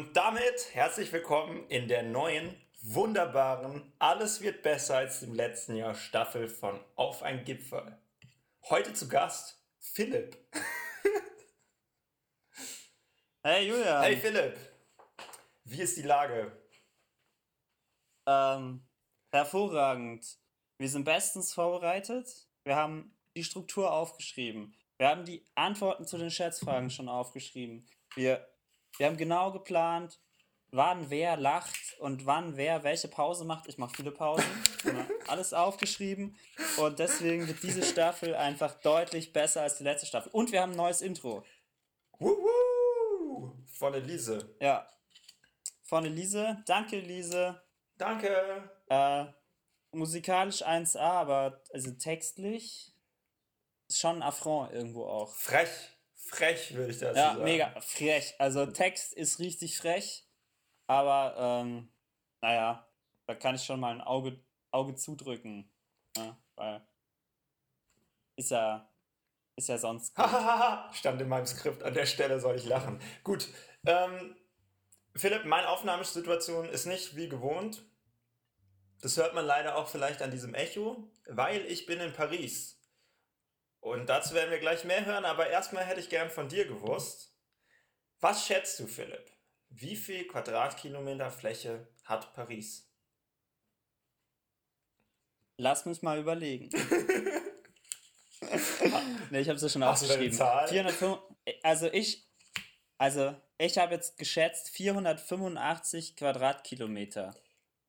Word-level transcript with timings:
Und 0.00 0.16
damit 0.16 0.74
herzlich 0.74 1.12
willkommen 1.12 1.68
in 1.68 1.86
der 1.86 2.02
neuen, 2.02 2.58
wunderbaren, 2.80 3.92
alles 3.98 4.40
wird 4.40 4.62
besser 4.62 4.96
als 4.96 5.22
im 5.22 5.34
letzten 5.34 5.76
Jahr 5.76 5.94
Staffel 5.94 6.48
von 6.48 6.80
Auf 6.96 7.22
ein 7.22 7.44
Gipfel. 7.44 7.98
Heute 8.70 8.94
zu 8.94 9.08
Gast 9.08 9.62
Philipp. 9.78 10.38
Hey 13.42 13.68
Julian. 13.68 14.02
Hey 14.02 14.16
Philipp, 14.16 14.56
wie 15.64 15.82
ist 15.82 15.98
die 15.98 16.02
Lage? 16.02 16.50
Ähm, 18.26 18.88
hervorragend. 19.30 20.38
Wir 20.78 20.88
sind 20.88 21.04
bestens 21.04 21.52
vorbereitet. 21.52 22.48
Wir 22.64 22.74
haben 22.74 23.14
die 23.36 23.44
Struktur 23.44 23.92
aufgeschrieben. 23.92 24.74
Wir 24.96 25.08
haben 25.08 25.26
die 25.26 25.44
Antworten 25.56 26.06
zu 26.06 26.16
den 26.16 26.30
Schätzfragen 26.30 26.88
schon 26.88 27.10
aufgeschrieben. 27.10 27.86
Wir, 28.14 28.49
wir 29.00 29.06
haben 29.06 29.16
genau 29.16 29.50
geplant, 29.50 30.20
wann 30.72 31.08
wer 31.08 31.38
lacht 31.38 31.98
und 32.00 32.26
wann 32.26 32.58
wer 32.58 32.82
welche 32.82 33.08
Pause 33.08 33.46
macht. 33.46 33.66
Ich 33.66 33.78
mache 33.78 33.96
viele 33.96 34.10
Pausen. 34.10 34.44
alles 35.26 35.54
aufgeschrieben. 35.54 36.36
Und 36.76 36.98
deswegen 36.98 37.48
wird 37.48 37.62
diese 37.62 37.82
Staffel 37.82 38.34
einfach 38.34 38.74
deutlich 38.82 39.32
besser 39.32 39.62
als 39.62 39.78
die 39.78 39.84
letzte 39.84 40.04
Staffel. 40.04 40.28
Und 40.32 40.52
wir 40.52 40.60
haben 40.60 40.72
ein 40.72 40.76
neues 40.76 41.00
Intro. 41.00 41.46
Wuhu! 42.18 43.54
Von 43.72 43.94
Elise. 43.94 44.54
Ja. 44.60 44.86
Von 45.82 46.04
Elise. 46.04 46.62
Danke, 46.66 46.96
Elise. 46.96 47.58
Danke. 47.96 48.70
Äh, 48.90 49.24
musikalisch 49.92 50.62
1A, 50.62 50.98
aber 50.98 51.62
also 51.72 51.90
textlich 51.92 52.94
ist 53.88 53.98
schon 53.98 54.16
ein 54.16 54.22
Affront 54.22 54.74
irgendwo 54.74 55.06
auch. 55.06 55.34
Frech. 55.34 55.70
Frech, 56.30 56.74
würde 56.74 56.92
ich 56.92 56.98
dazu 56.98 57.16
ja, 57.16 57.32
sagen. 57.32 57.38
Ja, 57.40 57.44
mega 57.44 57.80
frech. 57.80 58.34
Also 58.38 58.66
Text 58.66 59.12
ist 59.14 59.40
richtig 59.40 59.78
frech, 59.78 60.28
aber 60.86 61.34
ähm, 61.36 61.92
naja, 62.40 62.88
da 63.26 63.34
kann 63.34 63.56
ich 63.56 63.64
schon 63.64 63.80
mal 63.80 63.92
ein 63.92 64.00
Auge, 64.00 64.42
Auge 64.70 64.94
zudrücken. 64.94 65.72
Ja, 66.16 66.38
weil 66.54 66.86
ist 68.36 68.50
ja, 68.50 68.88
ist 69.56 69.68
ja 69.68 69.76
sonst. 69.76 70.16
Stand 70.92 71.20
in 71.20 71.28
meinem 71.28 71.46
Skript, 71.46 71.82
an 71.82 71.94
der 71.94 72.06
Stelle 72.06 72.40
soll 72.40 72.56
ich 72.56 72.64
lachen. 72.64 73.00
Gut. 73.22 73.48
Ähm, 73.86 74.36
Philipp, 75.14 75.44
meine 75.44 75.68
Aufnahmesituation 75.68 76.68
ist 76.68 76.86
nicht 76.86 77.16
wie 77.16 77.28
gewohnt. 77.28 77.84
Das 79.02 79.16
hört 79.16 79.34
man 79.34 79.44
leider 79.44 79.76
auch 79.76 79.88
vielleicht 79.88 80.22
an 80.22 80.30
diesem 80.30 80.54
Echo, 80.54 81.10
weil 81.26 81.66
ich 81.66 81.86
bin 81.86 82.00
in 82.00 82.12
Paris. 82.12 82.79
Und 83.80 84.06
dazu 84.06 84.34
werden 84.34 84.50
wir 84.50 84.58
gleich 84.58 84.84
mehr 84.84 85.06
hören, 85.06 85.24
aber 85.24 85.48
erstmal 85.48 85.84
hätte 85.84 86.00
ich 86.00 86.10
gern 86.10 86.30
von 86.30 86.48
dir 86.48 86.66
gewusst. 86.66 87.34
Was 88.20 88.46
schätzt 88.46 88.78
du, 88.78 88.86
Philipp? 88.86 89.30
Wie 89.70 89.96
viel 89.96 90.26
Quadratkilometer 90.26 91.30
Fläche 91.30 91.88
hat 92.04 92.34
Paris? 92.34 92.86
Lass 95.56 95.86
mich 95.86 96.02
mal 96.02 96.18
überlegen. 96.18 96.68
ne, 99.30 99.40
ich 99.40 99.48
habe 99.48 99.56
es 99.56 99.62
ja 99.62 99.68
schon 99.68 99.84
Hast 99.84 100.02
aufgeschrieben. 100.02 100.36
405, 100.36 101.18
also 101.62 101.86
ich, 101.92 102.26
also 102.98 103.34
ich 103.58 103.78
habe 103.78 103.94
jetzt 103.94 104.18
geschätzt 104.18 104.70
485 104.70 106.16
Quadratkilometer. 106.16 107.34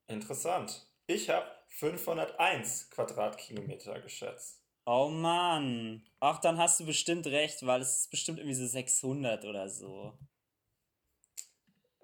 Interessant. 0.06 0.86
Ich 1.06 1.30
habe 1.30 1.50
501 1.68 2.90
Quadratkilometer 2.90 4.00
geschätzt. 4.00 4.61
Oh 4.84 5.08
Mann. 5.08 6.04
Ach, 6.18 6.40
dann 6.40 6.58
hast 6.58 6.80
du 6.80 6.86
bestimmt 6.86 7.26
recht, 7.26 7.64
weil 7.66 7.80
es 7.80 8.00
ist 8.00 8.10
bestimmt 8.10 8.38
irgendwie 8.38 8.56
so 8.56 8.66
600 8.66 9.44
oder 9.44 9.68
so. 9.68 10.18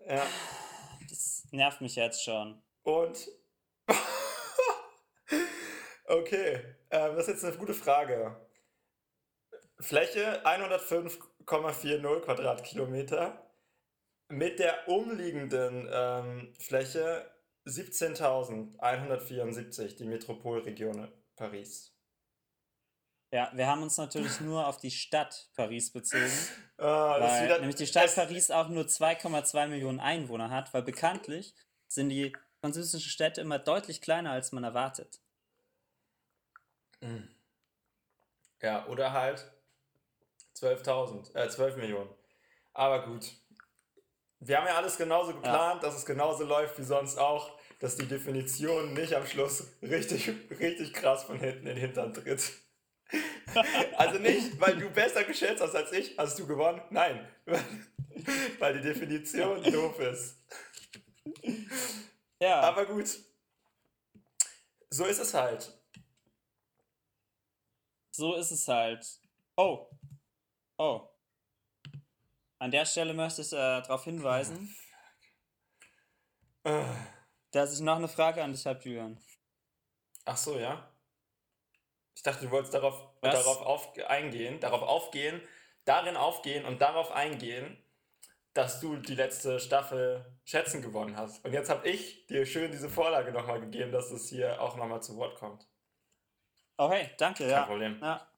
Ja. 0.06 0.24
Das 1.08 1.48
nervt 1.50 1.80
mich 1.80 1.96
jetzt 1.96 2.22
schon. 2.22 2.62
Und. 2.82 3.28
okay, 6.06 6.76
ähm, 6.90 7.16
das 7.16 7.26
ist 7.26 7.34
jetzt 7.34 7.44
eine 7.44 7.56
gute 7.56 7.74
Frage. 7.74 8.48
Fläche 9.80 10.44
105,40 10.44 12.20
Quadratkilometer. 12.20 13.44
Mit 14.30 14.58
der 14.58 14.86
umliegenden 14.88 15.88
ähm, 15.90 16.52
Fläche 16.58 17.24
17.174, 17.66 19.96
die 19.96 20.04
Metropolregion 20.04 21.10
Paris. 21.34 21.97
Ja, 23.30 23.50
wir 23.52 23.66
haben 23.66 23.82
uns 23.82 23.96
natürlich 23.98 24.40
nur 24.40 24.66
auf 24.66 24.78
die 24.78 24.90
Stadt 24.90 25.48
Paris 25.54 25.92
bezogen. 25.92 26.30
Ah, 26.80 27.18
weil 27.18 27.44
wieder, 27.44 27.58
nämlich 27.58 27.74
die 27.74 27.88
Stadt 27.88 28.14
Paris 28.14 28.52
auch 28.52 28.68
nur 28.68 28.84
2,2 28.84 29.66
Millionen 29.66 29.98
Einwohner 29.98 30.48
hat, 30.50 30.72
weil 30.72 30.82
bekanntlich 30.82 31.52
sind 31.88 32.08
die 32.08 32.32
französischen 32.60 33.10
Städte 33.10 33.40
immer 33.40 33.58
deutlich 33.58 34.00
kleiner, 34.00 34.30
als 34.30 34.52
man 34.52 34.62
erwartet. 34.62 35.18
Hm. 37.00 37.28
Ja, 38.62 38.86
oder 38.86 39.12
halt 39.12 39.50
12.000, 40.54 41.34
äh, 41.34 41.48
12 41.48 41.78
Millionen. 41.78 42.10
Aber 42.74 43.04
gut. 43.06 43.32
Wir 44.38 44.58
haben 44.58 44.68
ja 44.68 44.76
alles 44.76 44.96
genauso 44.96 45.34
geplant, 45.34 45.82
ja. 45.82 45.88
dass 45.88 45.96
es 45.96 46.06
genauso 46.06 46.44
läuft 46.44 46.78
wie 46.78 46.84
sonst 46.84 47.18
auch, 47.18 47.58
dass 47.80 47.96
die 47.96 48.06
Definition 48.06 48.94
nicht 48.94 49.14
am 49.14 49.26
Schluss 49.26 49.66
richtig, 49.82 50.30
richtig 50.60 50.94
krass 50.94 51.24
von 51.24 51.40
hinten 51.40 51.66
in 51.66 51.74
den 51.74 51.76
Hintern 51.76 52.14
tritt. 52.14 52.52
Also 53.96 54.18
nicht, 54.18 54.60
weil 54.60 54.76
du 54.76 54.90
besser 54.90 55.24
geschätzt 55.24 55.62
hast 55.62 55.74
als 55.74 55.92
ich, 55.92 56.16
hast 56.18 56.38
du 56.38 56.46
gewonnen. 56.46 56.80
Nein, 56.90 57.26
weil 58.58 58.74
die 58.74 58.82
Definition 58.82 59.62
doof 59.62 59.98
ist. 60.00 60.36
Ja. 62.40 62.60
Aber 62.60 62.86
gut. 62.86 63.08
So 64.90 65.04
ist 65.04 65.18
es 65.18 65.34
halt. 65.34 65.72
So 68.10 68.34
ist 68.34 68.50
es 68.50 68.66
halt. 68.68 69.06
Oh. 69.56 69.88
Oh. 70.76 71.08
An 72.58 72.70
der 72.70 72.86
Stelle 72.86 73.14
möchte 73.14 73.42
ich 73.42 73.52
äh, 73.52 73.56
darauf 73.82 74.04
hinweisen, 74.04 74.74
oh, 76.64 76.84
dass 77.52 77.72
ich 77.72 77.80
noch 77.80 77.96
eine 77.96 78.08
Frage 78.08 78.42
an 78.42 78.52
dich 78.52 78.66
habe, 78.66 78.80
Julian. 78.82 79.20
Ach 80.24 80.36
so, 80.36 80.58
ja? 80.58 80.87
Ich 82.18 82.24
dachte, 82.24 82.46
du 82.46 82.50
wolltest 82.50 82.74
darauf, 82.74 83.00
darauf 83.20 83.62
auf, 83.62 83.96
eingehen, 84.08 84.58
darauf 84.58 84.82
aufgehen, 84.82 85.40
darin 85.84 86.16
aufgehen 86.16 86.64
und 86.64 86.80
darauf 86.80 87.12
eingehen, 87.12 87.80
dass 88.54 88.80
du 88.80 88.96
die 88.96 89.14
letzte 89.14 89.60
Staffel 89.60 90.26
Schätzen 90.44 90.82
gewonnen 90.82 91.16
hast. 91.16 91.44
Und 91.44 91.52
jetzt 91.52 91.70
habe 91.70 91.88
ich 91.88 92.26
dir 92.26 92.44
schön 92.44 92.72
diese 92.72 92.88
Vorlage 92.88 93.30
nochmal 93.30 93.60
gegeben, 93.60 93.92
dass 93.92 94.10
es 94.10 94.28
hier 94.28 94.60
auch 94.60 94.74
nochmal 94.74 95.00
zu 95.00 95.16
Wort 95.16 95.36
kommt. 95.36 95.68
Oh 96.76 96.90
hey, 96.90 97.08
danke, 97.18 97.44
Kein 97.44 97.52
ja. 97.52 97.62
Problem. 97.62 98.00
Ja. 98.02 98.28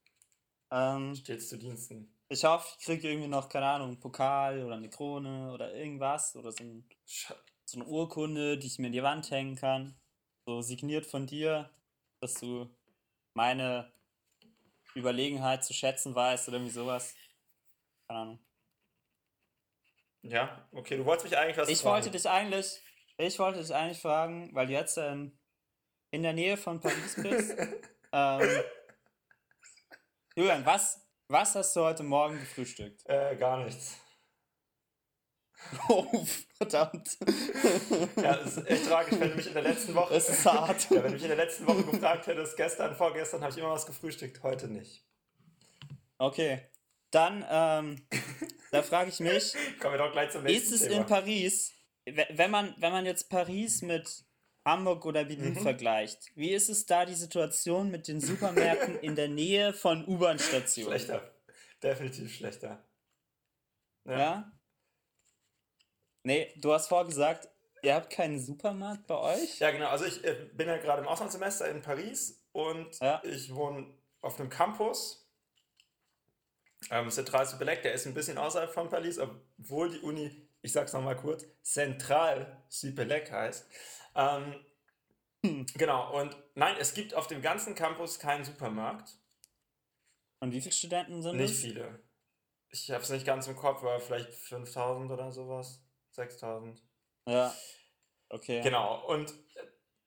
Ähm, 0.70 1.14
Stets 1.14 1.48
zu 1.48 1.56
Diensten. 1.56 2.14
Ich 2.28 2.44
hoffe, 2.44 2.76
ich 2.78 2.84
kriege 2.84 3.08
irgendwie 3.08 3.28
noch, 3.28 3.48
keine 3.48 3.64
Ahnung, 3.64 3.88
einen 3.88 4.00
Pokal 4.00 4.62
oder 4.62 4.74
eine 4.74 4.91
Krone 4.91 5.52
oder 5.54 5.74
irgendwas 5.74 6.36
oder 6.36 6.52
so, 6.52 6.64
ein, 6.64 6.86
so 7.64 7.80
eine 7.80 7.88
Urkunde, 7.88 8.58
die 8.58 8.66
ich 8.66 8.78
mir 8.78 8.88
in 8.88 8.92
die 8.92 9.02
Wand 9.02 9.30
hängen 9.30 9.56
kann. 9.56 9.98
So 10.44 10.60
signiert 10.60 11.06
von 11.06 11.26
dir, 11.26 11.70
dass 12.20 12.34
du 12.34 12.68
meine 13.41 13.91
Überlegenheit 14.95 15.65
zu 15.65 15.72
schätzen 15.72 16.15
weißt 16.15 16.48
oder 16.48 16.59
irgendwie 16.59 16.75
sowas. 16.75 17.15
Keine 18.07 18.21
Ahnung. 18.21 18.47
Ja, 20.21 20.69
okay, 20.72 20.98
du 20.98 21.07
wolltest 21.07 21.25
mich 21.25 21.39
eigentlich 21.39 21.57
was 21.57 21.71
ich 21.71 21.78
fragen. 21.78 21.95
Wollte 21.95 22.10
dich 22.10 22.28
eigentlich, 22.28 22.83
ich 23.16 23.39
wollte 23.39 23.60
dich 23.60 23.75
eigentlich 23.75 24.03
fragen, 24.03 24.54
weil 24.54 24.66
du 24.66 24.75
jetzt 24.75 24.98
ähm, 24.98 25.39
in 26.10 26.22
der 26.22 26.34
Nähe 26.34 26.59
von 26.59 26.81
Paris 26.81 27.16
bist. 27.16 27.57
ähm, 28.13 28.63
Julian, 30.36 30.66
was, 30.66 31.09
was 31.28 31.54
hast 31.54 31.75
du 31.75 31.81
heute 31.81 32.03
Morgen 32.03 32.39
gefrühstückt? 32.39 33.01
Äh, 33.07 33.36
gar 33.36 33.65
nichts. 33.65 33.98
Oh, 35.89 36.24
verdammt. 36.57 37.16
Ja, 38.16 38.36
das 38.36 38.57
ist 38.57 38.66
echt 38.66 38.86
tragisch, 38.86 39.18
wenn 39.21 39.30
du 39.30 39.36
mich 39.36 39.47
in 39.47 39.54
der 39.54 39.62
letzten 39.62 39.95
Woche. 39.95 40.15
Es 40.15 40.28
ist 40.28 40.45
hart. 40.45 40.86
Ja, 40.91 40.97
wenn 40.97 41.04
du 41.04 41.12
mich 41.12 41.22
in 41.22 41.28
der 41.28 41.36
letzten 41.36 41.66
Woche 41.66 41.84
gefragt 41.84 42.27
hättest, 42.27 42.57
gestern, 42.57 42.97
vorgestern 42.97 43.41
habe 43.42 43.53
ich 43.53 43.59
immer 43.59 43.71
was 43.71 43.86
gefrühstückt, 43.86 44.42
heute 44.42 44.68
nicht. 44.68 45.04
Okay. 46.18 46.62
Dann, 47.12 47.45
ähm, 47.48 48.07
da 48.72 48.83
frage 48.83 49.10
ich 49.10 49.21
mich. 49.21 49.54
Kommen 49.80 49.95
wir 49.95 49.98
doch 49.98 50.12
gleich 50.12 50.30
zum 50.30 50.42
nächsten 50.45 50.74
Ist 50.74 50.80
es 50.83 50.89
Thema. 50.89 51.01
in 51.03 51.07
Paris, 51.07 51.72
wenn 52.07 52.51
man, 52.51 52.74
wenn 52.78 52.92
man 52.92 53.07
jetzt 53.07 53.28
Paris 53.30 53.83
mit 53.83 54.24
Hamburg 54.65 55.04
oder 55.07 55.24
Berlin 55.24 55.54
Mhm. 55.54 55.62
vergleicht, 55.62 56.30
wie 56.36 56.51
ist 56.51 56.68
es 56.68 56.86
da 56.86 57.04
die 57.07 57.15
Situation 57.15 57.91
mit 57.91 58.07
den 58.09 58.21
Supermärkten 58.21 58.98
in 59.01 59.15
der 59.16 59.28
Nähe 59.28 59.72
von 59.72 60.07
U-Bahn-Stationen? 60.07 60.91
Schlechter. 60.98 61.34
Definitiv 61.83 62.34
schlechter. 62.34 62.84
Ja. 64.07 64.18
ja? 64.18 64.53
Nee, 66.22 66.53
du 66.57 66.72
hast 66.72 66.89
vorgesagt, 66.89 67.49
ihr 67.83 67.95
habt 67.95 68.11
keinen 68.11 68.39
Supermarkt 68.39 69.07
bei 69.07 69.17
euch? 69.17 69.59
Ja, 69.59 69.71
genau. 69.71 69.89
Also 69.89 70.05
ich 70.05 70.22
äh, 70.25 70.49
bin 70.53 70.69
ja 70.69 70.77
gerade 70.78 71.03
im 71.03 71.09
Auslandssemester 71.09 71.69
in 71.71 71.83
Paris 71.83 72.43
und 72.53 72.99
Ja. 73.01 73.22
ich 73.25 73.55
wohne 73.55 73.87
auf 74.21 74.39
einem 74.39 74.51
Campus. 74.51 75.27
Ähm, 76.91 77.11
Central 77.11 77.47
Supelec, 77.47 77.83
der 77.83 77.93
ist 77.93 78.07
ein 78.07 78.15
bisschen 78.15 78.39
außerhalb 78.39 78.72
von 78.72 78.89
Paris, 78.89 79.19
obwohl 79.19 79.91
die 79.91 80.01
Uni 80.01 80.51
ich 80.63 80.72
sag's 80.72 80.93
nochmal 80.93 81.17
kurz, 81.17 81.45
Zentral 81.63 82.63
Süpelek 82.69 83.31
heißt. 83.33 83.67
Ähm, 84.15 84.55
hm. 85.45 85.67
Genau, 85.75 86.21
und 86.21 86.37
nein, 86.55 86.77
es 86.78 86.93
gibt 86.93 87.15
auf 87.15 87.27
dem 87.27 87.41
ganzen 87.41 87.75
Campus 87.75 88.19
keinen 88.19 88.45
Supermarkt. 88.45 89.17
Und 90.41 90.53
wie 90.53 90.61
viele 90.61 90.72
Studenten 90.75 91.22
sind 91.22 91.37
Nicht 91.37 91.53
es? 91.53 91.61
viele. 91.61 92.03
Ich 92.69 92.91
habe 92.91 93.03
es 93.03 93.11
nicht 93.11 93.27
ganz 93.27 93.47
im 93.47 93.57
Kopf, 93.57 93.81
aber 93.83 94.01
vielleicht 94.01 94.33
5000 94.33 95.11
oder 95.11 95.33
sowas. 95.33 95.83
6000. 96.12 96.83
Ja. 97.27 97.54
Okay. 98.28 98.60
Genau, 98.62 99.07
und. 99.07 99.34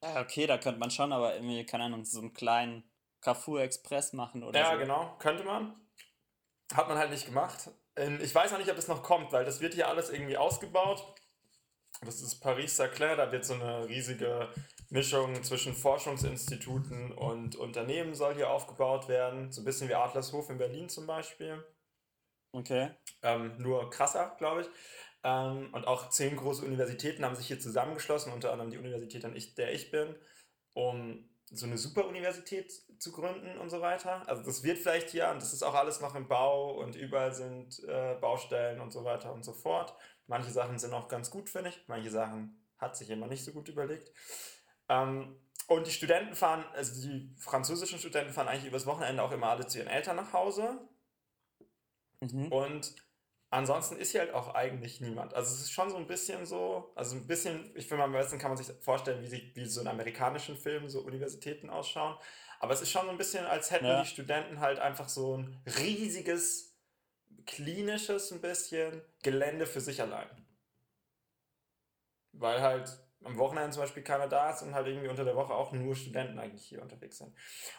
Ja, 0.02 0.20
okay, 0.20 0.46
da 0.46 0.58
könnte 0.58 0.80
man 0.80 0.90
schon, 0.90 1.12
aber 1.12 1.34
irgendwie, 1.34 1.64
keine 1.64 1.84
Ahnung, 1.84 2.04
so 2.04 2.20
einen 2.20 2.34
kleinen 2.34 2.84
Carrefour 3.20 3.62
Express 3.62 4.12
machen 4.12 4.42
oder 4.42 4.60
ja, 4.60 4.72
so. 4.72 4.78
genau, 4.78 5.16
könnte 5.18 5.44
man. 5.44 5.74
Hat 6.74 6.88
man 6.88 6.98
halt 6.98 7.10
nicht 7.10 7.26
gemacht. 7.26 7.70
Ähm, 7.96 8.18
ich 8.22 8.34
weiß 8.34 8.52
auch 8.52 8.58
nicht, 8.58 8.70
ob 8.70 8.76
es 8.76 8.88
noch 8.88 9.02
kommt, 9.02 9.32
weil 9.32 9.44
das 9.44 9.60
wird 9.60 9.74
hier 9.74 9.88
alles 9.88 10.10
irgendwie 10.10 10.36
ausgebaut. 10.36 11.14
Das 12.02 12.20
ist 12.20 12.40
Paris 12.40 12.76
Saclay, 12.76 13.16
da 13.16 13.30
wird 13.32 13.44
so 13.44 13.54
eine 13.54 13.88
riesige 13.88 14.52
Mischung 14.90 15.42
zwischen 15.42 15.74
Forschungsinstituten 15.74 17.12
und 17.12 17.56
Unternehmen 17.56 18.14
soll 18.14 18.34
hier 18.34 18.50
aufgebaut 18.50 19.08
werden. 19.08 19.52
So 19.52 19.62
ein 19.62 19.64
bisschen 19.64 19.88
wie 19.88 19.94
Adlershof 19.94 20.50
in 20.50 20.58
Berlin 20.58 20.88
zum 20.88 21.06
Beispiel. 21.06 21.64
Okay. 22.52 22.90
Ähm, 23.22 23.54
nur 23.58 23.90
krasser, 23.90 24.34
glaube 24.38 24.62
ich. 24.62 24.68
Ähm, 25.24 25.70
und 25.72 25.86
auch 25.86 26.10
zehn 26.10 26.36
große 26.36 26.64
Universitäten 26.64 27.24
haben 27.24 27.34
sich 27.34 27.46
hier 27.46 27.58
zusammengeschlossen, 27.58 28.32
unter 28.32 28.52
anderem 28.52 28.70
die 28.70 28.78
Universität, 28.78 29.24
an 29.24 29.34
der 29.56 29.72
ich 29.72 29.90
bin, 29.90 30.14
um 30.74 31.28
so 31.50 31.66
eine 31.66 31.78
Super-Universität 31.78 32.72
zu 32.98 33.10
gründen 33.10 33.58
und 33.58 33.70
so 33.70 33.80
weiter. 33.80 34.28
Also 34.28 34.42
das 34.42 34.62
wird 34.62 34.78
vielleicht 34.78 35.10
hier, 35.10 35.30
und 35.30 35.40
das 35.40 35.52
ist 35.52 35.62
auch 35.62 35.74
alles 35.74 36.00
noch 36.00 36.14
im 36.14 36.28
Bau 36.28 36.74
und 36.78 36.94
überall 36.94 37.34
sind 37.34 37.82
äh, 37.84 38.16
Baustellen 38.20 38.80
und 38.80 38.92
so 38.92 39.04
weiter 39.04 39.32
und 39.32 39.44
so 39.44 39.52
fort. 39.52 39.94
Manche 40.26 40.50
Sachen 40.50 40.78
sind 40.78 40.92
auch 40.92 41.08
ganz 41.08 41.30
gut, 41.30 41.48
finde 41.48 41.70
ich. 41.70 41.80
Manche 41.86 42.10
Sachen 42.10 42.62
hat 42.78 42.96
sich 42.96 43.08
immer 43.08 43.26
nicht 43.26 43.44
so 43.44 43.52
gut 43.52 43.68
überlegt. 43.68 44.12
Ähm, 44.88 45.36
und 45.66 45.86
die 45.86 45.92
Studenten 45.92 46.34
fahren, 46.34 46.64
also 46.74 47.00
die 47.00 47.34
französischen 47.38 47.98
Studenten 47.98 48.32
fahren 48.32 48.48
eigentlich 48.48 48.66
übers 48.66 48.84
Wochenende 48.84 49.22
auch 49.22 49.32
immer 49.32 49.48
alle 49.48 49.66
zu 49.66 49.78
ihren 49.78 49.88
Eltern 49.88 50.16
nach 50.16 50.34
Hause. 50.34 50.78
Mhm. 52.20 52.52
Und 52.52 52.94
ansonsten 53.54 53.96
ist 53.96 54.10
hier 54.10 54.20
halt 54.20 54.34
auch 54.34 54.54
eigentlich 54.54 55.00
niemand. 55.00 55.34
Also 55.34 55.54
es 55.54 55.60
ist 55.60 55.72
schon 55.72 55.88
so 55.88 55.96
ein 55.96 56.06
bisschen 56.06 56.44
so, 56.44 56.92
also 56.96 57.14
ein 57.14 57.26
bisschen, 57.26 57.70
ich 57.76 57.86
finde 57.86 58.04
am 58.04 58.12
besten 58.12 58.38
kann 58.38 58.50
man 58.50 58.58
sich 58.58 58.74
vorstellen, 58.80 59.22
wie, 59.22 59.28
sie, 59.28 59.52
wie 59.54 59.64
so 59.64 59.80
in 59.80 59.86
amerikanischen 59.86 60.56
Filmen 60.56 60.88
so 60.88 61.00
Universitäten 61.00 61.70
ausschauen. 61.70 62.16
Aber 62.58 62.74
es 62.74 62.80
ist 62.80 62.90
schon 62.90 63.04
so 63.04 63.10
ein 63.10 63.18
bisschen, 63.18 63.46
als 63.46 63.70
hätten 63.70 63.86
ja. 63.86 64.02
die 64.02 64.08
Studenten 64.08 64.60
halt 64.60 64.80
einfach 64.80 65.08
so 65.08 65.36
ein 65.36 65.62
riesiges, 65.78 66.76
klinisches 67.46 68.32
ein 68.32 68.40
bisschen 68.40 69.02
Gelände 69.22 69.66
für 69.66 69.80
sich 69.80 70.00
allein. 70.00 70.28
Weil 72.32 72.60
halt 72.60 72.98
am 73.24 73.38
Wochenende 73.38 73.70
zum 73.70 73.82
Beispiel 73.82 74.02
keiner 74.02 74.28
da 74.28 74.50
ist 74.50 74.62
und 74.62 74.74
halt 74.74 74.86
irgendwie 74.86 75.08
unter 75.08 75.24
der 75.24 75.36
Woche 75.36 75.54
auch 75.54 75.72
nur 75.72 75.94
Studenten 75.94 76.38
eigentlich 76.38 76.64
hier 76.64 76.82
unterwegs 76.82 77.18
sind. 77.18 77.34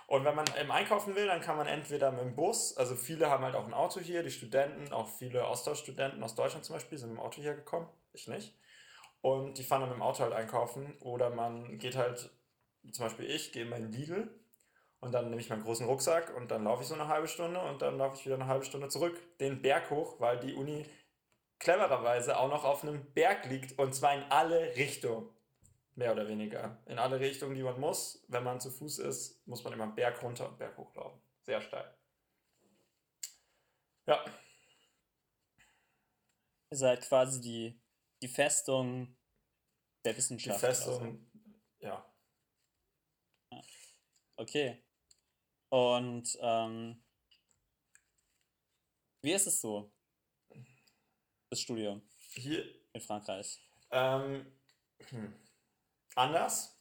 Und 0.08 0.26
wenn 0.26 0.36
man 0.36 0.46
im 0.62 0.72
Einkaufen 0.72 1.16
will, 1.16 1.28
dann 1.28 1.42
kann 1.42 1.58
man 1.58 1.68
entweder 1.68 2.12
mit 2.12 2.22
dem 2.22 2.36
Bus, 2.36 2.76
also 2.78 2.96
viele 2.96 3.30
haben 3.30 3.44
halt 3.44 3.56
auch 3.56 3.66
ein 3.66 3.74
Auto 3.74 4.00
hier, 4.00 4.24
die 4.24 4.32
Studenten, 4.32 4.92
auch 4.92 5.08
viele 5.08 5.46
Austauschstudenten 5.46 6.24
aus 6.24 6.36
Deutschland 6.36 6.66
zum 6.66 6.76
Beispiel 6.76 6.98
sind 6.98 7.10
mit 7.10 7.18
dem 7.18 7.24
Auto 7.24 7.42
hier 7.42 7.56
gekommen, 7.56 7.88
ich 8.14 8.28
nicht. 8.28 8.58
Und 9.22 9.58
die 9.58 9.64
fahren 9.64 9.82
dann 9.82 9.90
mit 9.90 9.98
dem 9.98 10.04
Auto 10.04 10.20
halt 10.20 10.34
einkaufen 10.34 10.98
oder 11.00 11.30
man 11.30 11.78
geht 11.80 11.96
halt, 11.96 12.30
zum 12.92 13.06
Beispiel 13.06 13.26
ich, 13.26 13.52
gehe 13.52 13.64
in 13.64 13.70
meinen 13.70 13.92
Lidl 13.92 14.30
und 15.00 15.12
dann 15.12 15.30
nehme 15.30 15.42
ich 15.42 15.50
meinen 15.50 15.64
großen 15.64 15.86
Rucksack 15.86 16.36
und 16.36 16.52
dann 16.52 16.64
laufe 16.64 16.82
ich 16.82 16.88
so 16.88 16.96
eine 16.96 17.08
halbe 17.08 17.28
Stunde 17.28 17.60
und 17.60 17.82
dann 17.82 17.98
laufe 17.98 18.18
ich 18.18 18.26
wieder 18.26 18.36
eine 18.36 18.48
halbe 18.48 18.66
Stunde 18.66 18.88
zurück, 18.88 19.20
den 19.40 19.62
Berg 19.62 19.90
hoch, 19.90 20.20
weil 20.20 20.40
die 20.40 20.54
Uni 20.54 20.86
clevererweise 21.60 22.38
auch 22.38 22.50
noch 22.50 22.64
auf 22.64 22.84
einem 22.84 23.06
Berg 23.14 23.46
liegt 23.46 23.78
und 23.80 23.94
zwar 23.94 24.14
in 24.16 24.24
alle 24.30 24.76
Richtungen. 24.76 25.30
Mehr 25.96 26.12
oder 26.12 26.28
weniger. 26.28 26.78
In 26.88 27.00
alle 27.00 27.22
Richtungen, 27.22 27.56
die 27.56 27.64
man 27.64 27.80
muss. 27.80 28.26
Wenn 28.28 28.44
man 28.44 28.60
zu 28.60 28.70
Fuß 28.70 29.00
ist, 29.00 29.48
muss 29.48 29.64
man 29.64 29.72
immer 29.72 29.88
Berg 29.88 30.22
runter 30.22 30.50
und 30.50 30.58
Berg 30.58 30.78
hochlaufen. 30.78 31.22
Sehr 31.44 31.62
steil. 31.62 31.98
Ja. 34.06 34.26
Ihr 36.70 36.78
seid 36.78 37.02
quasi 37.02 37.40
die, 37.40 37.82
die 38.22 38.28
Festung 38.28 39.16
der 40.04 40.18
Wissenschaft. 40.18 40.58
Die 40.58 40.66
Festung, 40.66 41.02
also. 41.02 41.58
ja. 41.80 42.14
Okay. 44.36 44.84
Und 45.70 46.38
ähm, 46.42 47.02
wie 49.22 49.32
ist 49.32 49.48
es 49.48 49.62
so? 49.62 49.94
Das 51.50 51.62
Studium. 51.62 52.02
Hier. 52.34 52.66
In 52.92 53.00
Frankreich. 53.00 53.62
Ähm, 53.92 54.46
hm 55.10 55.45
anders? 56.16 56.76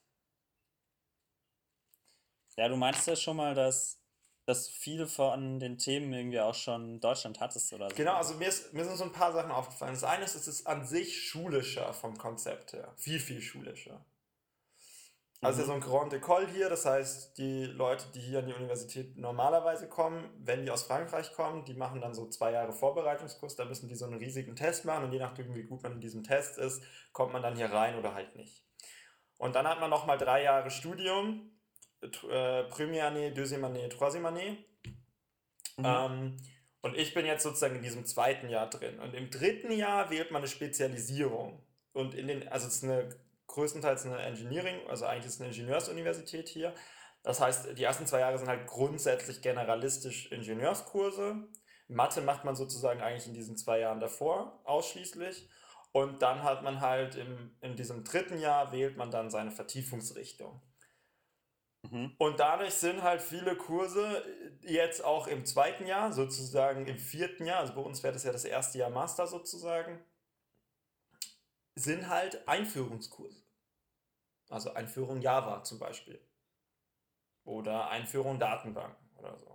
Ja, 2.57 2.69
du 2.69 2.77
meinst 2.77 3.07
ja 3.07 3.17
schon 3.17 3.37
mal, 3.37 3.55
dass, 3.55 4.01
dass 4.47 4.69
viele 4.69 5.07
von 5.07 5.59
den 5.59 5.79
Themen 5.79 6.13
irgendwie 6.13 6.41
auch 6.41 6.55
schon 6.55 7.01
Deutschland 7.01 7.41
hattest 7.41 7.73
oder 7.73 7.91
so. 7.91 7.97
Genau, 7.97 8.15
also 8.15 8.35
mir, 8.35 8.49
ist, 8.49 8.73
mir 8.73 8.85
sind 8.85 8.97
so 8.97 9.05
ein 9.05 9.13
paar 9.13 9.33
Sachen 9.33 9.51
aufgefallen. 9.51 9.95
Das 9.95 10.05
eine 10.05 10.25
ist, 10.25 10.37
es 10.37 10.47
ist 10.47 10.67
an 10.67 10.87
sich 10.87 11.29
schulischer 11.29 11.93
vom 11.93 12.17
Konzept 12.17 12.73
her. 12.73 12.93
Viel, 12.97 13.19
viel 13.19 13.41
schulischer. 13.41 14.05
Also 15.45 15.63
mhm. 15.63 15.67
so 15.67 15.73
ein 15.75 15.81
Grand 15.81 16.13
École 16.15 16.47
hier, 16.47 16.71
das 16.71 16.87
heißt, 16.87 17.37
die 17.37 17.65
Leute, 17.65 18.07
die 18.15 18.21
hier 18.21 18.39
an 18.39 18.47
die 18.47 18.55
Universität 18.55 19.19
normalerweise 19.19 19.89
kommen, 19.89 20.31
wenn 20.39 20.65
die 20.65 20.71
aus 20.71 20.85
Frankreich 20.85 21.35
kommen, 21.35 21.67
die 21.67 21.75
machen 21.75 22.01
dann 22.01 22.15
so 22.15 22.29
zwei 22.29 22.53
Jahre 22.53 22.73
Vorbereitungskurs, 22.73 23.55
da 23.57 23.67
müssen 23.67 23.89
die 23.89 23.95
so 23.95 24.07
einen 24.07 24.15
riesigen 24.15 24.57
Test 24.57 24.87
machen 24.87 25.05
und 25.05 25.13
je 25.13 25.19
nachdem, 25.19 25.55
wie 25.55 25.65
gut 25.65 25.83
man 25.83 25.93
in 25.93 26.01
diesem 26.01 26.23
Test 26.23 26.57
ist, 26.57 26.83
kommt 27.13 27.35
man 27.35 27.43
dann 27.43 27.57
hier 27.57 27.71
rein 27.71 27.99
oder 27.99 28.15
halt 28.15 28.35
nicht. 28.37 28.64
Und 29.37 29.57
dann 29.57 29.67
hat 29.67 29.81
man 29.81 29.91
nochmal 29.91 30.19
drei 30.19 30.43
Jahre 30.43 30.71
Studium, 30.71 31.51
äh, 32.03 32.65
Première 32.65 33.07
Année, 33.07 33.31
Deuxième 33.33 33.65
Année, 33.65 33.89
Troisième 33.89 34.27
Année. 34.27 34.59
Mhm. 35.77 35.85
Ähm, 35.85 36.37
und 36.83 36.97
ich 36.97 37.15
bin 37.15 37.25
jetzt 37.25 37.43
sozusagen 37.43 37.77
in 37.77 37.83
diesem 37.83 38.05
zweiten 38.05 38.49
Jahr 38.49 38.69
drin. 38.69 39.01
Und 39.01 39.15
im 39.15 39.31
dritten 39.31 39.73
Jahr 39.73 40.11
wählt 40.11 40.31
man 40.31 40.43
eine 40.43 40.49
Spezialisierung. 40.49 41.63
Und 41.93 42.15
in 42.15 42.29
den, 42.29 42.47
also 42.49 42.67
es 42.67 42.77
ist 42.77 42.85
eine 42.85 43.09
größtenteils 43.47 44.05
eine 44.07 44.19
Engineering, 44.19 44.87
also 44.89 45.07
eigentlich 45.07 45.27
ist 45.27 45.35
es 45.35 45.41
eine 45.41 45.51
Ingenieursuniversität 45.51 46.49
hier. 46.49 46.75
Das 47.23 47.41
heißt, 47.41 47.79
die 47.79 47.85
ersten 47.85 48.07
zwei 48.07 48.21
Jahre 48.21 48.37
sind 48.37 48.49
halt 48.49 48.67
grundsätzlich 48.67 49.41
generalistisch 49.41 50.31
Ingenieurskurse. 50.31 51.37
Mathe 51.89 52.21
macht 52.21 52.45
man 52.45 52.55
sozusagen 52.55 53.01
eigentlich 53.01 53.27
in 53.27 53.35
diesen 53.35 53.57
zwei 53.57 53.81
Jahren 53.81 54.01
davor 54.01 54.61
ausschließlich. 54.65 55.49
Und 55.97 56.23
dann 56.23 56.43
hat 56.43 56.65
man 56.65 56.81
halt 56.81 57.15
im, 57.15 57.57
in 57.61 57.77
diesem 57.77 58.03
dritten 58.03 58.39
Jahr 58.39 58.73
wählt 58.73 58.97
man 58.97 59.13
dann 59.13 59.31
seine 59.31 59.53
Vertiefungsrichtung. 59.53 60.61
Mhm. 61.89 62.17
Und 62.19 62.41
dadurch 62.41 62.75
sind 62.75 63.05
halt 63.05 63.23
viele 63.23 63.57
Kurse 63.57 64.25
jetzt 64.63 65.05
auch 65.05 65.29
im 65.29 65.47
zweiten 65.47 65.87
Jahr, 65.87 66.13
sozusagen 66.13 66.87
im 66.87 66.99
vierten 66.99 67.47
Jahr, 67.47 67.61
also 67.61 67.75
bei 67.75 67.81
uns 67.81 68.03
wäre 68.03 68.13
das 68.13 68.25
ja 68.25 68.33
das 68.33 68.45
erste 68.45 68.79
Jahr 68.79 68.91
Master 68.91 69.29
sozusagen, 69.29 70.05
sind 71.77 72.09
halt 72.09 72.49
Einführungskurse. 72.49 73.45
Also 74.49 74.75
Einführung 74.75 75.21
Java 75.21 75.63
zum 75.63 75.79
Beispiel. 75.79 76.21
Oder 77.45 77.89
Einführung 77.91 78.41
Datenbanken 78.41 79.17
oder 79.17 79.39
so. 79.39 79.54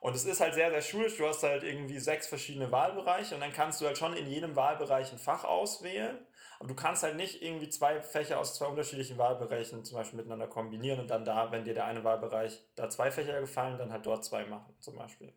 Und 0.00 0.14
es 0.14 0.24
ist 0.24 0.40
halt 0.40 0.54
sehr, 0.54 0.70
sehr 0.70 0.82
schulisch. 0.82 1.16
Du 1.16 1.26
hast 1.26 1.42
halt 1.42 1.64
irgendwie 1.64 1.98
sechs 1.98 2.26
verschiedene 2.28 2.70
Wahlbereiche 2.70 3.34
und 3.34 3.40
dann 3.40 3.52
kannst 3.52 3.80
du 3.80 3.86
halt 3.86 3.98
schon 3.98 4.14
in 4.14 4.26
jedem 4.26 4.54
Wahlbereich 4.54 5.12
ein 5.12 5.18
Fach 5.18 5.44
auswählen. 5.44 6.18
Aber 6.58 6.68
du 6.68 6.74
kannst 6.74 7.02
halt 7.02 7.16
nicht 7.16 7.42
irgendwie 7.42 7.68
zwei 7.68 8.00
Fächer 8.00 8.38
aus 8.38 8.54
zwei 8.54 8.66
unterschiedlichen 8.66 9.16
Wahlbereichen 9.16 9.84
zum 9.84 9.96
Beispiel 9.96 10.16
miteinander 10.16 10.48
kombinieren 10.48 11.00
und 11.00 11.08
dann 11.08 11.24
da, 11.24 11.52
wenn 11.52 11.64
dir 11.64 11.74
der 11.74 11.84
eine 11.84 12.02
Wahlbereich 12.02 12.64
da 12.74 12.88
zwei 12.88 13.10
Fächer 13.10 13.40
gefallen, 13.40 13.78
dann 13.78 13.92
halt 13.92 14.06
dort 14.06 14.24
zwei 14.24 14.44
machen, 14.44 14.74
zum 14.80 14.96
Beispiel. 14.96 15.32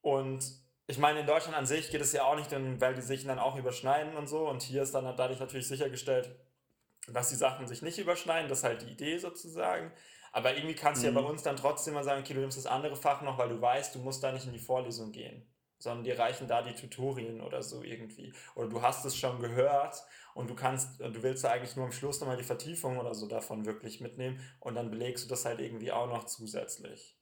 Und 0.00 0.44
ich 0.86 0.98
meine, 0.98 1.20
in 1.20 1.26
Deutschland 1.26 1.56
an 1.56 1.66
sich 1.66 1.90
geht 1.90 2.00
es 2.00 2.12
ja 2.12 2.24
auch 2.24 2.36
nicht, 2.36 2.50
weil 2.80 2.94
die 2.94 3.02
sich 3.02 3.24
dann 3.24 3.38
auch 3.38 3.56
überschneiden 3.56 4.16
und 4.16 4.26
so. 4.28 4.48
Und 4.48 4.62
hier 4.62 4.82
ist 4.82 4.94
dann 4.94 5.04
dadurch 5.16 5.40
natürlich 5.40 5.66
sichergestellt, 5.66 6.36
dass 7.08 7.30
die 7.30 7.36
Sachen 7.36 7.66
sich 7.66 7.82
nicht 7.82 7.98
überschneiden. 7.98 8.48
Das 8.48 8.58
ist 8.58 8.64
halt 8.64 8.82
die 8.82 8.92
Idee 8.92 9.18
sozusagen. 9.18 9.92
Aber 10.32 10.56
irgendwie 10.56 10.74
kannst 10.74 11.02
du 11.02 11.08
mhm. 11.08 11.14
ja 11.14 11.22
bei 11.22 11.28
uns 11.28 11.42
dann 11.42 11.56
trotzdem 11.56 11.94
mal 11.94 12.04
sagen, 12.04 12.22
okay, 12.22 12.34
du 12.34 12.40
nimmst 12.40 12.58
das 12.58 12.66
andere 12.66 12.96
Fach 12.96 13.20
noch, 13.22 13.38
weil 13.38 13.50
du 13.50 13.60
weißt, 13.60 13.94
du 13.94 13.98
musst 14.00 14.22
da 14.22 14.32
nicht 14.32 14.46
in 14.46 14.52
die 14.52 14.58
Vorlesung 14.58 15.12
gehen. 15.12 15.46
Sondern 15.78 16.04
dir 16.04 16.18
reichen 16.18 16.46
da 16.46 16.62
die 16.62 16.74
Tutorien 16.74 17.40
oder 17.40 17.62
so 17.62 17.82
irgendwie. 17.82 18.32
Oder 18.54 18.68
du 18.68 18.82
hast 18.82 19.04
es 19.04 19.16
schon 19.16 19.40
gehört 19.40 20.02
und 20.34 20.48
du 20.48 20.54
kannst, 20.54 21.00
du 21.00 21.22
willst 21.22 21.44
da 21.44 21.50
eigentlich 21.50 21.76
nur 21.76 21.84
am 21.84 21.92
Schluss 21.92 22.20
nochmal 22.20 22.36
die 22.36 22.44
Vertiefung 22.44 22.98
oder 22.98 23.14
so 23.14 23.26
davon 23.26 23.66
wirklich 23.66 24.00
mitnehmen 24.00 24.40
und 24.60 24.74
dann 24.74 24.90
belegst 24.90 25.24
du 25.24 25.28
das 25.28 25.44
halt 25.44 25.60
irgendwie 25.60 25.92
auch 25.92 26.06
noch 26.06 26.24
zusätzlich. 26.24 27.18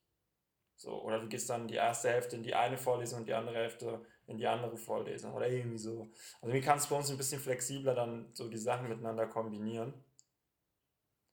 So, 0.76 1.02
oder 1.02 1.19
du 1.19 1.29
gehst 1.29 1.50
dann 1.50 1.69
die 1.69 1.75
erste 1.75 2.09
Hälfte 2.09 2.37
in 2.37 2.43
die 2.43 2.55
eine 2.55 2.79
Vorlesung 2.79 3.21
und 3.21 3.29
die 3.29 3.35
andere 3.35 3.57
Hälfte 3.57 4.02
in 4.26 4.38
die 4.38 4.47
andere 4.47 4.76
Vorlesung 4.76 5.35
oder 5.35 5.49
irgendwie 5.49 5.79
so. 5.79 6.11
Also 6.40 6.55
wie 6.55 6.61
kannst 6.61 6.87
du 6.87 6.95
bei 6.95 6.99
uns 6.99 7.11
ein 7.11 7.19
bisschen 7.19 7.40
flexibler 7.40 7.95
dann 7.95 8.31
so 8.33 8.49
die 8.49 8.59
Sachen 8.59 8.88
miteinander 8.88 9.26
kombinieren. 9.26 9.93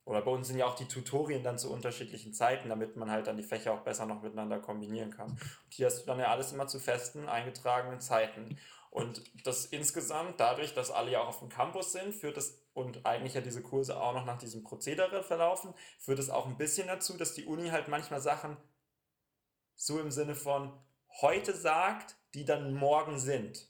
Oder 0.08 0.22
bei 0.22 0.32
uns 0.32 0.48
sind 0.48 0.58
ja 0.58 0.66
auch 0.66 0.76
die 0.76 0.88
Tutorien 0.88 1.44
dann 1.44 1.58
zu 1.58 1.70
unterschiedlichen 1.70 2.34
Zeiten, 2.34 2.70
damit 2.70 2.96
man 2.96 3.12
halt 3.12 3.28
dann 3.28 3.36
die 3.36 3.44
Fächer 3.44 3.74
auch 3.74 3.82
besser 3.82 4.06
noch 4.06 4.22
miteinander 4.22 4.58
kombinieren 4.58 5.12
kann. 5.12 5.32
Und 5.32 5.74
hier 5.74 5.88
hast 5.88 6.02
du 6.02 6.06
dann 6.06 6.18
ja 6.18 6.28
alles 6.28 6.54
immer 6.54 6.66
zu 6.66 6.80
festen, 6.80 7.28
eingetragenen 7.28 8.00
Zeiten. 8.00 8.58
Und 8.90 9.22
das 9.46 9.66
insgesamt, 9.66 10.40
dadurch, 10.40 10.74
dass 10.74 10.92
alle 10.92 11.12
ja 11.12 11.20
auch 11.20 11.28
auf 11.28 11.40
dem 11.40 11.50
Campus 11.50 11.92
sind, 11.92 12.16
führt 12.16 12.38
das 12.38 12.58
und 12.74 13.06
eigentlich 13.06 13.34
ja 13.34 13.42
diese 13.42 13.62
Kurse 13.62 14.00
auch 14.02 14.14
noch 14.14 14.24
nach 14.24 14.38
diesem 14.38 14.64
Prozedere 14.64 15.24
verlaufen, 15.24 15.74
führt 16.00 16.20
es 16.20 16.30
auch 16.30 16.46
ein 16.46 16.58
bisschen 16.58 16.88
dazu, 16.88 17.18
dass 17.18 17.34
die 17.34 17.46
Uni 17.46 17.68
halt 17.68 17.90
manchmal 17.90 18.22
Sachen 18.22 18.56
so 19.76 20.00
im 20.00 20.12
Sinne 20.12 20.36
von 20.36 20.72
heute 21.22 21.54
sagt, 21.54 22.16
die 22.34 22.46
dann 22.46 22.74
morgen 22.74 23.20
sind. 23.20 23.68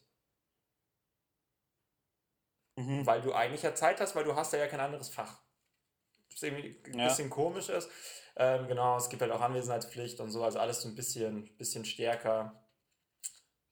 Mhm. 2.75 3.07
Weil 3.07 3.23
du 3.23 3.33
eigentlich 3.33 3.63
ja 3.63 3.73
Zeit 3.73 3.99
hast, 3.99 4.15
weil 4.15 4.23
du 4.23 4.35
hast 4.35 4.53
ja 4.53 4.67
kein 4.67 4.81
anderes 4.81 5.09
Fach. 5.09 5.46
Was 6.37 6.43
irgendwie 6.43 6.79
ein 6.85 6.99
ja. 6.99 7.07
bisschen 7.07 7.31
komisch 7.31 7.69
ist. 7.69 7.89
Ähm, 8.35 8.67
genau, 8.67 8.95
es 8.97 9.09
gibt 9.09 9.23
halt 9.23 9.31
auch 9.31 9.41
Anwesenheitspflicht 9.41 10.19
und 10.19 10.29
so, 10.29 10.43
also 10.43 10.59
alles 10.59 10.81
so 10.81 10.87
ein 10.87 10.93
bisschen, 10.93 11.57
bisschen 11.57 11.83
stärker. 11.83 12.63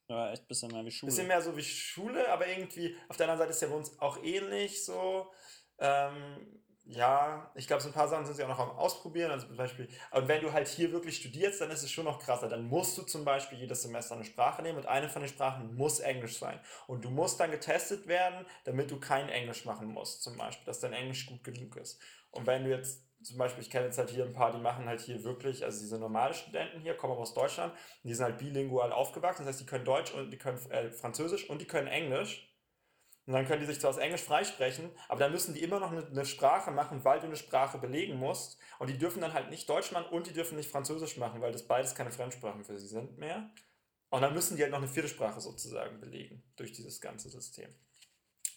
Ja, 0.07 0.31
echt 0.31 0.41
ein 0.41 0.47
bisschen 0.47 0.71
mehr 0.71 0.83
wie 0.83 0.89
Schule. 0.89 1.11
Bisschen 1.11 1.27
mehr 1.27 1.41
so 1.43 1.55
wie 1.55 1.63
Schule, 1.63 2.27
aber 2.29 2.47
irgendwie, 2.47 2.97
auf 3.07 3.17
der 3.17 3.29
anderen 3.29 3.37
Seite 3.37 3.51
ist 3.51 3.61
ja 3.61 3.67
bei 3.67 3.75
uns 3.75 3.99
auch 3.99 4.23
ähnlich 4.23 4.83
so. 4.83 5.31
Ähm, 5.77 6.63
ja, 6.87 7.51
ich 7.55 7.67
glaube, 7.67 7.83
so 7.83 7.89
ein 7.89 7.93
paar 7.93 8.07
Sachen 8.07 8.25
sind 8.25 8.35
sie 8.35 8.43
auch 8.43 8.47
noch 8.47 8.59
am 8.59 8.71
Ausprobieren. 8.71 9.31
Also 9.31 9.47
zum 9.47 9.57
Beispiel, 9.57 9.87
und 10.11 10.27
wenn 10.27 10.41
du 10.41 10.51
halt 10.53 10.67
hier 10.67 10.91
wirklich 10.91 11.17
studierst, 11.17 11.61
dann 11.61 11.71
ist 11.71 11.83
es 11.83 11.91
schon 11.91 12.05
noch 12.05 12.19
krasser. 12.19 12.47
Dann 12.49 12.67
musst 12.67 12.97
du 12.97 13.03
zum 13.03 13.25
Beispiel 13.25 13.59
jedes 13.59 13.83
Semester 13.83 14.15
eine 14.15 14.23
Sprache 14.23 14.63
nehmen 14.63 14.77
und 14.77 14.85
eine 14.85 15.09
von 15.09 15.21
den 15.21 15.29
Sprachen 15.29 15.75
muss 15.75 15.99
Englisch 15.99 16.37
sein. 16.37 16.59
Und 16.87 17.03
du 17.03 17.09
musst 17.09 17.39
dann 17.39 17.49
getestet 17.49 18.07
werden, 18.07 18.45
damit 18.63 18.89
du 18.89 18.99
kein 18.99 19.29
Englisch 19.29 19.65
machen 19.65 19.87
musst, 19.87 20.21
zum 20.21 20.37
Beispiel, 20.37 20.65
dass 20.65 20.79
dein 20.79 20.93
Englisch 20.93 21.25
gut 21.25 21.43
genug 21.43 21.75
ist. 21.77 21.99
Und 22.35 22.47
wenn 22.47 22.63
du 22.63 22.69
jetzt 22.69 23.05
zum 23.23 23.37
Beispiel, 23.37 23.63
ich 23.63 23.69
kenne 23.69 23.85
jetzt 23.85 23.97
halt 23.97 24.09
hier 24.11 24.23
ein 24.23 24.33
paar, 24.33 24.51
die 24.51 24.59
machen 24.59 24.85
halt 24.85 25.01
hier 25.01 25.23
wirklich, 25.23 25.63
also 25.63 25.79
diese 25.79 25.97
normale 25.97 26.33
Studenten 26.33 26.79
hier, 26.81 26.95
kommen 26.95 27.13
aus 27.13 27.33
Deutschland, 27.33 27.73
die 28.03 28.13
sind 28.13 28.23
halt 28.23 28.37
bilingual 28.37 28.91
aufgewachsen, 28.91 29.43
das 29.43 29.53
heißt, 29.53 29.61
die 29.61 29.65
können 29.65 29.85
Deutsch 29.85 30.13
und 30.13 30.29
die 30.31 30.37
können 30.37 30.59
äh, 30.69 30.91
Französisch 30.91 31.49
und 31.49 31.59
die 31.59 31.65
können 31.65 31.87
Englisch. 31.87 32.51
Und 33.25 33.33
dann 33.33 33.47
können 33.47 33.61
die 33.61 33.65
sich 33.65 33.79
zwar 33.79 33.89
aus 33.89 33.97
Englisch 33.97 34.21
freisprechen, 34.21 34.91
aber 35.07 35.19
dann 35.19 35.31
müssen 35.31 35.55
die 35.55 35.63
immer 35.63 35.79
noch 35.79 35.91
eine, 35.91 36.05
eine, 36.05 36.25
Sprache 36.25 36.69
machen, 36.69 37.03
weil 37.03 37.19
du 37.19 37.25
eine 37.25 37.35
Sprache 37.35 37.79
belegen 37.79 38.17
musst. 38.17 38.59
Und 38.77 38.87
die 38.87 38.99
dürfen 38.99 39.19
dann 39.19 39.33
halt 39.33 39.49
nicht 39.49 39.67
Deutsch 39.67 39.91
machen 39.91 40.09
und 40.11 40.27
die 40.27 40.33
dürfen 40.33 40.55
nicht 40.55 40.69
Französisch 40.69 41.17
machen, 41.17 41.41
weil 41.41 41.51
das 41.51 41.67
beides 41.67 41.95
keine 41.95 42.11
Fremdsprachen 42.11 42.63
für 42.63 42.77
sie 42.77 42.87
sind 42.87 43.17
mehr. 43.17 43.49
Und 44.11 44.21
dann 44.21 44.35
müssen 44.35 44.57
die 44.57 44.61
halt 44.61 44.71
noch 44.71 44.77
eine 44.77 44.87
vierte 44.87 45.09
Sprache 45.09 45.41
sozusagen 45.41 45.99
belegen 45.99 46.43
durch 46.55 46.71
dieses 46.71 47.01
ganze 47.01 47.29
System. 47.29 47.73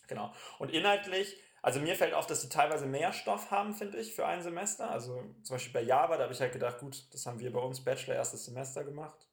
Genau. 0.07 0.35
Und 0.59 0.71
inhaltlich, 0.71 1.41
also 1.63 1.81
mir 1.81 1.97
fällt 1.97 2.15
auf, 2.15 2.27
dass 2.27 2.43
sie 2.43 2.49
teilweise 2.49 2.87
mehr 2.87 3.13
Stoff 3.13 3.51
haben, 3.51 3.75
finde 3.75 3.99
ich, 3.99 4.15
für 4.15 4.27
ein 4.27 4.43
Semester. 4.43 4.91
Also 4.91 5.23
zum 5.43 5.55
Beispiel 5.55 5.73
bei 5.73 5.83
Java, 5.83 6.17
da 6.17 6.25
habe 6.25 6.33
ich 6.33 6.41
halt 6.41 6.53
gedacht, 6.53 6.79
gut, 6.79 7.07
das 7.13 7.27
haben 7.27 7.41
wir 7.41 7.53
bei 7.53 7.61
uns 7.61 7.83
Bachelor 7.85 8.15
erstes 8.17 8.45
Semester 8.45 8.85
gemacht. 8.85 9.29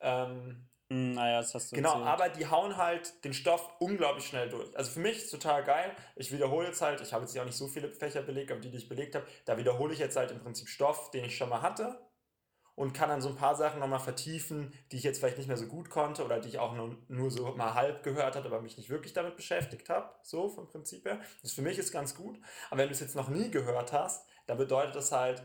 Ähm, 0.00 0.68
hm, 0.90 1.12
naja, 1.14 1.40
das 1.40 1.54
hast 1.54 1.70
du 1.72 1.76
Genau, 1.76 1.90
erzählt. 1.90 2.06
aber 2.06 2.28
die 2.30 2.46
hauen 2.48 2.76
halt 2.76 3.24
den 3.24 3.32
Stoff 3.32 3.70
unglaublich 3.78 4.26
schnell 4.26 4.48
durch. 4.48 4.76
Also 4.76 4.90
für 4.92 5.00
mich 5.00 5.18
ist 5.18 5.24
es 5.26 5.30
total 5.30 5.62
geil. 5.64 5.94
Ich 6.16 6.32
wiederhole 6.32 6.66
jetzt 6.66 6.82
halt, 6.82 7.00
ich 7.00 7.12
habe 7.12 7.24
jetzt 7.24 7.34
ja 7.34 7.42
auch 7.42 7.46
nicht 7.46 7.56
so 7.56 7.68
viele 7.68 7.92
Fächer 7.92 8.22
belegt, 8.22 8.50
aber 8.50 8.60
die, 8.60 8.70
die 8.70 8.78
ich 8.78 8.88
belegt 8.88 9.14
habe, 9.14 9.26
da 9.44 9.56
wiederhole 9.56 9.92
ich 9.92 10.00
jetzt 10.00 10.16
halt 10.16 10.30
im 10.32 10.40
Prinzip 10.40 10.68
Stoff, 10.68 11.10
den 11.12 11.24
ich 11.24 11.36
schon 11.36 11.48
mal 11.48 11.62
hatte 11.62 12.00
und 12.80 12.94
kann 12.94 13.10
dann 13.10 13.20
so 13.20 13.28
ein 13.28 13.36
paar 13.36 13.56
Sachen 13.56 13.78
nochmal 13.78 14.00
vertiefen, 14.00 14.72
die 14.90 14.96
ich 14.96 15.02
jetzt 15.02 15.18
vielleicht 15.18 15.36
nicht 15.36 15.48
mehr 15.48 15.58
so 15.58 15.66
gut 15.66 15.90
konnte 15.90 16.24
oder 16.24 16.40
die 16.40 16.48
ich 16.48 16.58
auch 16.58 16.74
nur, 16.74 16.96
nur 17.08 17.30
so 17.30 17.54
mal 17.54 17.74
halb 17.74 18.02
gehört 18.02 18.36
habe, 18.36 18.46
aber 18.46 18.62
mich 18.62 18.78
nicht 18.78 18.88
wirklich 18.88 19.12
damit 19.12 19.36
beschäftigt 19.36 19.90
habe. 19.90 20.14
So 20.22 20.48
vom 20.48 20.66
Prinzip 20.66 21.04
her. 21.04 21.20
Das 21.42 21.52
für 21.52 21.60
mich 21.60 21.76
ist 21.76 21.92
ganz 21.92 22.14
gut. 22.14 22.40
Aber 22.70 22.80
wenn 22.80 22.88
du 22.88 22.94
es 22.94 23.00
jetzt 23.00 23.14
noch 23.14 23.28
nie 23.28 23.50
gehört 23.50 23.92
hast, 23.92 24.26
dann 24.46 24.56
bedeutet 24.56 24.96
das 24.96 25.12
halt, 25.12 25.42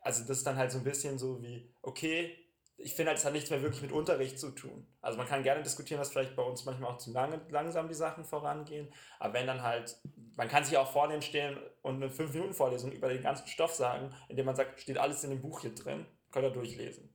also 0.00 0.24
das 0.24 0.38
ist 0.38 0.46
dann 0.48 0.56
halt 0.56 0.72
so 0.72 0.78
ein 0.78 0.84
bisschen 0.84 1.16
so 1.16 1.40
wie, 1.42 1.72
okay, 1.80 2.36
ich 2.80 2.94
finde 2.94 3.10
halt, 3.10 3.18
es 3.18 3.24
hat 3.24 3.32
nichts 3.32 3.50
mehr 3.50 3.60
wirklich 3.60 3.82
mit 3.82 3.90
Unterricht 3.90 4.38
zu 4.38 4.50
tun. 4.50 4.86
Also 5.00 5.18
man 5.18 5.26
kann 5.26 5.42
gerne 5.42 5.62
diskutieren, 5.62 5.98
dass 5.98 6.10
vielleicht 6.10 6.36
bei 6.36 6.42
uns 6.42 6.64
manchmal 6.64 6.92
auch 6.92 6.98
zu 6.98 7.12
lange, 7.12 7.40
langsam 7.50 7.88
die 7.88 7.94
Sachen 7.94 8.24
vorangehen. 8.24 8.88
Aber 9.18 9.34
wenn 9.34 9.48
dann 9.48 9.62
halt, 9.62 9.96
man 10.36 10.48
kann 10.48 10.64
sich 10.64 10.76
auch 10.76 10.90
vornehmen 10.90 11.22
stehen 11.22 11.58
und 11.82 11.96
eine 11.96 12.08
5-Minuten-Vorlesung 12.08 12.92
über 12.92 13.08
den 13.08 13.22
ganzen 13.22 13.48
Stoff 13.48 13.74
sagen, 13.74 14.14
indem 14.28 14.46
man 14.46 14.54
sagt, 14.54 14.80
steht 14.80 14.96
alles 14.96 15.24
in 15.24 15.30
dem 15.30 15.40
Buch 15.40 15.60
hier 15.60 15.74
drin, 15.74 16.06
könnt 16.30 16.44
ihr 16.44 16.50
durchlesen. 16.50 17.12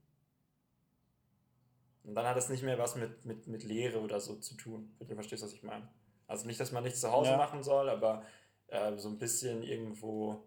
Und 2.04 2.16
dann 2.16 2.28
hat 2.28 2.36
es 2.36 2.50
nicht 2.50 2.64
mehr 2.64 2.78
was 2.78 2.98
mit, 2.98 3.24
mit, 3.24 3.48
mit 3.48 3.64
Lehre 3.64 4.02
oder 4.02 4.20
so 4.20 4.36
zu 4.36 4.56
tun, 4.56 4.94
wenn 5.00 5.08
du 5.08 5.16
verstehst, 5.16 5.44
was 5.44 5.54
ich 5.54 5.64
meine. 5.64 5.88
Also 6.28 6.46
nicht, 6.46 6.60
dass 6.60 6.74
man 6.74 6.84
nichts 6.84 7.00
zu 7.00 7.10
Hause 7.10 7.32
ja. 7.32 7.38
machen 7.38 7.64
soll, 7.64 7.90
aber 7.90 8.26
äh, 8.68 8.98
so 8.98 9.08
ein 9.08 9.18
bisschen 9.18 9.64
irgendwo 9.64 10.44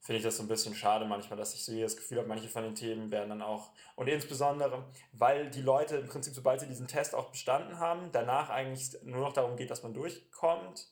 finde 0.00 0.18
ich 0.18 0.24
das 0.24 0.38
so 0.38 0.42
ein 0.42 0.48
bisschen 0.48 0.74
schade 0.74 1.04
manchmal, 1.04 1.38
dass 1.38 1.54
ich 1.54 1.64
so 1.64 1.78
das 1.78 1.96
Gefühl 1.96 2.18
habe, 2.18 2.28
manche 2.28 2.48
von 2.48 2.62
den 2.62 2.74
Themen 2.74 3.10
werden 3.10 3.28
dann 3.28 3.42
auch, 3.42 3.72
und 3.96 4.08
insbesondere, 4.08 4.90
weil 5.12 5.50
die 5.50 5.62
Leute 5.62 5.96
im 5.96 6.08
Prinzip, 6.08 6.34
sobald 6.34 6.60
sie 6.60 6.66
diesen 6.66 6.88
Test 6.88 7.14
auch 7.14 7.30
bestanden 7.30 7.78
haben, 7.78 8.10
danach 8.12 8.48
eigentlich 8.48 8.96
nur 9.02 9.20
noch 9.20 9.32
darum 9.32 9.56
geht, 9.56 9.70
dass 9.70 9.82
man 9.82 9.92
durchkommt, 9.92 10.88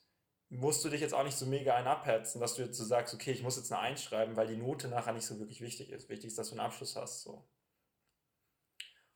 musst 0.51 0.85
du 0.85 0.89
dich 0.89 1.01
jetzt 1.01 1.15
auch 1.15 1.25
nicht 1.25 1.37
so 1.37 1.47
mega 1.47 1.75
ein 1.75 1.87
abhetzen, 1.87 2.41
dass 2.41 2.55
du 2.55 2.63
jetzt 2.63 2.77
so 2.77 2.85
sagst, 2.85 3.15
okay, 3.15 3.33
ich 3.33 3.43
muss 3.43 3.57
jetzt 3.57 3.73
eine 3.73 3.81
Eins 3.81 4.03
schreiben, 4.03 4.37
weil 4.37 4.47
die 4.47 4.57
Note 4.57 4.89
nachher 4.89 5.13
nicht 5.13 5.27
so 5.27 5.39
wirklich 5.39 5.61
wichtig 5.61 5.91
ist. 5.91 6.09
Wichtig 6.09 6.29
ist, 6.29 6.39
dass 6.39 6.49
du 6.49 6.55
einen 6.55 6.67
Abschluss 6.67 6.97
hast, 6.97 7.23
so. 7.23 7.47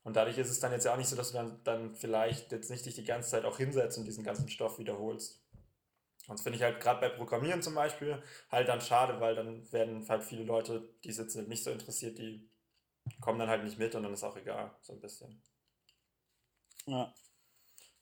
Und 0.03 0.15
dadurch 0.15 0.37
ist 0.37 0.49
es 0.49 0.59
dann 0.59 0.73
jetzt 0.73 0.83
ja 0.83 0.93
auch 0.93 0.97
nicht 0.97 1.07
so, 1.07 1.15
dass 1.15 1.31
du 1.31 1.37
dann, 1.37 1.63
dann 1.63 1.95
vielleicht 1.95 2.51
jetzt 2.51 2.69
nicht 2.69 2.85
dich 2.85 2.95
die 2.95 3.05
ganze 3.05 3.29
Zeit 3.29 3.45
auch 3.45 3.57
hinsetzt 3.57 3.97
und 3.97 4.05
diesen 4.05 4.23
ganzen 4.23 4.49
Stoff 4.49 4.77
wiederholst. 4.77 5.42
Und 6.27 6.39
das 6.39 6.43
finde 6.43 6.57
ich 6.57 6.63
halt 6.63 6.79
gerade 6.79 7.01
bei 7.01 7.09
Programmieren 7.09 7.61
zum 7.61 7.75
Beispiel 7.75 8.21
halt 8.49 8.69
dann 8.69 8.81
schade, 8.81 9.19
weil 9.19 9.35
dann 9.35 9.71
werden 9.71 10.07
halt 10.07 10.23
viele 10.23 10.43
Leute, 10.43 10.89
die 11.03 11.11
sitzen 11.11 11.47
nicht 11.47 11.63
so 11.63 11.71
interessiert, 11.71 12.17
die 12.17 12.49
kommen 13.19 13.39
dann 13.39 13.49
halt 13.49 13.63
nicht 13.63 13.77
mit 13.77 13.93
und 13.95 14.03
dann 14.03 14.13
ist 14.13 14.23
auch 14.23 14.37
egal, 14.37 14.73
so 14.81 14.93
ein 14.93 15.01
bisschen. 15.01 15.41
Ja. 16.85 17.13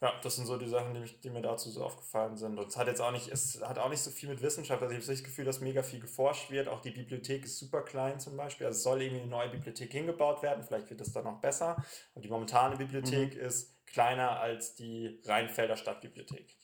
Ja, 0.04 0.20
das 0.24 0.36
sind 0.36 0.48
so 0.48 0.58
die 0.58 0.68
Sachen, 0.68 0.96
die, 0.96 1.00
mich, 1.00 1.20
die 1.22 1.30
mir 1.30 1.44
dazu 1.44 1.70
so 1.70 1.84
aufgefallen 1.84 2.36
sind. 2.36 2.58
Und 2.58 2.70
es 2.70 2.76
hat 2.76 2.88
jetzt 2.88 3.02
auch 3.02 3.12
nicht, 3.12 3.28
es 3.28 3.62
hat 3.62 3.78
auch 3.78 3.90
nicht 3.90 4.02
so 4.02 4.10
viel 4.10 4.30
mit 4.30 4.42
Wissenschaft. 4.42 4.82
Also 4.82 4.96
ich 4.96 5.00
habe 5.00 5.14
das 5.14 5.24
Gefühl, 5.24 5.46
dass 5.46 5.60
mega 5.60 5.84
viel 5.84 6.00
geforscht 6.00 6.50
wird. 6.50 6.70
Auch 6.70 6.82
die 6.82 6.90
Bibliothek 6.90 7.46
ist 7.46 7.60
super 7.60 7.84
klein 7.84 8.20
zum 8.20 8.36
Beispiel. 8.36 8.66
Also 8.66 8.78
es 8.78 8.84
soll 8.84 9.04
irgendwie 9.04 9.22
eine 9.22 9.30
neue 9.30 9.50
Bibliothek 9.50 9.92
hingebaut 9.92 10.42
werden. 10.42 10.64
Vielleicht 10.64 10.90
wird 10.90 11.02
das 11.02 11.12
dann 11.12 11.26
noch 11.26 11.40
besser. 11.40 11.86
Und 12.16 12.26
die 12.26 12.30
momentane 12.30 12.78
Bibliothek 12.78 13.36
mhm. 13.36 13.42
ist 13.42 13.86
kleiner 13.86 14.40
als 14.40 14.74
die 14.74 15.22
Rheinfelder 15.24 15.78
Stadtbibliothek. 15.78 16.58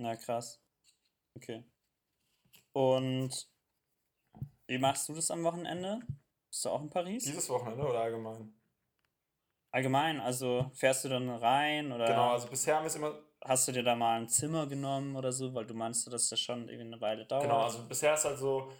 Na 0.00 0.16
krass. 0.16 0.58
Okay. 1.36 1.62
Und 2.72 3.48
wie 4.66 4.78
machst 4.78 5.08
du 5.08 5.14
das 5.14 5.30
am 5.30 5.44
Wochenende? 5.44 6.00
Bist 6.48 6.64
du 6.64 6.70
auch 6.70 6.80
in 6.80 6.88
Paris? 6.88 7.24
Dieses 7.24 7.48
Wochenende 7.50 7.84
oder 7.84 8.00
allgemein? 8.00 8.54
Allgemein, 9.72 10.20
also 10.20 10.70
fährst 10.74 11.04
du 11.04 11.10
dann 11.10 11.28
rein 11.28 11.92
oder? 11.92 12.06
Genau, 12.06 12.30
also 12.30 12.48
bisher 12.48 12.76
haben 12.76 12.84
wir 12.84 12.88
es 12.88 12.96
immer. 12.96 13.14
Hast 13.44 13.68
du 13.68 13.72
dir 13.72 13.82
da 13.82 13.94
mal 13.94 14.20
ein 14.20 14.28
Zimmer 14.28 14.66
genommen 14.66 15.16
oder 15.16 15.32
so, 15.32 15.54
weil 15.54 15.66
du 15.66 15.74
meinst, 15.74 16.10
dass 16.10 16.28
das 16.28 16.40
schon 16.40 16.68
irgendwie 16.68 16.92
eine 16.92 17.00
Weile 17.00 17.26
dauert? 17.26 17.42
Genau, 17.42 17.60
also 17.60 17.86
bisher 17.86 18.14
ist 18.14 18.24
halt 18.24 18.38
so, 18.38 18.72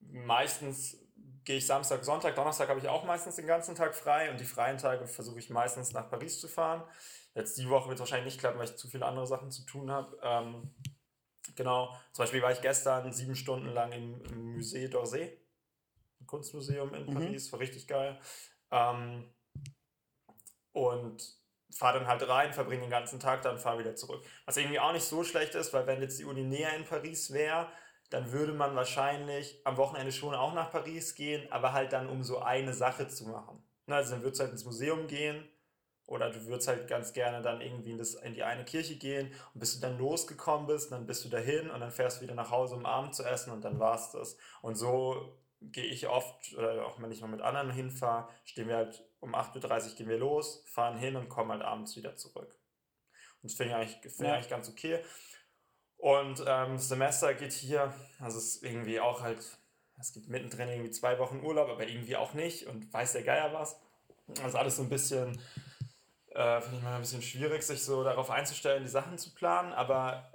meistens 0.00 0.98
gehe 1.44 1.58
ich 1.58 1.66
Samstag, 1.66 2.04
Sonntag, 2.04 2.34
Donnerstag 2.34 2.68
habe 2.68 2.80
ich 2.80 2.88
auch 2.88 3.04
meistens 3.04 3.36
den 3.36 3.46
ganzen 3.46 3.74
Tag 3.74 3.94
frei 3.94 4.30
und 4.30 4.40
die 4.40 4.44
freien 4.44 4.78
Tage 4.78 5.06
versuche 5.06 5.38
ich 5.38 5.50
meistens 5.50 5.92
nach 5.92 6.10
Paris 6.10 6.40
zu 6.40 6.48
fahren. 6.48 6.82
Jetzt 7.34 7.58
die 7.58 7.68
Woche 7.68 7.88
wird 7.88 7.96
es 7.96 8.00
wahrscheinlich 8.00 8.34
nicht 8.34 8.40
klappen, 8.40 8.58
weil 8.58 8.66
ich 8.66 8.76
zu 8.76 8.88
viele 8.88 9.06
andere 9.06 9.26
Sachen 9.26 9.50
zu 9.50 9.64
tun 9.66 9.90
habe. 9.90 10.16
Ähm, 10.22 10.74
genau, 11.56 11.88
zum 12.12 12.22
Beispiel 12.22 12.42
war 12.42 12.52
ich 12.52 12.60
gestern 12.60 13.12
sieben 13.12 13.34
Stunden 13.34 13.68
lang 13.68 13.92
im, 13.92 14.22
im 14.24 14.56
Musée 14.56 14.88
d'Orsay, 14.88 15.36
Kunstmuseum 16.26 16.94
in 16.94 17.06
mhm. 17.06 17.14
Paris, 17.14 17.52
war 17.52 17.60
richtig 17.60 17.88
geil. 17.88 18.20
Ähm, 18.70 19.32
und 20.72 21.38
fahre 21.72 21.98
dann 21.98 22.08
halt 22.08 22.28
rein, 22.28 22.52
verbringe 22.52 22.82
den 22.82 22.90
ganzen 22.90 23.18
Tag, 23.18 23.42
dann 23.42 23.58
fahre 23.58 23.80
wieder 23.80 23.96
zurück. 23.96 24.24
Was 24.46 24.56
irgendwie 24.56 24.78
auch 24.78 24.92
nicht 24.92 25.04
so 25.04 25.24
schlecht 25.24 25.54
ist, 25.54 25.72
weil 25.72 25.86
wenn 25.86 26.00
jetzt 26.00 26.18
die 26.18 26.24
Uni 26.24 26.44
näher 26.44 26.74
in 26.76 26.84
Paris 26.84 27.32
wäre, 27.32 27.68
dann 28.10 28.30
würde 28.30 28.52
man 28.52 28.76
wahrscheinlich 28.76 29.60
am 29.64 29.76
Wochenende 29.76 30.12
schon 30.12 30.34
auch 30.34 30.54
nach 30.54 30.70
Paris 30.70 31.14
gehen, 31.14 31.50
aber 31.50 31.72
halt 31.72 31.92
dann 31.92 32.08
um 32.08 32.22
so 32.22 32.38
eine 32.38 32.72
Sache 32.72 33.08
zu 33.08 33.28
machen. 33.28 33.62
Also 33.86 34.12
dann 34.12 34.22
würdest 34.22 34.40
du 34.40 34.44
halt 34.44 34.52
ins 34.52 34.64
Museum 34.64 35.08
gehen, 35.08 35.48
oder 36.06 36.30
du 36.30 36.44
würdest 36.46 36.68
halt 36.68 36.86
ganz 36.86 37.12
gerne 37.12 37.42
dann 37.42 37.60
irgendwie 37.60 37.92
in, 37.92 37.98
das, 37.98 38.14
in 38.14 38.34
die 38.34 38.42
eine 38.42 38.64
Kirche 38.64 38.96
gehen 38.96 39.32
und 39.54 39.60
bis 39.60 39.74
du 39.74 39.80
dann 39.80 39.98
losgekommen 39.98 40.66
bist, 40.66 40.92
dann 40.92 41.06
bist 41.06 41.24
du 41.24 41.28
dahin 41.28 41.70
und 41.70 41.80
dann 41.80 41.90
fährst 41.90 42.18
du 42.18 42.22
wieder 42.22 42.34
nach 42.34 42.50
Hause, 42.50 42.76
um 42.76 42.86
Abend 42.86 43.14
zu 43.14 43.24
essen 43.24 43.52
und 43.52 43.64
dann 43.64 43.78
war's 43.78 44.12
das. 44.12 44.36
Und 44.60 44.76
so 44.76 45.38
gehe 45.60 45.84
ich 45.84 46.08
oft, 46.08 46.54
oder 46.56 46.86
auch 46.86 47.00
wenn 47.00 47.10
ich 47.10 47.20
mal 47.20 47.28
mit 47.28 47.40
anderen 47.40 47.70
hinfahre, 47.70 48.28
stehen 48.44 48.68
wir 48.68 48.76
halt 48.76 49.02
um 49.20 49.34
8.30 49.34 49.90
Uhr 49.90 49.96
gehen 49.96 50.08
wir 50.08 50.18
los, 50.18 50.62
fahren 50.66 50.98
hin 50.98 51.16
und 51.16 51.28
kommen 51.28 51.50
halt 51.50 51.62
abends 51.62 51.96
wieder 51.96 52.16
zurück. 52.16 52.54
Und 53.42 53.50
das 53.50 53.54
finde 53.54 53.72
ich, 53.72 53.76
eigentlich, 53.76 54.12
find 54.14 54.28
ja. 54.28 54.34
eigentlich 54.34 54.50
ganz 54.50 54.68
okay. 54.68 55.02
Und 55.96 56.40
ähm, 56.46 56.74
das 56.74 56.88
Semester 56.88 57.32
geht 57.32 57.52
hier, 57.52 57.94
also 58.18 58.36
es 58.36 58.56
ist 58.56 58.62
irgendwie 58.62 59.00
auch 59.00 59.22
halt, 59.22 59.38
es 59.98 60.12
gibt 60.12 60.28
mittendrin 60.28 60.68
irgendwie 60.68 60.90
zwei 60.90 61.18
Wochen 61.18 61.40
Urlaub, 61.40 61.70
aber 61.70 61.86
irgendwie 61.86 62.16
auch 62.16 62.34
nicht 62.34 62.66
und 62.66 62.92
weiß 62.92 63.12
der 63.12 63.22
Geier 63.22 63.54
was. 63.54 63.80
Also 64.42 64.58
alles 64.58 64.76
so 64.76 64.82
ein 64.82 64.90
bisschen 64.90 65.40
äh, 66.34 66.60
Finde 66.60 66.78
ich 66.78 66.82
mal 66.82 66.94
ein 66.94 67.00
bisschen 67.00 67.22
schwierig, 67.22 67.62
sich 67.62 67.82
so 67.82 68.02
darauf 68.02 68.30
einzustellen, 68.30 68.82
die 68.82 68.88
Sachen 68.88 69.18
zu 69.18 69.32
planen, 69.34 69.72
aber 69.72 70.30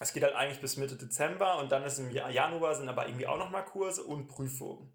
es 0.00 0.12
geht 0.12 0.22
halt 0.22 0.34
eigentlich 0.34 0.60
bis 0.60 0.76
Mitte 0.76 0.96
Dezember 0.96 1.58
und 1.58 1.70
dann 1.70 1.84
ist 1.84 1.98
im 1.98 2.10
Januar 2.10 2.74
sind 2.74 2.88
aber 2.88 3.06
irgendwie 3.06 3.26
auch 3.26 3.38
nochmal 3.38 3.64
Kurse 3.64 4.04
und 4.04 4.28
Prüfungen. 4.28 4.92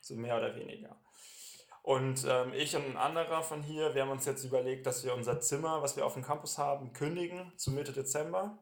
So 0.00 0.14
mehr 0.14 0.36
oder 0.36 0.54
weniger. 0.54 1.00
Und 1.82 2.26
ähm, 2.28 2.52
ich 2.52 2.74
und 2.74 2.84
ein 2.84 2.96
anderer 2.96 3.42
von 3.42 3.62
hier, 3.62 3.94
wir 3.94 4.02
haben 4.02 4.10
uns 4.10 4.24
jetzt 4.24 4.44
überlegt, 4.44 4.86
dass 4.86 5.04
wir 5.04 5.14
unser 5.14 5.40
Zimmer, 5.40 5.82
was 5.82 5.96
wir 5.96 6.04
auf 6.04 6.14
dem 6.14 6.24
Campus 6.24 6.58
haben, 6.58 6.92
kündigen 6.92 7.52
zu 7.56 7.70
Mitte 7.70 7.92
Dezember. 7.92 8.58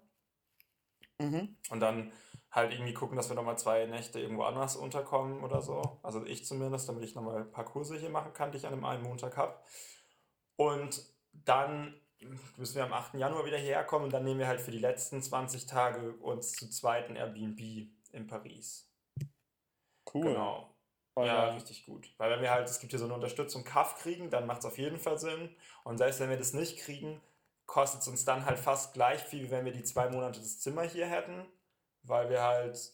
Mhm. 1.19 1.57
Und 1.71 1.81
dann 1.81 2.13
halt 2.51 2.73
irgendwie 2.73 2.95
gucken, 2.95 3.17
dass 3.17 3.29
wir 3.29 3.37
nochmal 3.37 3.59
zwei 3.59 3.87
Nächte 3.87 4.21
irgendwo 4.21 4.43
anders 4.43 4.77
unterkommen 4.77 5.43
oder 5.43 5.63
so. 5.63 6.01
Also 6.03 6.25
ich 6.27 6.45
zumindest, 6.45 6.89
damit 6.89 7.05
ich 7.05 7.15
nochmal 7.15 7.43
ein 7.43 7.51
paar 7.51 7.65
Kurse 7.65 7.97
hier 7.97 8.11
machen 8.11 8.33
kann, 8.33 8.53
die 8.53 8.59
ich 8.59 8.67
an 8.67 8.73
einem 8.73 8.85
einen 8.85 9.03
Montag 9.03 9.37
habe. 9.37 9.59
Und 10.57 11.05
dann 11.33 12.01
müssen 12.57 12.77
wir 12.77 12.85
am 12.85 12.93
8. 12.93 13.15
Januar 13.15 13.45
wieder 13.45 13.59
hierher 13.59 13.85
kommen 13.85 14.07
und 14.07 14.13
dann 14.13 14.25
nehmen 14.25 14.41
wir 14.41 14.47
halt 14.47 14.61
für 14.61 14.71
die 14.71 14.79
letzten 14.79 15.23
20 15.23 15.67
Tage 15.67 16.15
uns 16.15 16.53
zu 16.53 16.71
zweiten 16.71 17.17
Airbnb 17.17 17.61
in 18.13 18.27
Paris. 18.27 18.91
Cool. 20.13 20.29
Genau. 20.29 20.75
Voll 21.15 21.27
ja, 21.27 21.47
geil. 21.47 21.55
richtig 21.55 21.87
gut. 21.87 22.13
Weil 22.19 22.31
wenn 22.31 22.41
wir 22.41 22.51
halt, 22.51 22.69
es 22.69 22.81
gibt 22.81 22.91
hier 22.91 22.99
so 22.99 23.05
eine 23.05 23.15
Unterstützung 23.15 23.65
KAF 23.65 23.97
kriegen, 24.01 24.31
dann 24.31 24.47
macht 24.47 24.61
es 24.61 24.67
auf 24.67 24.79
jeden 24.79 24.99
Fall 24.99 25.19
Sinn. 25.19 25.55
Und 25.85 25.99
selbst 25.99 26.21
wenn 26.21 26.31
wir 26.31 26.37
das 26.37 26.55
nicht 26.55 26.79
kriegen, 26.79 27.21
kostet 27.67 28.03
es 28.03 28.09
uns 28.09 28.25
dann 28.25 28.45
halt 28.45 28.59
fast 28.59 28.95
gleich 28.95 29.23
viel, 29.23 29.45
wie 29.45 29.51
wenn 29.51 29.65
wir 29.65 29.73
die 29.73 29.85
zwei 29.85 30.09
Monate 30.09 30.41
das 30.41 30.59
Zimmer 30.61 30.83
hier 30.83 31.07
hätten. 31.07 31.47
Weil 32.03 32.31
wir 32.31 32.43
halt 32.43 32.93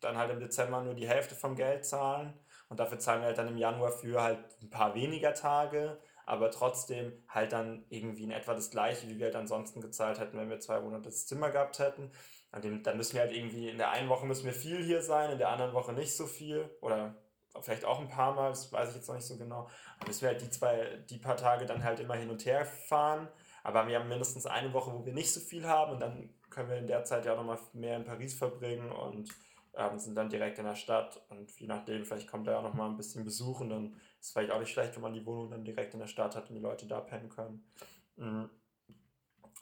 dann 0.00 0.16
halt 0.16 0.30
im 0.30 0.40
Dezember 0.40 0.80
nur 0.82 0.94
die 0.94 1.08
Hälfte 1.08 1.34
vom 1.34 1.56
Geld 1.56 1.84
zahlen. 1.84 2.38
Und 2.68 2.78
dafür 2.78 2.98
zahlen 2.98 3.20
wir 3.20 3.26
halt 3.26 3.38
dann 3.38 3.48
im 3.48 3.58
Januar 3.58 3.90
für 3.90 4.22
halt 4.22 4.38
ein 4.62 4.70
paar 4.70 4.94
weniger 4.94 5.34
Tage. 5.34 5.98
Aber 6.28 6.50
trotzdem 6.50 7.10
halt 7.26 7.52
dann 7.52 7.86
irgendwie 7.88 8.24
in 8.24 8.30
etwa 8.30 8.52
das 8.52 8.70
gleiche, 8.70 9.08
wie 9.08 9.18
wir 9.18 9.26
halt 9.26 9.36
ansonsten 9.36 9.80
gezahlt 9.80 10.20
hätten, 10.20 10.36
wenn 10.36 10.50
wir 10.50 10.60
zwei 10.60 10.78
Monate 10.78 11.04
das 11.04 11.26
Zimmer 11.26 11.48
gehabt 11.48 11.78
hätten. 11.78 12.10
An 12.52 12.82
dann 12.82 12.98
müssen 12.98 13.14
wir 13.14 13.22
halt 13.22 13.32
irgendwie, 13.32 13.70
in 13.70 13.78
der 13.78 13.92
einen 13.92 14.10
Woche 14.10 14.26
müssen 14.26 14.44
wir 14.44 14.52
viel 14.52 14.84
hier 14.84 15.00
sein, 15.00 15.30
in 15.30 15.38
der 15.38 15.48
anderen 15.48 15.72
Woche 15.72 15.94
nicht 15.94 16.14
so 16.14 16.26
viel. 16.26 16.68
Oder 16.82 17.14
vielleicht 17.62 17.86
auch 17.86 17.98
ein 17.98 18.10
paar 18.10 18.34
Mal, 18.34 18.50
das 18.50 18.70
weiß 18.70 18.90
ich 18.90 18.96
jetzt 18.96 19.08
noch 19.08 19.14
nicht 19.14 19.24
so 19.24 19.38
genau. 19.38 19.70
Dann 20.00 20.08
müssen 20.08 20.20
wir 20.20 20.28
halt 20.28 20.42
die 20.42 20.50
zwei, 20.50 20.98
die 21.08 21.16
paar 21.16 21.38
Tage 21.38 21.64
dann 21.64 21.82
halt 21.82 21.98
immer 21.98 22.14
hin 22.14 22.28
und 22.28 22.44
her 22.44 22.66
fahren. 22.66 23.28
Aber 23.62 23.86
wir 23.86 23.98
haben 23.98 24.08
mindestens 24.10 24.44
eine 24.44 24.74
Woche, 24.74 24.92
wo 24.92 25.06
wir 25.06 25.14
nicht 25.14 25.32
so 25.32 25.40
viel 25.40 25.66
haben 25.66 25.92
und 25.92 26.00
dann 26.00 26.28
können 26.50 26.68
wir 26.68 26.76
in 26.76 26.86
der 26.86 27.04
Zeit 27.04 27.24
ja 27.24 27.32
auch 27.32 27.38
nochmal 27.38 27.58
mehr 27.72 27.96
in 27.96 28.04
Paris 28.04 28.34
verbringen 28.34 28.92
und 28.92 29.30
ähm, 29.74 29.98
sind 29.98 30.14
dann 30.14 30.28
direkt 30.28 30.58
in 30.58 30.66
der 30.66 30.76
Stadt. 30.76 31.22
Und 31.30 31.50
je 31.58 31.68
nachdem, 31.68 32.04
vielleicht 32.04 32.30
kommt 32.30 32.46
da 32.46 32.52
ja 32.52 32.58
auch 32.58 32.64
nochmal 32.64 32.90
ein 32.90 32.98
bisschen 32.98 33.24
Besuch 33.24 33.60
und 33.60 33.70
dann 33.70 33.96
ist 34.20 34.32
vielleicht 34.32 34.50
auch 34.50 34.60
nicht 34.60 34.72
schlecht, 34.72 34.94
wenn 34.94 35.02
man 35.02 35.14
die 35.14 35.24
Wohnung 35.24 35.50
dann 35.50 35.64
direkt 35.64 35.94
in 35.94 36.00
der 36.00 36.06
Stadt 36.06 36.34
hat 36.34 36.48
und 36.48 36.56
die 36.56 36.60
Leute 36.60 36.86
da 36.86 37.00
pennen 37.00 37.28
können. 37.28 37.70
Mhm. 38.16 38.50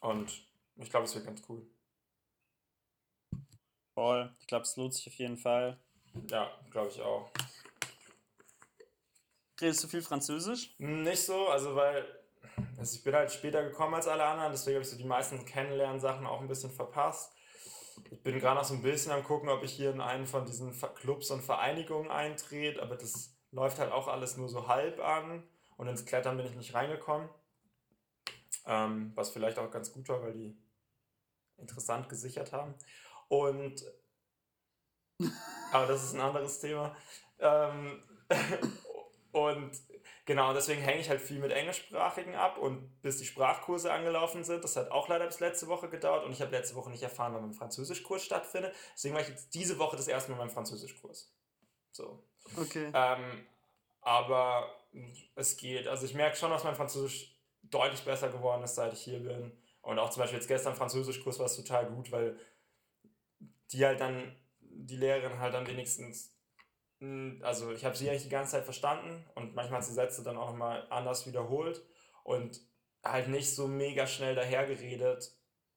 Und 0.00 0.46
ich 0.76 0.90
glaube, 0.90 1.04
es 1.06 1.14
wird 1.14 1.26
ganz 1.26 1.42
cool. 1.48 1.66
Voll. 3.94 4.34
Ich 4.40 4.46
glaube, 4.46 4.62
es 4.62 4.76
lohnt 4.76 4.94
sich 4.94 5.06
auf 5.08 5.14
jeden 5.14 5.38
Fall. 5.38 5.78
Ja, 6.28 6.50
glaube 6.70 6.88
ich 6.88 7.00
auch. 7.00 7.30
Redest 9.60 9.84
du 9.84 9.88
viel 9.88 10.02
Französisch? 10.02 10.74
Nicht 10.78 11.22
so, 11.22 11.48
also 11.48 11.74
weil 11.74 12.04
also 12.78 12.96
ich 12.96 13.04
bin 13.04 13.14
halt 13.14 13.32
später 13.32 13.62
gekommen 13.62 13.94
als 13.94 14.06
alle 14.06 14.24
anderen, 14.24 14.52
deswegen 14.52 14.76
habe 14.76 14.84
ich 14.84 14.90
so 14.90 14.96
die 14.96 15.04
meisten 15.04 15.44
Kennenlernsachen 15.44 16.26
auch 16.26 16.40
ein 16.40 16.48
bisschen 16.48 16.70
verpasst. 16.70 17.32
Ich 18.10 18.22
bin 18.22 18.38
gerade 18.38 18.56
noch 18.56 18.64
so 18.64 18.74
ein 18.74 18.82
bisschen 18.82 19.12
am 19.12 19.24
gucken, 19.24 19.48
ob 19.48 19.62
ich 19.62 19.72
hier 19.72 19.90
in 19.90 20.00
einen 20.00 20.26
von 20.26 20.44
diesen 20.44 20.72
Clubs 20.94 21.30
und 21.30 21.42
Vereinigungen 21.42 22.10
eintrete, 22.10 22.82
aber 22.82 22.96
das 22.96 23.35
läuft 23.56 23.78
halt 23.78 23.90
auch 23.90 24.06
alles 24.06 24.36
nur 24.36 24.48
so 24.48 24.68
halb 24.68 25.00
an 25.00 25.42
und 25.76 25.88
ins 25.88 26.04
Klettern 26.04 26.36
bin 26.36 26.46
ich 26.46 26.54
nicht 26.54 26.74
reingekommen. 26.74 27.28
Ähm, 28.66 29.12
was 29.14 29.30
vielleicht 29.30 29.58
auch 29.58 29.70
ganz 29.70 29.92
gut 29.92 30.08
war, 30.08 30.22
weil 30.22 30.32
die 30.32 30.56
interessant 31.56 32.08
gesichert 32.08 32.52
haben. 32.52 32.74
Und 33.28 33.84
aber 35.72 35.86
das 35.86 36.04
ist 36.04 36.14
ein 36.14 36.20
anderes 36.20 36.60
Thema. 36.60 36.94
Ähm, 37.38 38.02
und 39.32 39.70
genau, 40.26 40.52
deswegen 40.52 40.82
hänge 40.82 41.00
ich 41.00 41.08
halt 41.08 41.22
viel 41.22 41.38
mit 41.38 41.52
Englischsprachigen 41.52 42.34
ab 42.34 42.58
und 42.58 43.00
bis 43.00 43.18
die 43.18 43.24
Sprachkurse 43.24 43.90
angelaufen 43.90 44.44
sind, 44.44 44.64
das 44.64 44.76
hat 44.76 44.90
auch 44.90 45.08
leider 45.08 45.26
bis 45.26 45.40
letzte 45.40 45.68
Woche 45.68 45.88
gedauert 45.88 46.24
und 46.24 46.32
ich 46.32 46.42
habe 46.42 46.50
letzte 46.50 46.74
Woche 46.74 46.90
nicht 46.90 47.02
erfahren, 47.02 47.32
wann 47.32 47.42
mein 47.42 47.54
Französischkurs 47.54 48.22
stattfindet. 48.22 48.74
Deswegen 48.94 49.14
war 49.14 49.22
ich 49.22 49.28
jetzt 49.28 49.54
diese 49.54 49.78
Woche 49.78 49.96
das 49.96 50.08
erste 50.08 50.32
Mal 50.32 50.38
beim 50.38 50.50
Französischkurs. 50.50 51.32
So. 51.92 52.22
Okay. 52.56 52.90
Ähm, 52.94 53.46
aber 54.00 54.70
es 55.34 55.56
geht. 55.56 55.88
Also 55.88 56.06
ich 56.06 56.14
merke 56.14 56.36
schon, 56.36 56.50
dass 56.50 56.64
mein 56.64 56.76
Französisch 56.76 57.36
deutlich 57.62 58.02
besser 58.04 58.28
geworden 58.28 58.62
ist, 58.62 58.76
seit 58.76 58.92
ich 58.92 59.00
hier 59.00 59.20
bin. 59.20 59.52
Und 59.82 59.98
auch 59.98 60.10
zum 60.10 60.22
Beispiel 60.22 60.38
jetzt 60.38 60.48
gestern 60.48 60.74
Französischkurs 60.74 61.38
war 61.38 61.46
es 61.46 61.56
total 61.56 61.86
gut, 61.86 62.10
weil 62.10 62.38
die 63.70 63.84
halt 63.84 64.00
dann, 64.00 64.34
die 64.60 64.96
Lehrerin 64.96 65.38
halt 65.38 65.54
dann 65.54 65.66
wenigstens, 65.66 66.34
also 67.42 67.72
ich 67.72 67.84
habe 67.84 67.96
sie 67.96 68.08
eigentlich 68.08 68.24
die 68.24 68.28
ganze 68.28 68.52
Zeit 68.52 68.64
verstanden 68.64 69.24
und 69.34 69.54
manchmal 69.54 69.80
hat 69.80 69.86
sie 69.86 69.94
Sätze 69.94 70.22
dann 70.22 70.36
auch 70.36 70.50
nochmal 70.50 70.86
anders 70.90 71.26
wiederholt 71.26 71.82
und 72.24 72.60
halt 73.04 73.28
nicht 73.28 73.54
so 73.54 73.68
mega 73.68 74.06
schnell 74.06 74.34
dahergeredet 74.34 75.32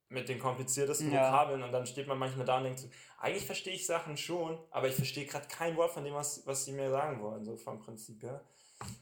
mit 0.10 0.28
den 0.28 0.40
kompliziertesten 0.40 1.12
Ja. 1.12 1.28
Vokabeln 1.32 1.64
und 1.64 1.72
dann 1.72 1.86
steht 1.86 2.08
man 2.08 2.18
manchmal 2.18 2.46
da 2.46 2.58
und 2.58 2.64
denkt 2.64 2.80
so, 2.80 2.90
eigentlich 3.20 3.46
verstehe 3.46 3.74
ich 3.74 3.86
Sachen 3.86 4.18
schon, 4.18 4.58
aber 4.72 4.88
ich 4.88 4.96
verstehe 4.96 5.26
gerade 5.26 5.48
kein 5.48 5.78
Wort 5.78 5.92
von 5.92 6.04
dem, 6.04 6.16
was, 6.16 6.46
was 6.48 6.66
sie 6.66 6.72
mir 6.74 6.90
sagen 6.90 7.22
wollen, 7.22 7.46
so 7.46 7.56
vom 7.56 7.80
Prinzip 7.80 8.24
her. 8.24 8.44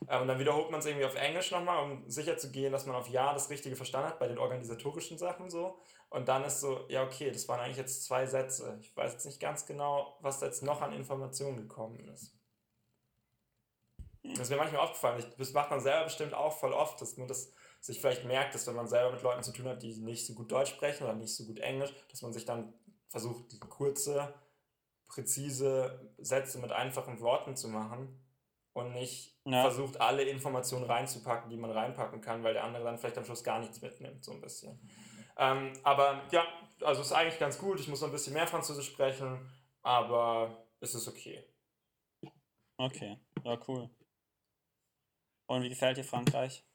Äh, 0.08 0.20
Und 0.20 0.28
dann 0.28 0.39
wiederholt 0.39 0.70
man 0.72 0.80
es 0.80 0.86
irgendwie 0.86 1.06
auf 1.06 1.15
Englisch 1.15 1.52
nochmal, 1.52 1.84
um 1.84 2.10
sicher 2.10 2.38
zu 2.38 2.52
gehen, 2.52 2.72
dass 2.72 2.86
man 2.86 2.96
auf 2.96 3.08
Ja 3.08 3.34
das 3.34 3.50
Richtige 3.50 3.76
verstanden 3.76 4.10
hat, 4.10 4.20
bei 4.20 4.28
den 4.28 4.38
organisatorischen 4.38 5.17
Sachen 5.17 5.50
so. 5.50 5.80
Und 6.10 6.28
dann 6.28 6.43
ist 6.43 6.62
so, 6.62 6.86
ja, 6.89 7.04
okay, 7.04 7.32
das 7.32 7.48
waren 7.48 7.60
eigentlich 7.60 7.78
jetzt 7.78 8.04
zwei 8.04 8.26
Sätze. 8.26 8.78
Ich 8.82 8.96
weiß 8.96 9.13
jetzt 9.13 9.26
nicht 9.26 9.39
ganz 9.39 9.65
genau, 9.65 10.17
was 10.22 10.39
da 10.39 10.46
jetzt 10.48 10.63
noch 10.63 10.82
an 10.82 10.93
Informationen 10.93 11.58
gekommen 11.58 12.00
ist. 12.10 12.34
Das 14.24 14.41
ist 14.41 14.50
mir 14.50 14.58
manchmal 14.58 14.82
aufgefallen. 14.82 15.20
Ich, 15.20 15.36
das 15.38 15.54
macht 15.54 15.70
man 15.70 15.80
selber 15.80 16.06
bestimmt 16.06 16.34
auch 16.34 16.58
voll 16.58 16.74
oft, 16.74 17.00
dass 17.02 17.17
man 17.17 17.28
das 17.28 17.52
sich 17.88 18.02
vielleicht 18.02 18.26
merkt, 18.26 18.54
dass 18.54 18.67
wenn 18.67 18.76
man 18.76 18.88
selber 18.89 19.13
mit 19.13 19.23
Leuten 19.23 19.43
zu 19.43 19.54
tun 19.54 19.65
hat, 19.67 19.82
die 19.82 19.95
nicht 19.95 20.28
so 20.28 20.34
gut 20.34 20.52
Deutsch 20.52 20.71
sprechen 20.71 21.06
oder 21.06 21.13
nicht 21.13 21.34
so 21.34 21.45
gut 21.45 21.60
Englisch, 21.60 21.93
dass 22.12 22.21
man 22.21 22.34
sich 22.34 22.43
dann 22.43 22.73
versucht, 23.08 23.58
kurze, 23.69 24.34
präzise 25.08 26.13
Sätze 26.17 26.60
mit 26.60 26.73
einfachen 26.73 27.21
Worten 27.21 27.56
zu 27.56 27.69
machen 27.69 28.21
und 28.73 28.91
nicht 28.91 29.39
Ja. 29.45 29.62
versucht, 29.62 30.02
alle 30.02 30.23
Informationen 30.23 30.84
reinzupacken, 30.84 31.50
die 31.50 31.56
man 31.56 31.71
reinpacken 31.71 32.19
kann, 32.19 32.43
weil 32.43 32.54
der 32.54 32.65
andere 32.65 32.84
dann 32.84 32.97
vielleicht 32.97 33.17
am 33.17 33.23
Schluss 33.23 33.45
gar 33.45 33.60
nichts 33.60 33.82
mitnimmt, 33.82 34.26
so 34.26 34.34
ein 34.34 34.41
bisschen. 34.41 34.78
Ähm, 35.38 35.71
aber 35.84 36.23
ja, 36.32 36.45
also 36.82 37.02
ist 37.02 37.13
eigentlich 37.13 37.39
ganz 37.39 37.58
gut. 37.58 37.80
Ich 37.80 37.88
muss 37.88 38.02
noch 38.02 38.10
ein 38.10 38.12
bisschen 38.12 38.34
mehr 38.34 38.47
Französisch 38.47 38.88
sprechen, 38.88 39.50
aber 39.82 40.67
es 40.82 40.93
ist 40.93 41.08
okay. 41.08 41.41
Okay. 42.78 43.17
Ja, 43.45 43.58
cool. 43.69 43.89
Und 45.47 45.63
wie 45.63 45.69
gefällt 45.69 45.95
dir 45.95 46.04
Frankreich? 46.04 46.65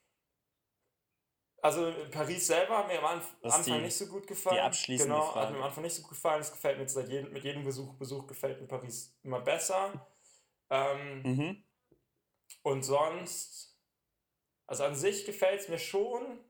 Also 1.64 1.92
Paris 2.11 2.46
selber 2.48 2.79
hat 2.79 2.88
mir 2.88 2.98
am 2.98 3.05
Anf 3.05 3.37
Das 3.40 3.53
ist 3.55 3.59
Anfang 3.61 3.79
die- 3.79 3.85
nicht 3.85 3.96
so 3.96 4.07
gut 4.07 4.27
gefallen. 4.27 4.57
die 4.57 4.61
abschließende 4.62 5.14
genau, 5.14 5.27
hat 5.29 5.33
Frage. 5.33 5.53
mir 5.53 5.59
am 5.59 5.64
Anfang 5.64 5.85
nicht 5.85 5.94
so 5.94 6.03
gut 6.03 6.11
gefallen. 6.11 6.40
Es 6.40 6.51
gefällt 6.51 6.77
mir 6.79 6.88
seit 6.88 7.09
jedem, 7.09 7.33
mit 7.33 7.44
jedem 7.44 7.62
Besuch, 7.62 7.94
Besuch 7.94 8.27
gefällt 8.27 8.61
mir 8.61 8.66
Paris 8.66 9.16
immer 9.22 9.40
besser. 9.40 10.07
Ähm, 10.70 11.22
Mhm. 11.22 11.64
Und 12.64 12.83
sonst, 12.83 13.79
also 14.66 14.85
an 14.85 14.94
sich 14.96 15.25
gefällt 15.25 15.61
es 15.61 15.68
mir 15.68 15.79
schon, 15.79 16.40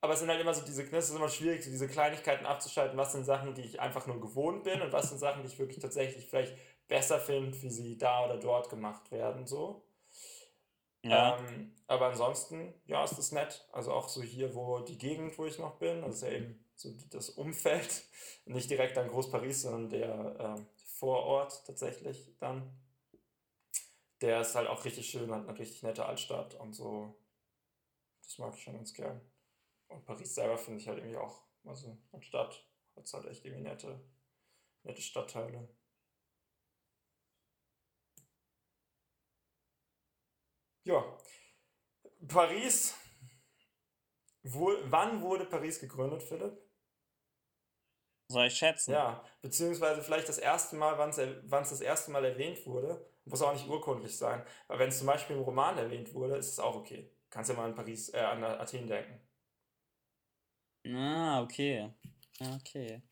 aber 0.00 0.12
es 0.14 0.20
sind 0.20 0.28
halt 0.30 0.40
immer 0.40 0.54
so 0.54 0.64
diese, 0.64 0.84
das 0.88 1.10
ist 1.10 1.16
immer 1.16 1.28
schwierig, 1.28 1.62
so 1.64 1.70
diese 1.70 1.88
Kleinigkeiten 1.88 2.46
abzuschalten, 2.46 2.96
was 2.96 3.12
sind 3.12 3.24
Sachen, 3.24 3.54
die 3.54 3.62
ich 3.62 3.80
einfach 3.80 4.06
nur 4.06 4.20
gewohnt 4.20 4.62
bin 4.64 4.80
und 4.80 4.92
was 4.92 5.08
sind 5.08 5.18
Sachen, 5.18 5.42
die 5.42 5.48
ich 5.48 5.58
wirklich 5.58 5.78
tatsächlich 5.80 6.26
vielleicht 6.28 6.56
besser 6.88 7.18
finde, 7.20 7.60
wie 7.62 7.70
sie 7.70 7.98
da 7.98 8.24
oder 8.24 8.38
dort 8.38 8.70
gemacht 8.70 9.10
werden, 9.10 9.46
so. 9.46 9.82
Ja. 11.02 11.38
Ähm, 11.38 11.74
aber 11.86 12.06
ansonsten, 12.06 12.74
ja, 12.86 13.02
ist 13.04 13.16
das 13.16 13.32
nett. 13.32 13.66
Also 13.72 13.92
auch 13.92 14.08
so 14.08 14.22
hier, 14.22 14.54
wo 14.54 14.80
die 14.80 14.98
Gegend, 14.98 15.36
wo 15.38 15.46
ich 15.46 15.58
noch 15.58 15.78
bin, 15.78 16.04
also 16.04 16.26
ja 16.26 16.32
eben 16.32 16.64
so 16.76 16.90
das 17.10 17.30
Umfeld, 17.30 18.04
nicht 18.44 18.70
direkt 18.70 18.98
an 18.98 19.08
Groß-Paris, 19.08 19.62
sondern 19.62 19.90
der 19.90 20.36
ähm, 20.38 20.66
Vorort 20.98 21.64
tatsächlich 21.66 22.36
dann. 22.38 22.76
Der 24.20 24.42
ist 24.42 24.54
halt 24.54 24.68
auch 24.68 24.84
richtig 24.84 25.08
schön, 25.08 25.32
hat 25.32 25.48
eine 25.48 25.58
richtig 25.58 25.82
nette 25.82 26.04
Altstadt 26.04 26.54
und 26.54 26.74
so. 26.74 27.18
Das 28.22 28.36
mag 28.36 28.54
ich 28.54 28.62
schon 28.62 28.74
ganz 28.74 28.92
gern. 28.92 29.20
Und 29.88 30.04
Paris 30.04 30.34
selber 30.34 30.58
finde 30.58 30.80
ich 30.80 30.88
halt 30.88 30.98
irgendwie 30.98 31.16
auch, 31.16 31.42
also 31.64 31.96
als 32.12 32.26
Stadt 32.26 32.64
hat 32.94 33.04
es 33.04 33.14
halt 33.14 33.26
echt 33.26 33.44
irgendwie 33.44 33.62
nette, 33.62 33.98
nette 34.82 35.00
Stadtteile. 35.00 35.68
Ja, 40.84 41.04
Paris. 42.26 42.94
Wo, 44.42 44.72
wann 44.84 45.20
wurde 45.20 45.44
Paris 45.44 45.78
gegründet, 45.80 46.22
Philipp? 46.22 46.58
Soll 48.28 48.46
ich 48.46 48.54
schätzen? 48.54 48.92
Ja, 48.92 49.24
beziehungsweise 49.42 50.02
vielleicht 50.02 50.28
das 50.28 50.38
erste 50.38 50.76
Mal, 50.76 50.96
wann 50.98 51.10
es 51.62 51.70
das 51.70 51.80
erste 51.80 52.10
Mal 52.10 52.24
erwähnt 52.24 52.64
wurde. 52.64 53.04
Muss 53.24 53.42
auch 53.42 53.52
nicht 53.52 53.68
urkundlich 53.68 54.16
sein. 54.16 54.44
Aber 54.68 54.78
wenn 54.78 54.88
es 54.88 54.98
zum 54.98 55.06
Beispiel 55.08 55.36
im 55.36 55.42
Roman 55.42 55.76
erwähnt 55.76 56.14
wurde, 56.14 56.36
ist 56.36 56.48
es 56.48 56.58
auch 56.58 56.76
okay. 56.76 57.10
Kannst 57.28 57.50
ja 57.50 57.56
mal 57.56 57.66
an 57.66 57.74
Paris, 57.74 58.08
äh, 58.14 58.18
an 58.18 58.42
Athen 58.42 58.86
denken. 58.86 59.20
Ah, 60.86 61.42
okay. 61.42 61.92
Okay. 62.40 63.02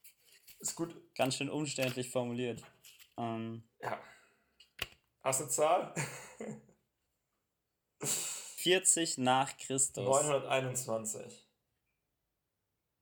Ist 0.61 0.75
gut. 0.75 0.97
Ganz 1.15 1.37
schön 1.37 1.51
umständlich 1.51 2.11
formuliert. 2.11 2.63
Ähm, 3.17 3.63
Ja. 3.81 4.01
Hast 5.23 5.41
du 5.41 5.45
eine 5.45 5.53
Zahl? 5.53 5.95
40 8.03 9.19
nach 9.19 9.57
Christus. 9.57 10.05
921. 10.05 11.49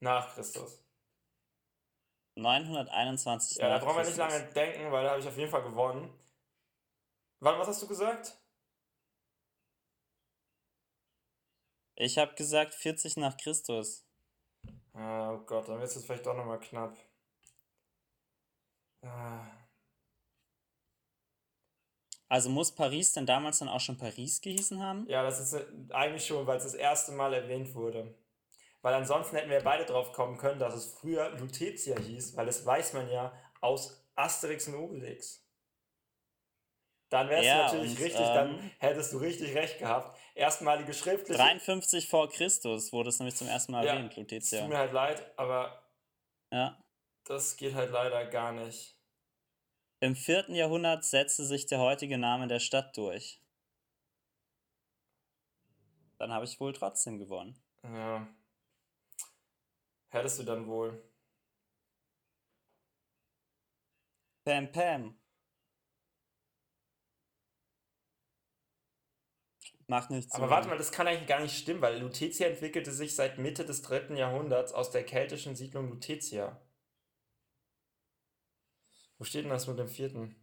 Nach 0.00 0.34
Christus. 0.34 0.82
921 2.36 3.56
Ja, 3.56 3.68
da 3.68 3.74
nach 3.78 3.84
brauchen 3.84 3.96
wir 3.98 4.04
nicht 4.04 4.16
Christus. 4.16 4.38
lange 4.40 4.52
denken, 4.52 4.92
weil 4.92 5.04
da 5.04 5.10
habe 5.10 5.20
ich 5.20 5.28
auf 5.28 5.36
jeden 5.38 5.50
Fall 5.50 5.62
gewonnen. 5.62 6.12
Wann, 7.40 7.58
was 7.58 7.68
hast 7.68 7.82
du 7.82 7.86
gesagt? 7.88 8.38
Ich 11.98 12.18
habe 12.18 12.34
gesagt 12.34 12.74
40 12.74 13.16
nach 13.16 13.36
Christus. 13.38 14.06
Ah, 14.92 15.32
oh 15.32 15.38
Gott, 15.46 15.68
dann 15.68 15.78
wird 15.78 15.88
es 15.94 16.04
vielleicht 16.04 16.26
doch 16.26 16.34
nochmal 16.36 16.60
knapp. 16.60 16.96
Ah, 19.02 19.46
Also 22.28 22.50
muss 22.50 22.74
Paris 22.74 23.12
denn 23.12 23.26
damals 23.26 23.58
dann 23.58 23.68
auch 23.68 23.80
schon 23.80 23.98
Paris 23.98 24.40
gehießen 24.40 24.82
haben? 24.82 25.06
Ja, 25.08 25.22
das 25.22 25.38
ist 25.40 25.52
äh, 25.52 25.64
eigentlich 25.90 26.26
schon, 26.26 26.46
weil 26.46 26.56
es 26.56 26.64
das 26.64 26.74
erste 26.74 27.12
Mal 27.12 27.32
erwähnt 27.34 27.74
wurde. 27.74 28.14
Weil 28.82 28.94
ansonsten 28.94 29.36
hätten 29.36 29.50
wir 29.50 29.60
beide 29.60 29.84
drauf 29.84 30.12
kommen 30.12 30.36
können, 30.38 30.58
dass 30.58 30.74
es 30.74 30.86
früher 30.86 31.30
Lutetia 31.30 31.98
hieß, 31.98 32.36
weil 32.36 32.46
das 32.46 32.64
weiß 32.64 32.92
man 32.92 33.10
ja 33.10 33.32
aus 33.60 34.04
Asterix 34.14 34.68
und 34.68 34.74
Obelix. 34.76 35.42
Dann 37.08 37.28
wärst 37.28 37.46
Ja, 37.46 37.70
du 37.70 37.78
natürlich 37.78 37.98
und, 37.98 38.04
richtig, 38.04 38.20
ähm, 38.20 38.34
dann 38.34 38.70
hättest 38.78 39.12
du 39.12 39.18
richtig 39.18 39.54
recht 39.54 39.78
gehabt. 39.78 40.18
Erstmalige 40.34 40.92
schriftliche. 40.92 41.38
53 41.38 42.08
vor 42.08 42.28
Christus 42.28 42.92
wurde 42.92 43.10
es 43.10 43.18
nämlich 43.20 43.36
zum 43.36 43.46
ersten 43.46 43.72
Mal 43.72 43.86
Ja, 43.86 43.92
erwähnt, 43.94 44.10
Es 44.12 44.18
tut 44.18 44.22
Lutetia. 44.22 44.66
mir 44.68 44.78
halt 44.78 44.92
leid, 44.92 45.38
aber 45.38 45.82
Ja. 46.50 46.76
das 47.24 47.56
geht 47.56 47.74
halt 47.74 47.92
leider 47.92 48.26
gar 48.26 48.52
nicht. 48.52 48.95
Im 50.00 50.14
4. 50.14 50.50
Jahrhundert 50.50 51.04
setzte 51.04 51.44
sich 51.44 51.66
der 51.66 51.78
heutige 51.78 52.18
Name 52.18 52.48
der 52.48 52.60
Stadt 52.60 52.96
durch. 52.96 53.40
Dann 56.18 56.32
habe 56.32 56.44
ich 56.44 56.60
wohl 56.60 56.72
trotzdem 56.72 57.18
gewonnen. 57.18 57.62
Ja. 57.82 58.26
Hättest 60.08 60.38
du 60.38 60.42
dann 60.44 60.66
wohl. 60.66 61.02
Pam 64.44 64.70
Pam. 64.70 65.18
Macht 69.88 70.10
nichts. 70.10 70.34
Aber 70.34 70.50
warte 70.50 70.68
mal, 70.68 70.78
das 70.78 70.90
kann 70.90 71.06
eigentlich 71.06 71.28
gar 71.28 71.40
nicht 71.40 71.56
stimmen, 71.56 71.80
weil 71.80 72.00
Lutetia 72.00 72.48
entwickelte 72.48 72.92
sich 72.92 73.14
seit 73.14 73.38
Mitte 73.38 73.64
des 73.64 73.82
dritten 73.82 74.16
Jahrhunderts 74.16 74.72
aus 74.72 74.90
der 74.90 75.04
keltischen 75.04 75.54
Siedlung 75.54 75.88
Lutetia. 75.88 76.60
Wo 79.18 79.24
steht 79.24 79.44
denn 79.44 79.50
das 79.50 79.66
mit 79.66 79.78
dem 79.78 79.88
vierten? 79.88 80.34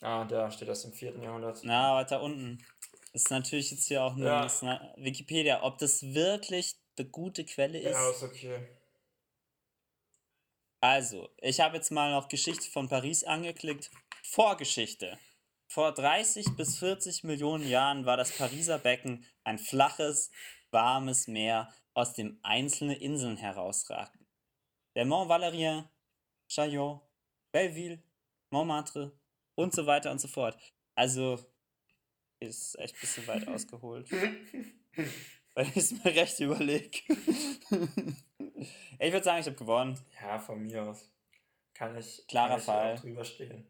Ah, 0.00 0.24
da 0.24 0.50
steht 0.50 0.68
das 0.68 0.84
im 0.84 0.92
vierten 0.92 1.22
Jahrhundert. 1.22 1.60
Na, 1.64 1.94
weiter 1.94 2.22
unten. 2.22 2.64
Ist 3.12 3.30
natürlich 3.30 3.70
jetzt 3.70 3.86
hier 3.86 4.02
auch 4.02 4.16
nur 4.16 4.26
Ja. 4.26 4.46
na- 4.62 4.92
Wikipedia. 4.96 5.62
Ob 5.62 5.78
das 5.78 6.02
wirklich 6.02 6.74
eine 6.98 7.08
gute 7.08 7.44
Quelle 7.44 7.78
ist? 7.78 7.92
Ja, 7.92 8.10
ist 8.10 8.22
okay. 8.22 8.66
Also, 10.80 11.30
ich 11.40 11.60
habe 11.60 11.76
jetzt 11.76 11.90
mal 11.90 12.10
noch 12.10 12.28
Geschichte 12.28 12.68
von 12.70 12.88
Paris 12.88 13.24
angeklickt. 13.24 13.90
Vorgeschichte. 14.24 15.18
Vor 15.68 15.92
30 15.92 16.56
bis 16.56 16.78
40 16.78 17.24
Millionen 17.24 17.66
Jahren 17.66 18.04
war 18.04 18.16
das 18.16 18.36
Pariser 18.36 18.78
Becken 18.78 19.24
ein 19.44 19.58
flaches, 19.58 20.30
warmes 20.70 21.26
Meer, 21.26 21.72
aus 21.94 22.12
dem 22.14 22.38
einzelne 22.42 22.96
Inseln 22.96 23.36
herausragten. 23.36 24.26
Der 24.96 25.04
Mont 25.06 25.30
Valérien, 25.30 25.88
Chaillot, 26.48 27.03
Belleville, 27.54 28.02
Montmartre 28.50 29.16
und 29.54 29.72
so 29.72 29.86
weiter 29.86 30.10
und 30.10 30.20
so 30.20 30.26
fort. 30.26 30.58
Also, 30.96 31.38
ist 32.40 32.76
echt 32.80 32.96
ein 32.96 33.00
bisschen 33.00 33.26
weit 33.28 33.46
ausgeholt. 33.46 34.10
Weil 35.54 35.68
ich 35.68 35.76
es 35.76 35.92
mir 35.92 36.06
recht 36.06 36.40
überlege. 36.40 36.98
ich 38.98 39.12
würde 39.12 39.22
sagen, 39.22 39.40
ich 39.40 39.46
habe 39.46 39.54
gewonnen. 39.54 39.96
Ja, 40.20 40.40
von 40.40 40.64
mir 40.64 40.82
aus. 40.82 41.08
Kann 41.74 41.96
ich, 41.96 42.26
Klarer 42.26 42.48
kann 42.48 42.58
ich 42.58 42.64
Fall. 42.64 42.94
auch 42.94 43.00
drüber 43.00 43.24
stehen. 43.24 43.68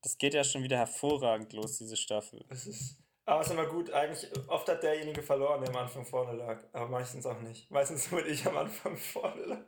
Das 0.00 0.16
geht 0.16 0.32
ja 0.32 0.42
schon 0.42 0.62
wieder 0.62 0.78
hervorragend 0.78 1.52
los, 1.52 1.76
diese 1.76 1.98
Staffel. 1.98 2.46
Es 2.48 2.66
ist. 2.66 2.96
Aber 3.28 3.42
es 3.42 3.48
ist 3.48 3.52
immer 3.52 3.66
gut, 3.66 3.90
eigentlich 3.90 4.48
oft 4.48 4.66
hat 4.70 4.82
derjenige 4.82 5.22
verloren, 5.22 5.60
der 5.60 5.68
am 5.68 5.76
Anfang 5.76 6.02
vorne 6.06 6.32
lag. 6.32 6.64
Aber 6.72 6.88
meistens 6.88 7.26
auch 7.26 7.38
nicht. 7.40 7.70
Meistens 7.70 8.10
wurde 8.10 8.28
ich 8.28 8.46
am 8.46 8.56
Anfang 8.56 8.96
vorne 8.96 9.44
lag. 9.44 9.64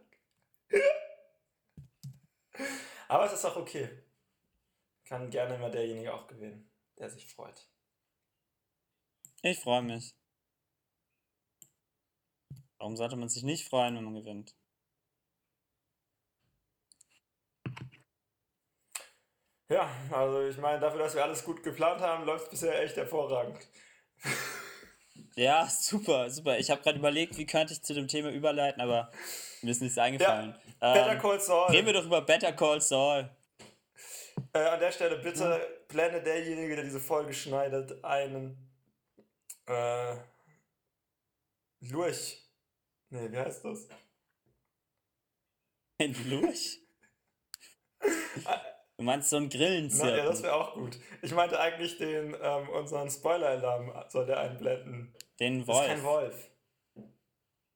Aber 3.07 3.27
es 3.27 3.35
ist 3.35 3.44
auch 3.44 3.57
okay. 3.57 4.03
Kann 5.05 5.29
gerne 5.29 5.57
immer 5.57 5.68
derjenige 5.68 6.14
auch 6.14 6.27
gewinnen, 6.27 6.73
der 6.96 7.11
sich 7.11 7.29
freut. 7.29 7.68
Ich 9.42 9.61
freue 9.61 9.83
mich. 9.83 10.14
Warum 12.79 12.96
sollte 12.96 13.16
man 13.16 13.29
sich 13.29 13.42
nicht 13.42 13.68
freuen, 13.68 13.94
wenn 13.94 14.05
man 14.05 14.14
gewinnt? 14.14 14.57
Ja, 19.70 19.88
also 20.11 20.48
ich 20.48 20.59
meine, 20.59 20.80
dafür, 20.80 20.98
dass 20.98 21.14
wir 21.14 21.22
alles 21.22 21.44
gut 21.44 21.62
geplant 21.62 22.00
haben, 22.00 22.24
läuft 22.24 22.46
es 22.46 22.50
bisher 22.50 22.83
echt 22.83 22.96
hervorragend. 22.96 23.68
Ja, 25.37 25.68
super, 25.70 26.28
super. 26.28 26.59
Ich 26.59 26.68
habe 26.72 26.83
gerade 26.83 26.98
überlegt, 26.98 27.38
wie 27.38 27.46
könnte 27.46 27.72
ich 27.72 27.83
zu 27.83 27.94
dem 27.94 28.09
Thema 28.09 28.30
überleiten, 28.30 28.83
aber 28.83 29.12
mir 29.62 29.70
ist 29.70 29.80
nichts 29.80 29.96
eingefallen. 29.96 30.56
Better 30.80 31.12
ähm, 31.12 31.18
Call 31.20 31.40
Saul. 31.40 31.70
reden 31.70 31.87
wir 31.87 31.92
doch 31.92 32.04
über 32.04 32.20
Better 32.20 32.52
Call 32.52 32.80
Saul. 32.80 33.30
Äh, 34.52 34.59
an 34.59 34.80
der 34.80 34.90
Stelle 34.90 35.18
bitte 35.18 35.85
blende 35.87 36.20
derjenige, 36.20 36.74
der 36.74 36.85
diese 36.85 36.98
Folge 36.98 37.33
schneidet, 37.33 38.04
einen 38.04 38.59
äh, 39.66 40.16
Lurch. 41.80 42.44
Nee, 43.11 43.30
wie 43.30 43.38
heißt 43.38 43.64
das? 43.64 43.87
Ein 46.00 46.16
Lurch? 46.28 46.80
Du 49.01 49.07
meinst 49.07 49.31
so 49.31 49.37
einen 49.39 49.47
Na, 49.51 49.57
Grillenzirpen? 49.57 50.15
ja, 50.19 50.25
das 50.27 50.43
wäre 50.43 50.55
auch 50.55 50.75
gut. 50.75 50.99
Ich 51.23 51.33
meinte 51.33 51.59
eigentlich 51.59 51.97
den, 51.97 52.37
ähm, 52.39 52.69
unseren 52.69 53.11
Spoiler-Alarm 53.11 53.91
soll 54.11 54.27
der 54.27 54.41
einblenden. 54.41 55.15
Den 55.41 55.61
Das 55.61 55.69
Wolf. 55.69 55.81
ist 55.81 55.89
kein 55.89 56.03
Wolf. 56.05 56.51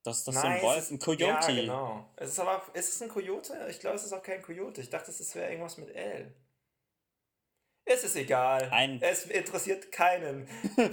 Das 0.03 0.17
ist 0.19 0.25
so 0.25 0.31
Nein, 0.31 0.45
ein 0.45 0.57
es 0.57 0.61
Wolf, 0.63 0.77
ist- 0.77 0.91
ein 0.91 0.99
Coyote. 0.99 1.23
Ja, 1.23 1.47
genau. 1.61 2.09
Es 2.15 2.29
ist 2.29 2.37
aber, 2.39 2.61
ist 2.75 2.93
es 2.93 3.01
ein 3.01 3.09
Coyote? 3.09 3.57
Ich 3.71 3.79
glaube, 3.79 3.95
es 3.95 4.03
ist 4.03 4.13
auch 4.13 4.21
kein 4.21 4.43
Coyote. 4.43 4.81
Ich 4.81 4.91
dachte, 4.91 5.09
es 5.09 5.33
wäre 5.33 5.49
irgendwas 5.49 5.79
mit 5.79 5.95
L. 5.95 6.31
Es 7.85 8.03
ist 8.03 8.15
egal. 8.15 8.69
Ein- 8.71 9.01
Es 9.01 9.25
interessiert 9.25 9.91
keinen. 9.91 10.47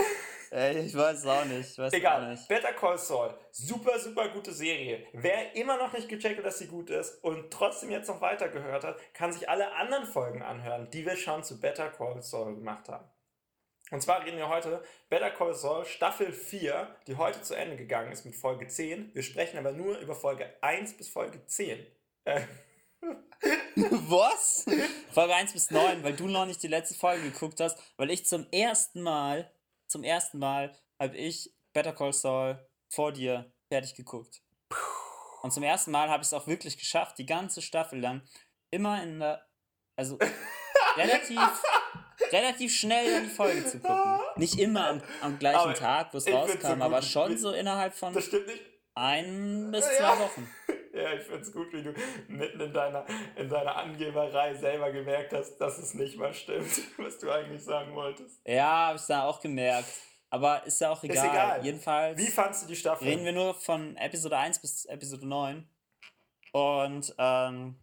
Ey, 0.52 0.80
ich 0.80 0.94
weiß 0.94 1.24
auch 1.24 1.46
nicht. 1.46 1.70
Ich 1.70 1.78
weiß 1.78 1.86
es 1.86 1.94
auch 1.94 1.98
Egal. 1.98 2.30
nicht. 2.30 2.46
Better 2.46 2.74
Call 2.74 2.98
Saul. 2.98 3.34
Super, 3.52 3.98
super 3.98 4.28
gute 4.28 4.52
Serie. 4.52 5.06
Wer 5.14 5.56
immer 5.56 5.78
noch 5.78 5.94
nicht 5.94 6.10
gecheckt 6.10 6.36
hat, 6.36 6.44
dass 6.44 6.58
sie 6.58 6.66
gut 6.66 6.90
ist 6.90 7.24
und 7.24 7.50
trotzdem 7.50 7.90
jetzt 7.90 8.08
noch 8.08 8.20
weitergehört 8.20 8.84
hat, 8.84 8.98
kann 9.14 9.32
sich 9.32 9.48
alle 9.48 9.72
anderen 9.72 10.04
Folgen 10.04 10.42
anhören, 10.42 10.90
die 10.90 11.06
wir 11.06 11.16
schon 11.16 11.42
zu 11.42 11.58
Better 11.58 11.88
Call 11.88 12.20
Saul 12.20 12.54
gemacht 12.54 12.90
haben. 12.90 13.08
Und 13.92 14.02
zwar 14.02 14.26
reden 14.26 14.36
wir 14.36 14.50
heute 14.50 14.82
Better 15.08 15.30
Call 15.30 15.54
Saul 15.54 15.86
Staffel 15.86 16.32
4, 16.32 16.96
die 17.06 17.16
heute 17.16 17.40
zu 17.40 17.54
Ende 17.54 17.76
gegangen 17.76 18.12
ist 18.12 18.26
mit 18.26 18.36
Folge 18.36 18.68
10. 18.68 19.14
Wir 19.14 19.22
sprechen 19.22 19.56
aber 19.56 19.72
nur 19.72 19.98
über 20.00 20.14
Folge 20.14 20.52
1 20.60 20.98
bis 20.98 21.08
Folge 21.08 21.46
10. 21.46 21.86
Äh, 22.24 22.42
Was? 23.76 24.66
Folge 25.12 25.34
1 25.34 25.54
bis 25.54 25.70
9, 25.70 26.04
weil 26.04 26.12
du 26.12 26.28
noch 26.28 26.44
nicht 26.44 26.62
die 26.62 26.68
letzte 26.68 26.94
Folge 26.94 27.22
geguckt 27.30 27.58
hast, 27.60 27.78
weil 27.96 28.10
ich 28.10 28.26
zum 28.26 28.46
ersten 28.52 29.00
Mal, 29.00 29.50
zum 29.92 30.02
ersten 30.04 30.38
Mal 30.38 30.74
habe 30.98 31.16
ich 31.16 31.52
Better 31.72 31.92
Call 31.92 32.12
Saul 32.12 32.58
vor 32.88 33.12
dir 33.12 33.52
fertig 33.68 33.94
geguckt. 33.94 34.42
Und 35.42 35.52
zum 35.52 35.62
ersten 35.62 35.90
Mal 35.90 36.08
habe 36.08 36.22
ich 36.22 36.28
es 36.28 36.32
auch 36.32 36.46
wirklich 36.46 36.78
geschafft, 36.78 37.18
die 37.18 37.26
ganze 37.26 37.62
Staffel 37.62 38.00
lang 38.00 38.22
immer 38.70 39.02
in 39.02 39.20
der, 39.20 39.46
also 39.96 40.18
relativ, 40.96 41.38
relativ 42.30 42.74
schnell 42.74 43.18
in 43.18 43.24
die 43.24 43.30
Folge 43.30 43.64
zu 43.66 43.80
gucken. 43.80 44.20
Nicht 44.36 44.58
immer 44.58 44.88
am, 44.88 45.02
am 45.20 45.38
gleichen 45.38 45.58
Aber 45.58 45.74
Tag, 45.74 46.12
wo 46.14 46.18
es 46.18 46.24
so 46.24 46.30
rauskam, 46.34 46.74
gut. 46.74 46.82
aber 46.82 47.02
schon 47.02 47.36
so 47.36 47.52
innerhalb 47.52 47.94
von 47.94 48.14
das 48.14 48.24
stimmt 48.26 48.46
nicht. 48.46 48.62
ein 48.94 49.70
bis 49.72 49.84
Ja. 49.84 50.14
zwei 50.14 50.24
Wochen. 50.24 50.48
Ja, 51.02 51.14
ich 51.14 51.22
find's 51.22 51.52
gut, 51.52 51.72
wie 51.72 51.82
du 51.82 51.94
mitten 52.28 52.60
in 52.60 52.72
deiner, 52.72 53.06
in 53.36 53.48
deiner 53.48 53.76
Angeberei 53.76 54.54
selber 54.54 54.92
gemerkt 54.92 55.32
hast, 55.32 55.56
dass 55.56 55.78
es 55.78 55.94
nicht 55.94 56.18
mal 56.18 56.34
stimmt, 56.34 56.70
was 56.98 57.18
du 57.18 57.30
eigentlich 57.30 57.64
sagen 57.64 57.94
wolltest. 57.94 58.40
Ja, 58.46 58.88
habe 58.88 58.98
ich 58.98 59.06
da 59.06 59.24
auch 59.24 59.40
gemerkt. 59.40 59.88
Aber 60.28 60.64
ist 60.64 60.80
ja 60.80 60.90
auch 60.90 61.02
egal. 61.02 61.28
egal. 61.28 61.64
Jedenfalls 61.64 62.18
Wie 62.18 62.30
fandst 62.30 62.62
du 62.62 62.66
die 62.66 62.76
Staffel? 62.76 63.06
reden 63.06 63.24
wir 63.24 63.32
nur 63.32 63.54
von 63.54 63.96
Episode 63.96 64.38
1 64.38 64.60
bis 64.60 64.86
Episode 64.86 65.26
9. 65.26 65.68
Und 66.52 67.14
ähm, 67.18 67.78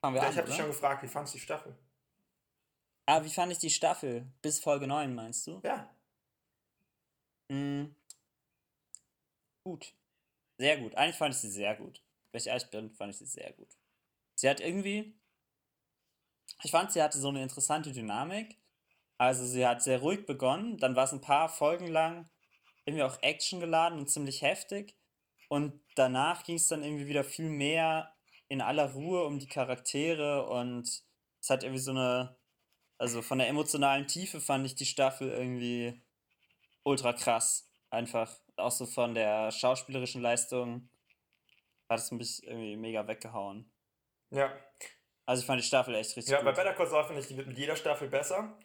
fangen 0.00 0.14
wir 0.14 0.22
ja, 0.22 0.26
an. 0.26 0.32
ich 0.32 0.38
habe 0.38 0.48
dich 0.48 0.56
schon 0.56 0.66
gefragt, 0.66 1.02
wie 1.02 1.08
fandst 1.08 1.34
du 1.34 1.38
die 1.38 1.44
Staffel? 1.44 1.76
Ah, 3.06 3.22
wie 3.22 3.30
fand 3.30 3.52
ich 3.52 3.58
die 3.58 3.70
Staffel? 3.70 4.26
Bis 4.40 4.60
Folge 4.60 4.86
9, 4.86 5.14
meinst 5.14 5.46
du? 5.46 5.60
Ja. 5.62 5.90
Hm. 7.50 7.94
Gut. 9.64 9.94
Sehr 10.58 10.78
gut. 10.78 10.94
Eigentlich 10.94 11.16
fand 11.16 11.34
ich 11.34 11.40
sie 11.40 11.50
sehr 11.50 11.76
gut. 11.76 12.02
Wenn 12.30 12.40
ich 12.40 12.46
ehrlich 12.46 12.70
bin, 12.70 12.90
fand 12.92 13.12
ich 13.12 13.18
sie 13.18 13.26
sehr 13.26 13.52
gut. 13.52 13.68
Sie 14.34 14.48
hat 14.48 14.60
irgendwie 14.60 15.14
ich 16.62 16.70
fand, 16.70 16.92
sie 16.92 17.02
hatte 17.02 17.18
so 17.18 17.28
eine 17.28 17.42
interessante 17.42 17.92
Dynamik. 17.92 18.56
Also 19.18 19.44
sie 19.46 19.66
hat 19.66 19.82
sehr 19.82 20.00
ruhig 20.00 20.26
begonnen, 20.26 20.78
dann 20.78 20.96
war 20.96 21.04
es 21.04 21.12
ein 21.12 21.20
paar 21.20 21.48
Folgen 21.48 21.86
lang 21.86 22.28
irgendwie 22.84 23.04
auch 23.04 23.22
Action 23.22 23.60
geladen 23.60 23.98
und 23.98 24.08
ziemlich 24.08 24.42
heftig. 24.42 24.96
Und 25.48 25.80
danach 25.94 26.44
ging 26.44 26.56
es 26.56 26.68
dann 26.68 26.82
irgendwie 26.82 27.06
wieder 27.06 27.22
viel 27.24 27.48
mehr 27.48 28.14
in 28.48 28.60
aller 28.60 28.92
Ruhe 28.92 29.24
um 29.24 29.38
die 29.38 29.46
Charaktere 29.46 30.46
und 30.48 30.88
es 31.40 31.50
hat 31.50 31.62
irgendwie 31.62 31.82
so 31.82 31.92
eine, 31.92 32.36
also 32.98 33.22
von 33.22 33.38
der 33.38 33.48
emotionalen 33.48 34.06
Tiefe 34.08 34.40
fand 34.40 34.66
ich 34.66 34.74
die 34.74 34.86
Staffel 34.86 35.30
irgendwie 35.30 36.02
ultra 36.84 37.12
krass. 37.12 37.71
Einfach 37.92 38.30
auch 38.56 38.70
so 38.70 38.86
von 38.86 39.14
der 39.14 39.50
schauspielerischen 39.50 40.22
Leistung 40.22 40.88
hat 41.90 41.98
es 41.98 42.10
mich 42.10 42.42
irgendwie 42.42 42.74
mega 42.78 43.06
weggehauen. 43.06 43.70
Ja. 44.30 44.50
Also 45.26 45.42
ich 45.42 45.46
fand 45.46 45.60
die 45.60 45.66
Staffel 45.66 45.94
echt 45.94 46.16
richtig 46.16 46.32
ja, 46.32 46.38
gut. 46.38 46.46
Ja, 46.46 46.52
bei 46.52 46.56
Better 46.56 46.74
Call 46.74 46.86
Saul 46.86 47.04
finde 47.04 47.20
ich, 47.20 47.28
die 47.28 47.36
wird 47.36 47.48
mit 47.48 47.58
jeder 47.58 47.76
Staffel 47.76 48.08
besser. 48.08 48.58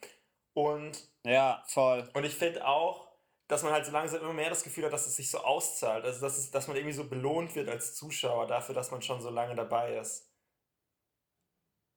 Und. 0.54 1.12
Ja, 1.26 1.62
voll. 1.68 2.10
Und 2.14 2.24
ich 2.24 2.36
finde 2.36 2.66
auch, 2.66 3.06
dass 3.50 3.64
man 3.64 3.74
halt 3.74 3.86
so 3.86 3.92
langsam 3.92 4.22
immer 4.22 4.32
mehr 4.32 4.50
das 4.50 4.64
Gefühl 4.64 4.86
hat, 4.86 4.94
dass 4.94 5.08
es 5.08 5.18
sich 5.18 5.30
so 5.30 5.40
auszahlt. 5.40 6.06
Also, 6.06 6.22
dass, 6.22 6.38
es, 6.38 6.50
dass 6.50 6.70
man 6.70 6.78
irgendwie 6.78 6.96
so 6.96 7.10
belohnt 7.10 7.54
wird 7.54 7.68
als 7.68 7.96
Zuschauer 7.96 8.48
dafür, 8.48 8.76
dass 8.76 8.92
man 8.92 9.02
schon 9.02 9.20
so 9.20 9.30
lange 9.30 9.56
dabei 9.56 9.98
ist. 9.98 10.32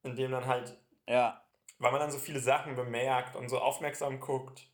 Indem 0.02 0.32
dann 0.32 0.46
halt. 0.46 0.76
Ja. 1.06 1.46
Weil 1.78 1.92
man 1.92 2.00
dann 2.00 2.10
so 2.10 2.18
viele 2.18 2.40
Sachen 2.40 2.74
bemerkt 2.74 3.36
und 3.36 3.48
so 3.48 3.60
aufmerksam 3.60 4.18
guckt 4.18 4.69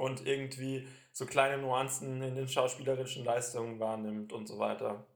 und 0.00 0.26
irgendwie 0.26 0.88
so 1.12 1.26
kleine 1.26 1.60
Nuancen 1.60 2.22
in 2.22 2.34
den 2.34 2.48
schauspielerischen 2.48 3.24
Leistungen 3.24 3.78
wahrnimmt 3.78 4.32
und 4.32 4.46
so 4.46 4.58
weiter. 4.58 5.06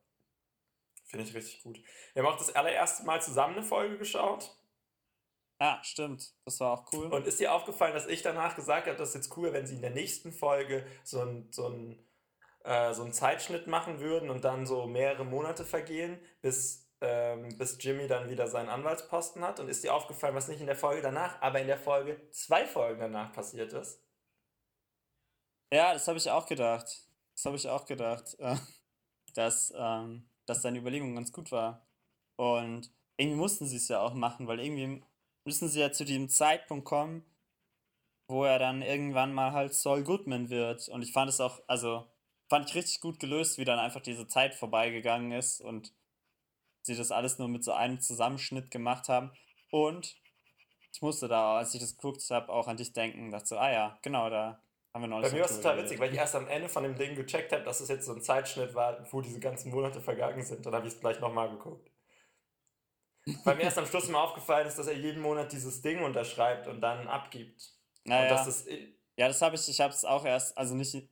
Finde 1.07 1.25
ich 1.25 1.35
richtig 1.35 1.63
gut. 1.63 1.81
Wir 2.13 2.23
haben 2.23 2.33
auch 2.33 2.39
das 2.39 2.55
allererste 2.55 3.05
Mal 3.05 3.23
zusammen 3.23 3.57
eine 3.57 3.65
Folge 3.65 3.97
geschaut. 3.99 4.57
Ja, 5.61 5.81
stimmt. 5.83 6.33
Das 6.45 6.61
war 6.61 6.73
auch 6.73 6.93
cool. 6.93 7.07
Und 7.07 7.27
ist 7.27 7.41
dir 7.41 7.53
aufgefallen, 7.55 7.95
dass 7.95 8.07
ich 8.07 8.23
danach 8.23 8.57
gesagt 8.57 8.87
habe, 8.87 8.99
das 8.99 9.11
ist 9.11 9.15
jetzt 9.15 9.37
cool, 9.37 9.53
wenn 9.53 9.67
sie 9.67 9.77
in 9.77 9.83
der 9.83 9.91
nächsten 9.91 10.33
Folge 10.33 10.85
so 11.03 11.21
ein, 11.21 11.49
so 11.51 11.69
ein, 11.69 12.05
äh, 12.65 12.93
so 12.93 13.05
einen 13.05 13.13
Zeitschnitt 13.13 13.67
machen 13.67 14.01
würden 14.01 14.29
und 14.29 14.45
dann 14.45 14.67
so 14.67 14.87
mehrere 14.87 15.25
Monate 15.25 15.65
vergehen, 15.65 16.19
bis, 16.43 16.91
ähm, 17.01 17.57
bis 17.57 17.79
Jimmy 17.81 18.09
dann 18.09 18.29
wieder 18.29 18.49
seinen 18.49 18.69
Anwaltsposten 18.69 19.43
hat? 19.43 19.61
Und 19.61 19.69
ist 19.69 19.85
dir 19.85 19.95
aufgefallen, 19.95 20.35
was 20.35 20.49
nicht 20.49 20.61
in 20.61 20.67
der 20.67 20.77
Folge 20.77 21.01
danach, 21.01 21.41
aber 21.41 21.61
in 21.61 21.69
der 21.69 21.79
Folge 21.79 22.21
zwei 22.33 22.67
Folgen 22.67 23.01
danach 23.01 23.33
passiert 23.33 23.73
ist? 23.73 24.04
Ja, 25.75 25.93
das 25.93 26.07
habe 26.07 26.19
ich 26.19 26.31
auch 26.31 26.47
gedacht. 26.47 26.87
Das 27.35 27.45
habe 27.47 27.57
ich 27.57 27.69
auch 27.69 27.85
gedacht, 27.85 28.37
äh, 28.39 28.55
dass, 29.35 29.73
ähm, 29.77 30.25
dass 30.47 30.63
deine 30.63 30.79
Überlegung 30.79 31.17
ganz 31.17 31.33
gut 31.33 31.51
war. 31.51 31.85
Und 32.37 32.93
irgendwie 33.17 33.39
mussten 33.39 33.67
sie 33.67 33.79
es 33.79 33.89
ja 33.89 34.01
auch 34.01 34.15
machen, 34.15 34.47
weil 34.47 34.61
irgendwie 34.61 35.03
müssen 35.45 35.69
sie 35.69 35.81
ja 35.81 35.91
zu 35.91 36.05
diesem 36.05 36.29
Zeitpunkt 36.29 36.85
kommen, 36.85 37.25
wo 38.29 38.45
er 38.45 38.61
dann 38.61 38.83
irgendwann 38.83 39.35
mal 39.35 39.51
halt 39.51 39.75
Saul 39.75 40.05
Goodman 40.05 40.49
wird. 40.49 40.89
Und 40.91 41.03
ich 41.03 41.13
fand 41.13 41.29
es 41.29 41.41
auch, 41.41 41.61
also 41.67 42.07
fand 42.49 42.69
ich 42.69 42.77
richtig 42.77 43.01
gut 43.01 43.19
gelöst, 43.19 43.59
wie 43.59 43.65
dann 43.65 43.81
einfach 43.81 44.01
diese 44.01 44.29
Zeit 44.29 44.55
vorbeigegangen 44.55 45.33
ist 45.33 45.61
und 45.61 45.93
sie 46.83 46.95
das 46.95 47.11
alles 47.11 47.41
nur 47.41 47.49
mit 47.49 47.65
so 47.65 47.73
einem 47.73 47.99
Zusammenschnitt 47.99 48.71
gemacht 48.71 49.09
haben. 49.09 49.33
Und 49.73 50.15
ich 50.93 51.03
musste 51.03 51.27
da, 51.27 51.59
als 51.59 51.75
ich 51.75 51.81
das 51.81 51.97
geguckt 51.97 52.23
habe, 52.31 52.53
auch 52.53 52.69
an 52.69 52.77
dich 52.77 52.93
denken, 52.93 53.33
dachte 53.33 53.49
so, 53.49 53.59
ah 53.59 53.73
ja, 53.73 53.99
genau, 54.03 54.31
da 54.31 54.61
Bei 54.95 55.01
mir 55.01 55.41
war 55.41 55.51
es 55.51 55.57
total 55.57 55.83
witzig, 55.83 55.99
weil 55.99 56.13
ich 56.13 56.19
erst 56.19 56.37
am 56.37 56.47
Ende 56.47 56.69
von 56.69 56.85
dem 56.85 56.95
Ding 56.95 57.17
gecheckt 57.17 57.53
habe, 57.53 57.65
dass 57.65 57.81
es 57.81 57.89
jetzt 57.89 58.07
so 58.07 58.15
ein 58.15 58.23
Zeitschnitt 58.23 58.75
war, 58.75 59.05
wo 59.13 59.21
diese 59.21 59.41
ganzen 59.41 59.73
Monate 59.73 60.01
vergangen 60.01 60.43
sind. 60.43 60.65
Dann 60.65 60.73
habe 60.73 60.87
ich 60.87 60.95
es 60.95 61.01
gleich 61.01 61.19
nochmal 61.19 61.51
geguckt. 61.51 61.91
Weil 63.43 63.57
mir 63.57 63.63
erst 63.63 63.79
am 63.79 63.87
Schluss 63.87 64.09
mal 64.09 64.23
aufgefallen 64.23 64.69
ist, 64.69 64.79
dass 64.79 64.87
er 64.87 64.95
jeden 64.97 65.21
Monat 65.21 65.51
dieses 65.51 65.83
Ding 65.83 66.03
unterschreibt 66.03 66.69
und 66.69 66.81
dann 66.81 67.09
abgibt. 67.09 67.73
Naja. 68.05 68.29
Das 68.29 68.67
ja, 69.17 69.29
das 69.29 69.41
habe 69.43 69.57
ich, 69.57 69.69
ich 69.69 69.81
habe 69.81 69.93
es 69.93 70.05
auch 70.05 70.25
erst, 70.25 70.57
also 70.59 70.75
nicht 70.75 71.09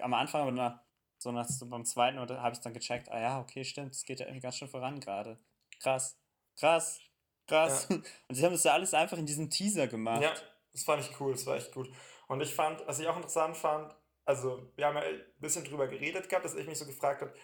am 0.00 0.14
Anfang, 0.14 0.42
aber 0.42 0.52
nach, 0.52 0.80
so 1.18 1.32
nach 1.32 1.48
so 1.48 1.68
beim 1.68 1.84
zweiten 1.84 2.18
oder 2.18 2.40
habe 2.40 2.54
ich 2.54 2.60
dann 2.60 2.72
gecheckt, 2.72 3.10
ah 3.10 3.20
ja, 3.20 3.40
okay, 3.40 3.64
stimmt, 3.64 3.94
es 3.94 4.04
geht 4.04 4.20
ja 4.20 4.26
irgendwie 4.26 4.42
ganz 4.42 4.56
schön 4.56 4.68
voran 4.68 5.00
gerade. 5.00 5.38
Krass, 5.80 6.18
krass, 6.58 7.00
krass. 7.46 7.88
Ja. 7.90 7.96
Und 8.28 8.34
sie 8.34 8.44
haben 8.44 8.52
das 8.52 8.64
ja 8.64 8.72
alles 8.72 8.94
einfach 8.94 9.18
in 9.18 9.26
diesem 9.26 9.50
Teaser 9.50 9.86
gemacht. 9.86 10.22
Ja, 10.22 10.32
das 10.72 10.84
fand 10.84 11.02
ich 11.02 11.20
cool, 11.20 11.32
das 11.32 11.44
war 11.46 11.56
echt 11.56 11.72
gut. 11.72 11.90
Und 12.30 12.40
ich 12.42 12.54
fand, 12.54 12.86
was 12.86 13.00
ich 13.00 13.08
auch 13.08 13.16
interessant 13.16 13.56
fand, 13.56 13.92
also 14.24 14.70
wir 14.76 14.86
haben 14.86 14.94
ja 14.94 15.02
ein 15.02 15.20
bisschen 15.40 15.64
drüber 15.64 15.88
geredet 15.88 16.28
gehabt, 16.28 16.44
dass 16.44 16.54
ich 16.54 16.68
mich 16.68 16.78
so 16.78 16.86
gefragt 16.86 17.22
habe, 17.22 17.34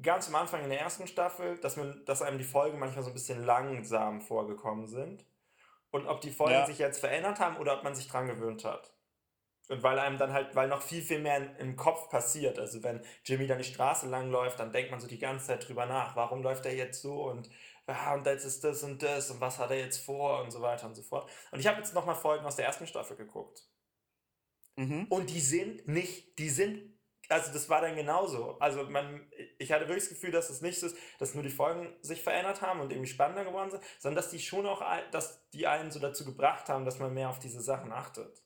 ganz 0.00 0.26
am 0.28 0.36
Anfang 0.36 0.64
in 0.64 0.70
der 0.70 0.80
ersten 0.80 1.06
Staffel, 1.06 1.58
dass, 1.58 1.76
man, 1.76 2.02
dass 2.06 2.22
einem 2.22 2.38
die 2.38 2.44
Folgen 2.44 2.78
manchmal 2.78 3.04
so 3.04 3.10
ein 3.10 3.12
bisschen 3.12 3.44
langsam 3.44 4.22
vorgekommen 4.22 4.86
sind. 4.86 5.26
Und 5.90 6.06
ob 6.06 6.22
die 6.22 6.30
Folgen 6.30 6.54
ja. 6.54 6.64
sich 6.64 6.78
jetzt 6.78 7.00
verändert 7.00 7.40
haben 7.40 7.58
oder 7.58 7.76
ob 7.76 7.84
man 7.84 7.94
sich 7.94 8.08
dran 8.08 8.26
gewöhnt 8.26 8.64
hat. 8.64 8.94
Und 9.68 9.82
weil 9.82 9.98
einem 9.98 10.16
dann 10.16 10.32
halt, 10.32 10.56
weil 10.56 10.68
noch 10.68 10.80
viel, 10.80 11.02
viel 11.02 11.20
mehr 11.20 11.58
im 11.58 11.76
Kopf 11.76 12.08
passiert. 12.08 12.58
Also 12.58 12.82
wenn 12.82 13.04
Jimmy 13.26 13.46
dann 13.46 13.58
die 13.58 13.64
Straße 13.64 14.08
lang 14.08 14.30
läuft, 14.30 14.60
dann 14.60 14.72
denkt 14.72 14.92
man 14.92 15.00
so 15.00 15.08
die 15.08 15.18
ganze 15.18 15.48
Zeit 15.48 15.68
drüber 15.68 15.84
nach, 15.84 16.16
warum 16.16 16.42
läuft 16.42 16.64
er 16.64 16.74
jetzt 16.74 17.02
so 17.02 17.24
und, 17.24 17.50
ah, 17.86 18.14
und 18.14 18.24
jetzt 18.24 18.46
ist 18.46 18.64
das 18.64 18.82
und 18.82 19.02
das 19.02 19.30
und 19.30 19.42
was 19.42 19.58
hat 19.58 19.70
er 19.72 19.78
jetzt 19.78 20.02
vor 20.02 20.40
und 20.40 20.52
so 20.52 20.62
weiter 20.62 20.86
und 20.86 20.94
so 20.94 21.02
fort. 21.02 21.30
Und 21.50 21.60
ich 21.60 21.66
habe 21.66 21.76
jetzt 21.76 21.92
nochmal 21.92 22.14
Folgen 22.14 22.46
aus 22.46 22.56
der 22.56 22.64
ersten 22.64 22.86
Staffel 22.86 23.14
geguckt. 23.14 23.68
Mhm. 24.76 25.06
Und 25.08 25.30
die 25.30 25.40
sind 25.40 25.86
nicht, 25.86 26.38
die 26.38 26.48
sind 26.48 26.92
also 27.28 27.52
das 27.52 27.68
war 27.68 27.80
dann 27.80 27.96
genauso. 27.96 28.58
Also 28.58 28.84
man, 28.84 29.26
ich 29.58 29.72
hatte 29.72 29.88
wirklich 29.88 30.04
das 30.04 30.10
Gefühl, 30.10 30.32
dass 30.32 30.50
es 30.50 30.60
nicht 30.60 30.78
so 30.78 30.86
ist, 30.86 30.96
dass 31.18 31.34
nur 31.34 31.42
die 31.42 31.50
Folgen 31.50 31.96
sich 32.02 32.22
verändert 32.22 32.62
haben 32.62 32.80
und 32.80 32.90
irgendwie 32.90 33.08
spannender 33.08 33.44
geworden 33.44 33.70
sind, 33.70 33.82
sondern 33.98 34.16
dass 34.16 34.30
die 34.30 34.38
schon 34.38 34.66
auch, 34.66 34.82
dass 35.10 35.48
die 35.50 35.66
einen 35.66 35.90
so 35.90 35.98
dazu 35.98 36.24
gebracht 36.24 36.68
haben, 36.68 36.84
dass 36.84 36.98
man 36.98 37.14
mehr 37.14 37.30
auf 37.30 37.38
diese 37.38 37.60
Sachen 37.60 37.92
achtet. 37.92 38.42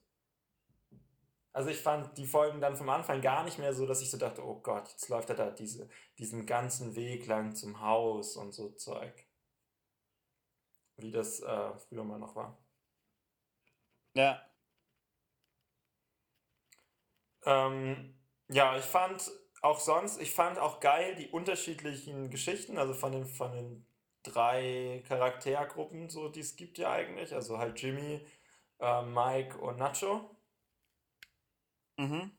Also 1.53 1.71
ich 1.71 1.79
fand 1.79 2.17
die 2.19 2.27
Folgen 2.27 2.61
dann 2.61 2.77
vom 2.77 2.91
Anfang 2.91 3.23
gar 3.23 3.43
nicht 3.43 3.59
mehr 3.59 3.73
so, 3.73 3.87
dass 3.87 4.03
ich 4.03 4.11
so 4.11 4.19
dachte, 4.19 4.45
oh 4.45 4.61
Gott, 4.61 4.89
jetzt 4.91 5.09
läuft 5.09 5.31
er 5.31 5.37
da 5.37 5.51
diese, 5.51 5.89
diesen 6.19 6.45
ganzen 6.45 6.95
Weg 6.95 7.27
lang 7.27 7.55
zum 7.55 7.81
Haus 7.81 8.37
und 8.37 8.53
so 8.53 8.69
Zeug. 8.71 9.27
Wie 10.97 11.11
das 11.11 11.41
äh, 11.41 11.79
früher 11.79 12.05
mal 12.05 12.19
noch 12.19 12.37
war. 12.37 12.59
Ja. 14.15 14.46
Ähm, 17.47 18.15
ja, 18.49 18.77
ich 18.77 18.85
fand 18.85 19.31
auch 19.63 19.81
sonst, 19.81 20.21
ich 20.21 20.33
fand 20.33 20.59
auch 20.59 20.81
geil 20.81 21.15
die 21.17 21.29
unterschiedlichen 21.29 22.31
Geschichten, 22.31 22.79
also 22.79 22.93
von 22.95 23.13
den, 23.13 23.27
von 23.27 23.53
den 23.53 23.87
drei 24.23 25.03
Charaktergruppen, 25.09 26.11
so 26.11 26.29
die 26.29 26.41
es 26.41 26.57
gibt 26.57 26.79
ja 26.79 26.91
eigentlich. 26.93 27.35
Also 27.35 27.59
halt 27.59 27.81
Jimmy, 27.81 28.27
äh, 28.81 29.03
Mike 29.03 29.59
und 29.59 29.79
Nacho. 29.79 30.37
Mhm. 31.97 32.37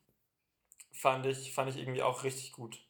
Fand 0.91 1.25
ich, 1.25 1.53
fand 1.53 1.69
ich 1.69 1.77
irgendwie 1.77 2.03
auch 2.03 2.23
richtig 2.23 2.51
gut. 2.53 2.83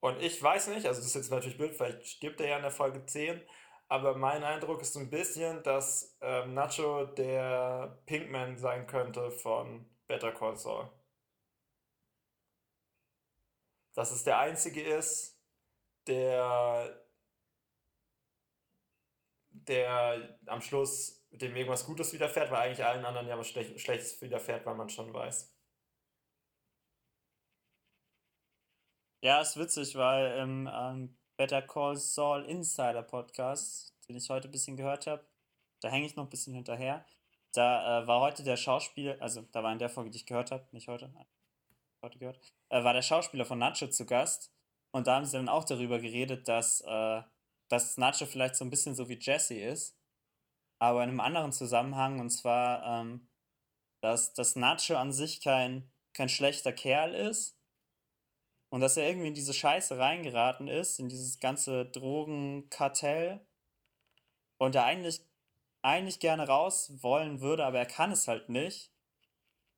Und 0.00 0.20
ich 0.20 0.42
weiß 0.42 0.68
nicht, 0.68 0.86
also 0.86 1.00
das 1.00 1.06
ist 1.06 1.14
jetzt 1.14 1.30
natürlich 1.30 1.56
blöd, 1.56 1.74
vielleicht 1.76 2.06
stirbt 2.06 2.40
er 2.40 2.48
ja 2.48 2.56
in 2.56 2.62
der 2.62 2.72
Folge 2.72 3.06
10, 3.06 3.40
aber 3.92 4.16
mein 4.16 4.42
Eindruck 4.42 4.80
ist 4.80 4.94
so 4.94 5.00
ein 5.00 5.10
bisschen, 5.10 5.62
dass 5.64 6.16
ähm, 6.22 6.54
Nacho 6.54 7.04
der 7.04 8.00
Pinkman 8.06 8.56
sein 8.56 8.86
könnte 8.86 9.30
von 9.30 9.84
Better 10.06 10.32
Call 10.32 10.56
Saul. 10.56 10.90
Dass 13.92 14.10
es 14.10 14.24
der 14.24 14.38
einzige 14.38 14.82
ist, 14.82 15.38
der, 16.06 17.04
der 19.50 20.38
am 20.46 20.62
Schluss 20.62 21.26
dem 21.30 21.54
irgendwas 21.54 21.84
Gutes 21.84 22.14
widerfährt, 22.14 22.50
weil 22.50 22.68
eigentlich 22.68 22.86
allen 22.86 23.04
anderen 23.04 23.28
ja 23.28 23.36
was 23.36 23.48
Schlech 23.48 23.78
Schlechtes 23.78 24.18
widerfährt, 24.22 24.64
weil 24.64 24.74
man 24.74 24.88
schon 24.88 25.12
weiß. 25.12 25.54
Ja, 29.20 29.42
ist 29.42 29.58
witzig, 29.58 29.94
weil 29.96 30.38
ähm, 30.38 30.66
Better 31.36 31.62
Call 31.62 31.96
Saul 31.96 32.44
Insider 32.44 33.02
Podcast, 33.02 33.94
den 34.08 34.16
ich 34.16 34.28
heute 34.28 34.48
ein 34.48 34.52
bisschen 34.52 34.76
gehört 34.76 35.06
habe, 35.06 35.24
da 35.80 35.88
hänge 35.88 36.06
ich 36.06 36.16
noch 36.16 36.24
ein 36.24 36.30
bisschen 36.30 36.54
hinterher. 36.54 37.04
Da 37.52 38.02
äh, 38.02 38.06
war 38.06 38.20
heute 38.20 38.42
der 38.42 38.56
Schauspieler, 38.56 39.16
also 39.20 39.42
da 39.52 39.62
war 39.62 39.72
in 39.72 39.78
der 39.78 39.90
Folge, 39.90 40.10
die 40.10 40.18
ich 40.18 40.26
gehört 40.26 40.50
habe, 40.50 40.66
nicht 40.72 40.88
heute, 40.88 41.12
heute 42.02 42.18
gehört, 42.18 42.40
äh, 42.68 42.82
war 42.84 42.92
der 42.92 43.02
Schauspieler 43.02 43.44
von 43.44 43.58
Nacho 43.58 43.88
zu 43.88 44.06
Gast. 44.06 44.52
Und 44.92 45.06
da 45.06 45.16
haben 45.16 45.24
sie 45.24 45.36
dann 45.36 45.48
auch 45.48 45.64
darüber 45.64 45.98
geredet, 45.98 46.48
dass, 46.48 46.82
äh, 46.82 47.22
dass 47.68 47.96
Nacho 47.96 48.26
vielleicht 48.26 48.56
so 48.56 48.64
ein 48.64 48.70
bisschen 48.70 48.94
so 48.94 49.08
wie 49.08 49.18
Jesse 49.18 49.58
ist, 49.58 49.98
aber 50.78 51.02
in 51.02 51.10
einem 51.10 51.20
anderen 51.20 51.52
Zusammenhang. 51.52 52.20
Und 52.20 52.30
zwar, 52.30 53.00
ähm, 53.00 53.28
dass, 54.00 54.34
dass 54.34 54.56
Nacho 54.56 54.96
an 54.96 55.12
sich 55.12 55.40
kein, 55.40 55.90
kein 56.12 56.28
schlechter 56.28 56.72
Kerl 56.72 57.14
ist 57.14 57.61
und 58.72 58.80
dass 58.80 58.96
er 58.96 59.06
irgendwie 59.06 59.28
in 59.28 59.34
diese 59.34 59.52
Scheiße 59.52 59.98
reingeraten 59.98 60.66
ist, 60.66 60.98
in 60.98 61.10
dieses 61.10 61.40
ganze 61.40 61.84
Drogenkartell 61.84 63.44
und 64.56 64.74
er 64.74 64.86
eigentlich 64.86 65.20
eigentlich 65.82 66.20
gerne 66.20 66.48
raus 66.48 66.90
wollen 67.02 67.42
würde, 67.42 67.66
aber 67.66 67.80
er 67.80 67.86
kann 67.86 68.12
es 68.12 68.28
halt 68.28 68.48
nicht. 68.48 68.90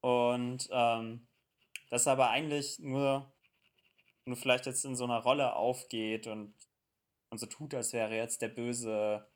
Und 0.00 0.68
ähm, 0.70 1.26
dass 1.90 2.06
er 2.06 2.12
aber 2.12 2.30
eigentlich 2.30 2.78
nur, 2.78 3.32
nur 4.26 4.36
vielleicht 4.36 4.66
jetzt 4.66 4.84
in 4.84 4.94
so 4.94 5.04
einer 5.04 5.24
Rolle 5.24 5.56
aufgeht 5.56 6.28
und, 6.28 6.54
und 7.30 7.38
so 7.38 7.46
tut, 7.46 7.74
als 7.74 7.92
wäre 7.92 8.14
jetzt 8.14 8.42
der 8.42 8.48
böse 8.48 9.26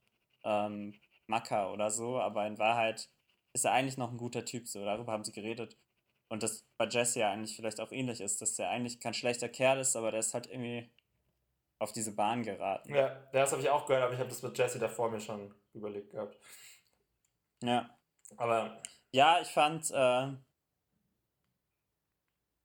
ähm, 0.44 0.94
Macker 1.26 1.72
oder 1.72 1.90
so, 1.90 2.20
aber 2.20 2.46
in 2.46 2.58
Wahrheit 2.58 3.10
ist 3.54 3.64
er 3.64 3.72
eigentlich 3.72 3.98
noch 3.98 4.12
ein 4.12 4.18
guter 4.18 4.44
Typ, 4.44 4.68
so 4.68 4.84
darüber 4.84 5.10
haben 5.10 5.24
sie 5.24 5.32
geredet. 5.32 5.76
Und 6.28 6.42
das 6.42 6.66
bei 6.76 6.86
Jesse 6.86 7.20
ja 7.20 7.32
eigentlich 7.32 7.56
vielleicht 7.56 7.80
auch 7.80 7.90
ähnlich 7.90 8.20
ist, 8.20 8.42
dass 8.42 8.54
der 8.54 8.70
eigentlich 8.70 9.00
kein 9.00 9.14
schlechter 9.14 9.48
Kerl 9.48 9.78
ist, 9.78 9.96
aber 9.96 10.10
der 10.10 10.20
ist 10.20 10.34
halt 10.34 10.46
irgendwie 10.46 10.90
auf 11.78 11.92
diese 11.92 12.14
Bahn 12.14 12.42
geraten. 12.42 12.94
Ja, 12.94 13.16
das 13.32 13.52
habe 13.52 13.62
ich 13.62 13.70
auch 13.70 13.86
gehört, 13.86 14.04
aber 14.04 14.12
ich 14.12 14.18
habe 14.18 14.28
das 14.28 14.42
mit 14.42 14.56
Jesse 14.58 14.78
davor 14.78 15.10
mir 15.10 15.20
schon 15.20 15.54
überlegt 15.72 16.10
gehabt. 16.10 16.36
Ja. 17.62 17.88
Aber. 18.36 18.82
Ja, 19.10 19.40
ich 19.40 19.48
fand, 19.48 19.90
äh, 19.90 20.32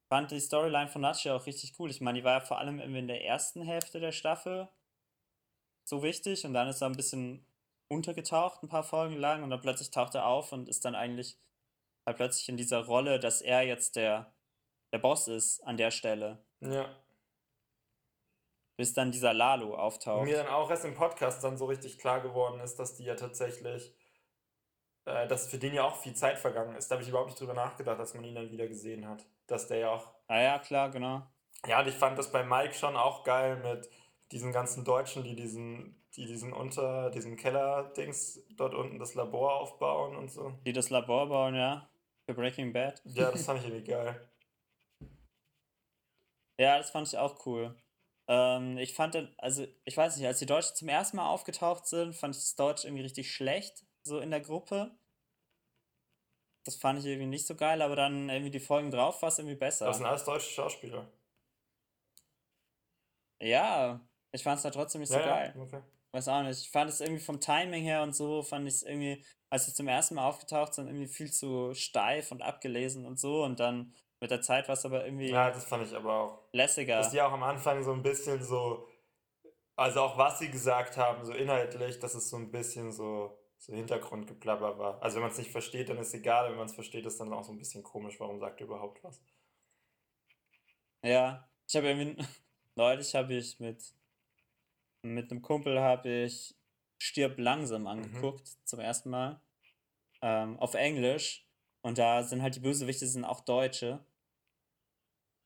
fand 0.09 0.31
die 0.31 0.39
Storyline 0.39 0.89
von 0.89 1.01
Nachi 1.01 1.29
auch 1.29 1.45
richtig 1.45 1.79
cool. 1.79 1.89
Ich 1.89 2.01
meine, 2.01 2.19
die 2.19 2.25
war 2.25 2.33
ja 2.33 2.39
vor 2.41 2.59
allem 2.59 2.79
irgendwie 2.79 2.99
in 2.99 3.07
der 3.07 3.23
ersten 3.23 3.61
Hälfte 3.61 3.99
der 3.99 4.11
Staffel 4.11 4.67
so 5.85 6.03
wichtig 6.03 6.45
und 6.45 6.53
dann 6.53 6.67
ist 6.67 6.81
er 6.81 6.89
ein 6.89 6.97
bisschen 6.97 7.45
untergetaucht, 7.87 8.61
ein 8.63 8.69
paar 8.69 8.83
Folgen 8.83 9.17
lang 9.17 9.43
und 9.43 9.49
dann 9.49 9.61
plötzlich 9.61 9.91
taucht 9.91 10.15
er 10.15 10.25
auf 10.25 10.51
und 10.51 10.67
ist 10.67 10.85
dann 10.85 10.95
eigentlich 10.95 11.37
halt 12.05 12.17
plötzlich 12.17 12.49
in 12.49 12.57
dieser 12.57 12.85
Rolle, 12.85 13.19
dass 13.19 13.41
er 13.41 13.61
jetzt 13.61 13.95
der, 13.95 14.33
der 14.91 14.99
Boss 14.99 15.27
ist 15.27 15.61
an 15.61 15.77
der 15.77 15.91
Stelle. 15.91 16.43
Ja. 16.59 16.89
Bis 18.75 18.93
dann 18.93 19.11
dieser 19.11 19.33
Lalo 19.33 19.75
auftaucht. 19.75 20.21
Und 20.21 20.25
mir 20.25 20.37
dann 20.37 20.47
auch 20.47 20.69
erst 20.69 20.85
im 20.85 20.95
Podcast 20.95 21.43
dann 21.43 21.57
so 21.57 21.65
richtig 21.65 21.99
klar 21.99 22.21
geworden 22.21 22.59
ist, 22.59 22.77
dass 22.79 22.95
die 22.95 23.03
ja 23.03 23.15
tatsächlich, 23.15 23.93
äh, 25.05 25.27
dass 25.27 25.47
für 25.47 25.59
den 25.59 25.73
ja 25.73 25.83
auch 25.83 25.97
viel 25.97 26.15
Zeit 26.15 26.39
vergangen 26.39 26.75
ist. 26.75 26.89
Da 26.89 26.95
habe 26.95 27.03
ich 27.03 27.09
überhaupt 27.09 27.29
nicht 27.29 27.39
drüber 27.39 27.53
nachgedacht, 27.53 27.99
dass 27.99 28.13
man 28.13 28.23
ihn 28.23 28.35
dann 28.35 28.51
wieder 28.51 28.67
gesehen 28.67 29.07
hat. 29.07 29.25
Dass 29.47 29.67
der 29.67 29.77
ja 29.77 29.89
auch. 29.91 30.09
Ah 30.27 30.41
ja, 30.41 30.59
klar, 30.59 30.89
genau. 30.89 31.21
Ja, 31.67 31.79
und 31.79 31.87
ich 31.87 31.95
fand 31.95 32.17
das 32.17 32.31
bei 32.31 32.43
Mike 32.43 32.73
schon 32.73 32.97
auch 32.97 33.23
geil 33.23 33.57
mit 33.57 33.89
diesen 34.31 34.51
ganzen 34.51 34.83
Deutschen, 34.83 35.23
die 35.23 35.35
diesen, 35.35 36.03
die 36.15 36.25
diesen 36.25 36.51
unter 36.51 37.09
diesem 37.11 37.37
Keller-Dings 37.37 38.43
dort 38.57 38.73
unten 38.73 38.99
das 38.99 39.13
Labor 39.13 39.61
aufbauen 39.61 40.15
und 40.15 40.29
so. 40.29 40.57
Die 40.65 40.73
das 40.73 40.89
Labor 40.89 41.29
bauen, 41.29 41.55
ja. 41.55 41.87
Für 42.25 42.33
Breaking 42.33 42.71
Bad. 42.71 43.01
Ja, 43.05 43.31
das 43.31 43.45
fand 43.45 43.59
ich 43.59 43.67
irgendwie 43.67 43.91
geil. 43.91 44.29
Ja, 46.57 46.77
das 46.77 46.91
fand 46.91 47.07
ich 47.07 47.17
auch 47.17 47.45
cool. 47.45 47.75
Ähm, 48.27 48.77
ich 48.77 48.93
fand, 48.93 49.15
also 49.37 49.67
ich 49.83 49.97
weiß 49.97 50.15
nicht, 50.15 50.27
als 50.27 50.39
die 50.39 50.45
Deutschen 50.45 50.75
zum 50.75 50.87
ersten 50.87 51.17
Mal 51.17 51.27
aufgetaucht 51.29 51.87
sind, 51.87 52.13
fand 52.13 52.35
ich 52.35 52.41
das 52.41 52.55
Deutsch 52.55 52.85
irgendwie 52.85 53.03
richtig 53.03 53.33
schlecht, 53.33 53.85
so 54.03 54.19
in 54.19 54.31
der 54.31 54.39
Gruppe. 54.39 54.97
Das 56.63 56.77
fand 56.77 56.99
ich 56.99 57.05
irgendwie 57.05 57.27
nicht 57.27 57.45
so 57.45 57.55
geil, 57.55 57.81
aber 57.81 57.97
dann 57.97 58.29
irgendwie 58.29 58.51
die 58.51 58.61
Folgen 58.61 58.91
drauf 58.91 59.21
war 59.21 59.29
es 59.29 59.39
irgendwie 59.39 59.57
besser. 59.57 59.87
Das 59.87 59.97
sind 59.97 60.05
alles 60.05 60.23
deutsche 60.23 60.49
Schauspieler. 60.49 61.11
Ja, 63.41 63.99
ich 64.33 64.43
fand 64.43 64.57
es 64.57 64.63
da 64.63 64.71
trotzdem 64.71 64.99
nicht 65.01 65.09
so 65.11 65.15
Ja, 65.19 65.25
geil. 65.25 65.53
ja, 65.55 65.61
okay. 65.61 65.81
Weiß 66.11 66.27
auch 66.27 66.43
nicht. 66.43 66.59
Ich 66.61 66.69
fand 66.69 66.89
es 66.89 66.99
irgendwie 67.01 67.23
vom 67.23 67.39
Timing 67.39 67.83
her 67.83 68.03
und 68.03 68.13
so, 68.15 68.43
fand 68.43 68.67
ich 68.67 68.75
es 68.75 68.83
irgendwie, 68.83 69.23
als 69.49 69.65
sie 69.65 69.73
zum 69.73 69.87
ersten 69.87 70.15
Mal 70.15 70.27
aufgetaucht 70.27 70.73
sind, 70.73 70.87
irgendwie 70.87 71.07
viel 71.07 71.31
zu 71.31 71.73
steif 71.73 72.31
und 72.31 72.41
abgelesen 72.41 73.05
und 73.05 73.19
so. 73.19 73.43
Und 73.43 73.59
dann 73.59 73.93
mit 74.19 74.29
der 74.31 74.41
Zeit 74.41 74.67
war 74.67 74.73
es 74.73 74.85
aber 74.85 75.05
irgendwie 75.05 75.29
Ja, 75.29 75.49
das 75.49 75.65
fand 75.65 75.87
ich 75.87 75.95
aber 75.95 76.13
auch. 76.13 76.39
lässiger. 76.51 76.97
Dass 76.97 77.09
die 77.11 77.21
auch 77.21 77.31
am 77.31 77.43
Anfang 77.43 77.83
so 77.83 77.93
ein 77.93 78.03
bisschen 78.03 78.43
so, 78.43 78.87
also 79.75 80.01
auch 80.01 80.17
was 80.17 80.39
sie 80.39 80.49
gesagt 80.51 80.97
haben, 80.97 81.25
so 81.25 81.33
inhaltlich, 81.33 81.99
dass 81.99 82.13
es 82.15 82.29
so 82.29 82.37
ein 82.37 82.51
bisschen 82.51 82.91
so, 82.91 83.37
so 83.57 83.73
Hintergrundgeplapper 83.73 84.77
war. 84.77 85.01
Also 85.01 85.15
wenn 85.15 85.23
man 85.23 85.31
es 85.31 85.37
nicht 85.37 85.51
versteht, 85.51 85.89
dann 85.89 85.97
ist 85.97 86.13
egal, 86.13 86.49
wenn 86.51 86.57
man 86.57 86.67
es 86.67 86.73
versteht, 86.75 87.05
ist 87.05 87.19
dann 87.19 87.33
auch 87.33 87.43
so 87.43 87.51
ein 87.51 87.57
bisschen 87.57 87.81
komisch, 87.83 88.19
warum 88.19 88.39
sagt 88.39 88.61
er 88.61 88.67
überhaupt 88.67 89.03
was. 89.03 89.19
Ja, 91.03 91.49
ich 91.67 91.75
habe 91.75 91.87
irgendwie, 91.89 92.23
neulich 92.75 93.13
habe 93.15 93.33
ich 93.33 93.59
mit, 93.59 93.83
mit 95.03 95.29
einem 95.29 95.41
Kumpel 95.41 95.79
habe 95.79 96.09
ich 96.09 96.55
Stirb 96.97 97.37
langsam 97.37 97.85
angeguckt, 97.85 98.47
zum 98.63 98.79
ersten 98.79 99.09
Mal, 99.09 99.41
ähm, 100.21 100.57
auf 100.59 100.73
Englisch. 100.73 101.45
Und 101.81 101.97
da 101.97 102.23
sind 102.23 102.41
halt 102.41 102.55
die 102.55 102.61
Bösewichte 102.61 103.05
sind 103.05 103.25
auch 103.25 103.41
Deutsche. 103.41 104.05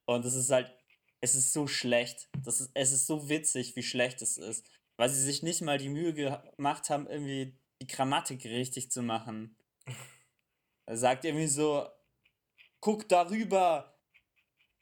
Und 0.05 0.23
es 0.23 0.35
ist 0.35 0.51
halt, 0.51 0.71
es 1.19 1.33
ist 1.33 1.51
so 1.51 1.65
schlecht. 1.65 2.29
Das 2.45 2.61
ist, 2.61 2.71
es 2.75 2.91
ist 2.91 3.07
so 3.07 3.27
witzig, 3.27 3.75
wie 3.75 3.83
schlecht 3.83 4.21
es 4.21 4.37
ist. 4.37 4.69
Weil 4.97 5.09
sie 5.09 5.21
sich 5.21 5.41
nicht 5.41 5.61
mal 5.61 5.79
die 5.79 5.89
Mühe 5.89 6.13
gemacht 6.13 6.89
haben, 6.89 7.07
irgendwie 7.07 7.57
die 7.81 7.87
Grammatik 7.87 8.45
richtig 8.45 8.91
zu 8.91 9.01
machen. 9.01 9.57
Er 10.89 10.95
sagt 10.95 11.25
irgendwie 11.25 11.47
so, 11.47 11.85
guck 12.79 13.09
darüber 13.09 13.99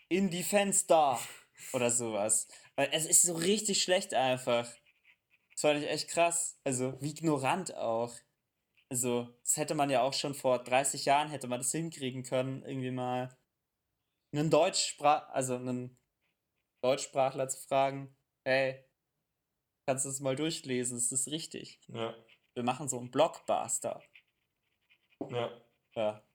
in 0.08 0.30
die 0.30 0.44
Fenster 0.44 1.20
oder 1.74 1.90
sowas. 1.90 2.48
Weil 2.78 2.90
es 2.92 3.06
ist 3.06 3.22
so 3.22 3.34
richtig 3.36 3.82
schlecht 3.82 4.14
einfach. 4.14 4.68
Das 5.52 5.62
fand 5.62 5.82
ich 5.82 5.90
echt 5.90 6.10
krass. 6.10 6.60
Also, 6.64 7.02
wie 7.02 7.12
ignorant 7.12 7.74
auch. 7.76 8.14
Also, 8.90 9.30
das 9.42 9.58
hätte 9.58 9.76
man 9.76 9.90
ja 9.90 10.02
auch 10.02 10.14
schon 10.14 10.36
vor 10.36 10.64
30 10.64 11.06
Jahren 11.06 11.30
hätte 11.30 11.48
man 11.48 11.60
das 11.60 11.72
hinkriegen 11.72 12.24
können, 12.24 12.64
irgendwie 12.64 12.92
mal 12.92 13.36
einen 14.34 14.50
Deutschsprach, 14.50 15.30
also 15.30 15.56
einen 15.56 15.98
Deutschsprachler 16.84 17.48
zu 17.48 17.60
fragen, 17.68 18.16
hey, 18.46 18.86
kannst 19.88 20.06
du 20.06 20.10
das 20.10 20.20
mal 20.20 20.36
durchlesen? 20.36 20.98
Ist 20.98 21.12
das 21.12 21.28
richtig? 21.28 21.80
Ja, 21.88 22.16
Wir 22.54 22.64
machen 22.64 22.88
so 22.88 23.00
einen 23.00 23.12
Blockbuster. 23.12 24.04
ja, 25.30 25.62
Ja. 25.96 26.28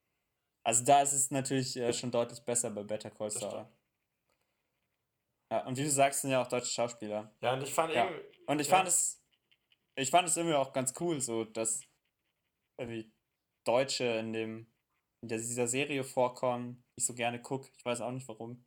Also 0.62 0.84
da 0.84 1.02
ist 1.02 1.12
es 1.12 1.30
natürlich 1.30 1.76
äh, 1.76 1.92
schon 1.92 2.10
deutlich 2.10 2.44
besser 2.44 2.70
bei 2.70 2.82
Better 2.82 3.10
Call 3.10 3.30
Saul. 3.30 3.66
Ja, 5.50 5.66
und 5.66 5.76
wie 5.76 5.82
du 5.84 5.90
sagst, 5.90 6.22
sind 6.22 6.30
ja 6.30 6.42
auch 6.42 6.48
deutsche 6.48 6.70
Schauspieler. 6.70 7.34
Ja, 7.40 7.54
und 7.54 7.62
ich 7.62 7.72
fand 7.74 7.92
Ja. 7.92 8.04
irgendwie, 8.08 8.24
Und 8.46 8.60
ich 8.60 8.68
Ja. 8.68 8.76
fand 8.76 8.88
es, 8.88 9.22
ich 9.96 10.10
fand 10.10 10.26
es 10.28 10.36
irgendwie 10.36 10.56
auch 10.56 10.72
ganz 10.72 10.92
cool, 11.00 11.20
so 11.20 11.44
dass 11.44 11.80
irgendwie 12.78 13.12
Deutsche 13.64 14.04
in 14.04 14.32
dem 14.32 14.72
in 15.22 15.28
dieser 15.28 15.68
Serie 15.68 16.02
vorkommen, 16.02 16.82
die 16.96 17.00
ich 17.02 17.06
so 17.06 17.14
gerne 17.14 17.42
gucke. 17.42 17.68
Ich 17.76 17.84
weiß 17.84 18.00
auch 18.00 18.10
nicht 18.10 18.26
warum. 18.26 18.64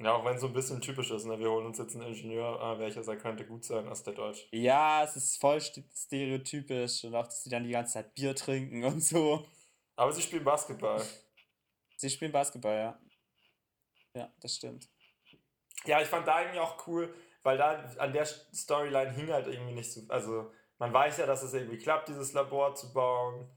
ja, 0.00 0.14
auch 0.14 0.24
wenn 0.24 0.34
es 0.34 0.40
so 0.40 0.46
ein 0.48 0.52
bisschen 0.54 0.80
typisch 0.80 1.10
ist, 1.10 1.24
ne? 1.26 1.38
wir 1.38 1.50
holen 1.50 1.66
uns 1.66 1.78
jetzt 1.78 1.94
einen 1.94 2.06
Ingenieur, 2.08 2.58
äh, 2.60 2.78
welcher 2.78 3.02
sein 3.04 3.18
könnte 3.18 3.46
gut 3.46 3.64
sein 3.64 3.86
als 3.86 4.02
der 4.02 4.14
Deutsch. 4.14 4.48
Ja, 4.50 5.04
es 5.04 5.14
ist 5.14 5.36
voll 5.38 5.58
st- 5.58 5.84
stereotypisch 5.94 7.04
und 7.04 7.14
auch, 7.14 7.24
dass 7.26 7.42
die 7.42 7.50
dann 7.50 7.64
die 7.64 7.70
ganze 7.70 7.92
Zeit 7.94 8.14
Bier 8.14 8.34
trinken 8.34 8.82
und 8.84 9.00
so. 9.02 9.46
Aber 9.96 10.10
sie 10.12 10.22
spielen 10.22 10.42
Basketball. 10.44 11.04
Sie 11.98 12.08
spielen 12.10 12.32
Basketball, 12.32 12.76
ja. 12.76 13.00
Ja, 14.16 14.32
das 14.40 14.56
stimmt. 14.56 14.88
Ja, 15.86 16.00
ich 16.00 16.08
fand 16.08 16.26
da 16.26 16.40
irgendwie 16.40 16.60
auch 16.60 16.86
cool, 16.86 17.14
weil 17.42 17.58
da 17.58 17.84
an 17.98 18.12
der 18.12 18.24
Storyline 18.26 19.10
hing 19.12 19.30
halt 19.32 19.46
irgendwie 19.46 19.74
nicht 19.74 19.92
so. 19.92 20.02
Also, 20.08 20.50
man 20.78 20.92
weiß 20.92 21.18
ja, 21.18 21.26
dass 21.26 21.42
es 21.42 21.54
irgendwie 21.54 21.78
klappt, 21.78 22.08
dieses 22.08 22.32
Labor 22.32 22.74
zu 22.74 22.92
bauen. 22.92 23.48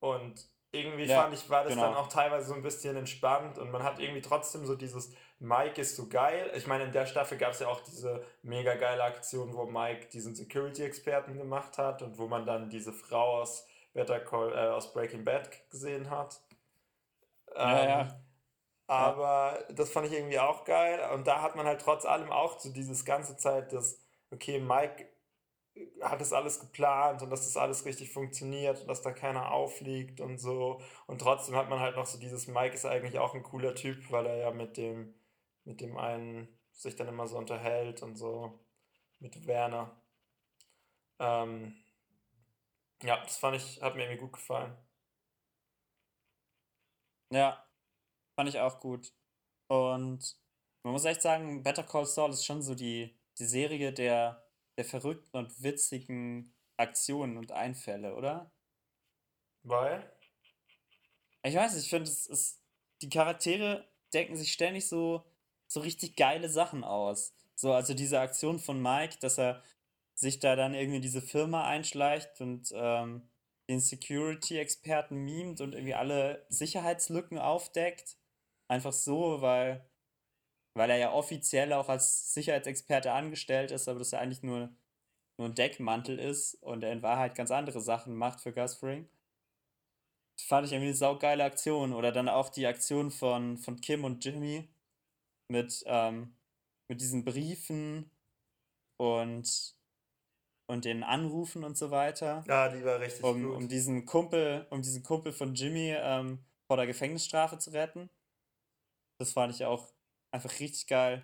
Und 0.00 0.46
irgendwie 0.72 1.04
Ja, 1.04 1.22
fand 1.22 1.34
ich, 1.34 1.48
war 1.50 1.64
das 1.64 1.74
genau. 1.74 1.82
dann 1.82 1.94
auch 1.94 2.08
teilweise 2.08 2.48
so 2.48 2.54
ein 2.54 2.62
bisschen 2.62 2.96
entspannt 2.96 3.58
und 3.58 3.70
man 3.70 3.82
hat 3.82 3.98
irgendwie 4.00 4.22
trotzdem 4.22 4.64
so 4.66 4.74
dieses 4.74 5.14
Mike 5.38 5.80
ist 5.80 5.96
so 5.96 6.08
geil. 6.08 6.50
Ich 6.56 6.66
meine, 6.66 6.84
in 6.84 6.92
der 6.92 7.04
Staffel 7.06 7.36
gab 7.36 7.52
es 7.52 7.60
ja 7.60 7.68
auch 7.68 7.80
diese 7.80 8.24
mega 8.42 8.74
geile 8.76 9.02
Aktion, 9.04 9.54
wo 9.54 9.66
Mike 9.66 10.06
diesen 10.12 10.34
Security-Experten 10.34 11.36
gemacht 11.36 11.78
hat 11.78 12.00
und 12.02 12.16
wo 12.18 12.26
man 12.28 12.46
dann 12.46 12.70
diese 12.70 12.92
Frau 12.92 13.40
aus 13.42 13.66
Better 13.92 14.20
Call, 14.20 14.52
äh, 14.52 14.68
aus 14.70 14.92
Breaking 14.92 15.24
Bad 15.24 15.50
gesehen 15.70 16.10
hat. 16.10 16.40
Ja, 17.60 17.84
Ähm, 17.84 17.88
ja. 17.88 18.22
Aber 18.92 19.64
das 19.70 19.90
fand 19.90 20.06
ich 20.06 20.12
irgendwie 20.12 20.38
auch 20.38 20.64
geil. 20.64 21.00
Und 21.14 21.26
da 21.26 21.40
hat 21.42 21.56
man 21.56 21.66
halt 21.66 21.80
trotz 21.80 22.04
allem 22.04 22.30
auch 22.30 22.58
so 22.58 22.70
dieses 22.70 23.04
ganze 23.06 23.36
Zeit, 23.38 23.72
dass, 23.72 23.98
okay, 24.30 24.58
Mike 24.60 25.08
hat 26.02 26.20
das 26.20 26.32
alles 26.34 26.60
geplant 26.60 27.22
und 27.22 27.30
dass 27.30 27.46
das 27.46 27.56
alles 27.56 27.86
richtig 27.86 28.12
funktioniert 28.12 28.80
und 28.82 28.88
dass 28.88 29.00
da 29.02 29.12
keiner 29.12 29.52
auffliegt 29.52 30.20
und 30.20 30.38
so. 30.38 30.82
Und 31.06 31.20
trotzdem 31.20 31.56
hat 31.56 31.70
man 31.70 31.80
halt 31.80 31.96
noch 31.96 32.06
so 32.06 32.18
dieses, 32.18 32.48
Mike 32.48 32.74
ist 32.74 32.84
eigentlich 32.84 33.18
auch 33.18 33.34
ein 33.34 33.42
cooler 33.42 33.74
Typ, 33.74 34.10
weil 34.10 34.26
er 34.26 34.36
ja 34.36 34.50
mit 34.50 34.76
dem, 34.76 35.14
mit 35.64 35.80
dem 35.80 35.96
einen 35.96 36.48
sich 36.72 36.96
dann 36.96 37.08
immer 37.08 37.26
so 37.28 37.38
unterhält 37.38 38.02
und 38.02 38.16
so. 38.16 38.60
Mit 39.20 39.46
Werner. 39.46 39.90
Ähm, 41.18 41.76
ja, 43.02 43.16
das 43.24 43.38
fand 43.38 43.56
ich, 43.56 43.80
hat 43.82 43.94
mir 43.96 44.02
irgendwie 44.04 44.20
gut 44.20 44.32
gefallen. 44.34 44.76
Ja, 47.30 47.64
fand 48.34 48.48
ich 48.48 48.58
auch 48.58 48.80
gut. 48.80 49.12
Und 49.68 50.36
man 50.82 50.92
muss 50.92 51.04
echt 51.04 51.22
sagen, 51.22 51.62
Better 51.62 51.84
Call 51.84 52.06
Saul 52.06 52.30
ist 52.30 52.44
schon 52.44 52.62
so 52.62 52.74
die, 52.74 53.16
die 53.38 53.46
Serie 53.46 53.92
der, 53.92 54.44
der 54.76 54.84
verrückten 54.84 55.36
und 55.36 55.62
witzigen 55.62 56.54
Aktionen 56.76 57.36
und 57.36 57.52
Einfälle, 57.52 58.14
oder? 58.14 58.50
Weil? 59.62 60.12
Ich 61.44 61.54
weiß 61.54 61.74
nicht, 61.74 61.84
ich 61.84 61.90
finde, 61.90 62.10
es 62.10 62.26
ist, 62.26 62.62
die 63.00 63.08
Charaktere 63.08 63.88
denken 64.12 64.36
sich 64.36 64.52
ständig 64.52 64.88
so, 64.88 65.24
so 65.66 65.80
richtig 65.80 66.16
geile 66.16 66.48
Sachen 66.48 66.84
aus. 66.84 67.34
So, 67.54 67.72
also 67.72 67.94
diese 67.94 68.20
Aktion 68.20 68.58
von 68.58 68.80
Mike, 68.80 69.18
dass 69.20 69.38
er 69.38 69.62
sich 70.14 70.40
da 70.40 70.56
dann 70.56 70.74
irgendwie 70.74 70.96
in 70.96 71.02
diese 71.02 71.22
Firma 71.22 71.66
einschleicht 71.66 72.40
und 72.40 72.72
ähm, 72.74 73.28
den 73.68 73.80
Security-Experten 73.80 75.16
mimt 75.16 75.60
und 75.60 75.74
irgendwie 75.74 75.94
alle 75.94 76.44
Sicherheitslücken 76.48 77.38
aufdeckt. 77.38 78.16
Einfach 78.72 78.92
so, 78.92 79.42
weil, 79.42 79.84
weil 80.74 80.90
er 80.90 80.96
ja 80.96 81.12
offiziell 81.12 81.72
auch 81.72 81.88
als 81.88 82.32
Sicherheitsexperte 82.32 83.12
angestellt 83.12 83.70
ist, 83.70 83.88
aber 83.88 83.98
das 83.98 84.12
ja 84.12 84.18
eigentlich 84.18 84.42
nur 84.42 84.70
nur 85.38 85.48
ein 85.48 85.54
Deckmantel 85.54 86.18
ist 86.18 86.54
und 86.62 86.84
er 86.84 86.92
in 86.92 87.02
Wahrheit 87.02 87.34
ganz 87.34 87.50
andere 87.50 87.80
Sachen 87.80 88.14
macht 88.14 88.40
für 88.40 88.52
Gus 88.52 88.74
Fring. 88.74 89.08
Das 90.36 90.46
fand 90.46 90.66
ich 90.66 90.72
irgendwie 90.72 90.88
eine 90.88 90.96
saugeile 90.96 91.44
Aktion. 91.44 91.92
Oder 91.92 92.12
dann 92.12 92.28
auch 92.28 92.48
die 92.48 92.66
Aktion 92.66 93.10
von, 93.10 93.58
von 93.58 93.80
Kim 93.80 94.04
und 94.04 94.24
Jimmy 94.24 94.68
mit, 95.48 95.82
ähm, 95.86 96.34
mit 96.88 97.00
diesen 97.00 97.24
Briefen 97.24 98.10
und, 98.98 99.74
und 100.66 100.84
den 100.84 101.02
Anrufen 101.02 101.64
und 101.64 101.76
so 101.76 101.90
weiter. 101.90 102.44
Ja, 102.46 102.68
die 102.68 102.84
war 102.84 103.00
richtig 103.00 103.24
um, 103.24 103.42
gut. 103.42 103.56
Um 103.56 103.68
diesen 103.68 104.06
Kumpel, 104.06 104.66
um 104.70 104.82
diesen 104.82 105.02
Kumpel 105.02 105.32
von 105.32 105.54
Jimmy 105.54 105.94
ähm, 105.96 106.44
vor 106.66 106.76
der 106.76 106.86
Gefängnisstrafe 106.86 107.58
zu 107.58 107.70
retten. 107.70 108.08
Das 109.22 109.32
fand 109.32 109.54
ich 109.54 109.64
auch 109.64 109.88
einfach 110.32 110.50
richtig 110.58 110.88
geil. 110.88 111.22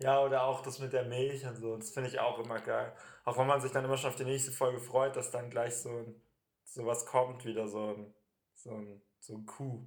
Ja, 0.00 0.20
oder 0.24 0.42
auch 0.42 0.60
das 0.60 0.80
mit 0.80 0.92
der 0.92 1.04
Milch 1.04 1.46
und 1.46 1.56
so. 1.56 1.76
Das 1.76 1.90
finde 1.90 2.10
ich 2.10 2.18
auch 2.18 2.40
immer 2.40 2.60
geil. 2.60 2.92
Auch 3.24 3.38
wenn 3.38 3.46
man 3.46 3.60
sich 3.60 3.70
dann 3.70 3.84
immer 3.84 3.96
schon 3.96 4.10
auf 4.10 4.16
die 4.16 4.24
nächste 4.24 4.50
Folge 4.50 4.80
freut, 4.80 5.14
dass 5.14 5.30
dann 5.30 5.50
gleich 5.50 5.76
so 5.76 5.90
ein 5.90 6.20
sowas 6.64 7.06
kommt, 7.06 7.44
wieder 7.44 7.68
so 7.68 7.94
ein, 7.94 8.14
so 8.54 8.70
ein, 8.72 9.00
so 9.20 9.34
ein 9.36 9.46
Kuh 9.46 9.86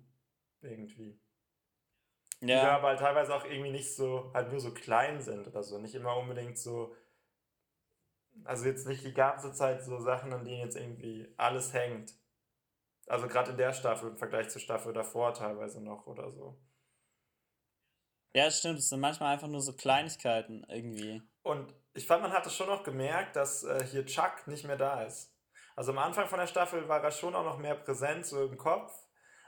irgendwie. 0.61 1.19
Ja. 2.39 2.61
Die 2.61 2.67
aber 2.67 2.87
halt 2.89 2.99
teilweise 2.99 3.35
auch 3.35 3.43
irgendwie 3.43 3.71
nicht 3.71 3.93
so, 3.93 4.31
halt 4.33 4.49
nur 4.49 4.61
so 4.61 4.73
klein 4.73 5.19
sind 5.19 5.45
oder 5.45 5.61
so. 5.61 5.77
Nicht 5.77 5.95
immer 5.95 6.15
unbedingt 6.15 6.57
so, 6.57 6.95
also 8.45 8.65
jetzt 8.65 8.87
nicht 8.87 9.03
die 9.03 9.13
ganze 9.13 9.51
Zeit 9.51 9.83
so 9.83 9.99
Sachen, 9.99 10.31
an 10.31 10.45
denen 10.45 10.61
jetzt 10.61 10.77
irgendwie 10.77 11.33
alles 11.35 11.73
hängt. 11.73 12.13
Also 13.07 13.27
gerade 13.27 13.51
in 13.51 13.57
der 13.57 13.73
Staffel 13.73 14.11
im 14.11 14.17
Vergleich 14.17 14.49
zur 14.49 14.61
Staffel 14.61 14.93
davor 14.93 15.33
teilweise 15.33 15.81
noch 15.83 16.07
oder 16.07 16.31
so. 16.31 16.57
Ja, 18.37 18.51
stimmt. 18.51 18.77
Es 18.77 18.89
sind 18.89 18.99
manchmal 18.99 19.33
einfach 19.33 19.47
nur 19.47 19.61
so 19.61 19.73
Kleinigkeiten 19.73 20.63
irgendwie. 20.69 21.23
Und 21.41 21.73
ich 21.95 22.05
fand, 22.05 22.21
man 22.21 22.31
hatte 22.31 22.51
schon 22.51 22.67
noch 22.67 22.83
gemerkt, 22.83 23.35
dass 23.35 23.63
äh, 23.63 23.83
hier 23.83 24.05
Chuck 24.05 24.45
nicht 24.45 24.63
mehr 24.63 24.75
da 24.75 25.01
ist. 25.01 25.33
Also 25.75 25.91
am 25.91 25.97
Anfang 25.97 26.27
von 26.27 26.37
der 26.37 26.45
Staffel 26.45 26.87
war 26.87 27.03
er 27.03 27.09
schon 27.09 27.33
auch 27.33 27.43
noch 27.43 27.57
mehr 27.57 27.73
präsent, 27.73 28.27
so 28.27 28.45
im 28.45 28.55
Kopf. 28.55 28.93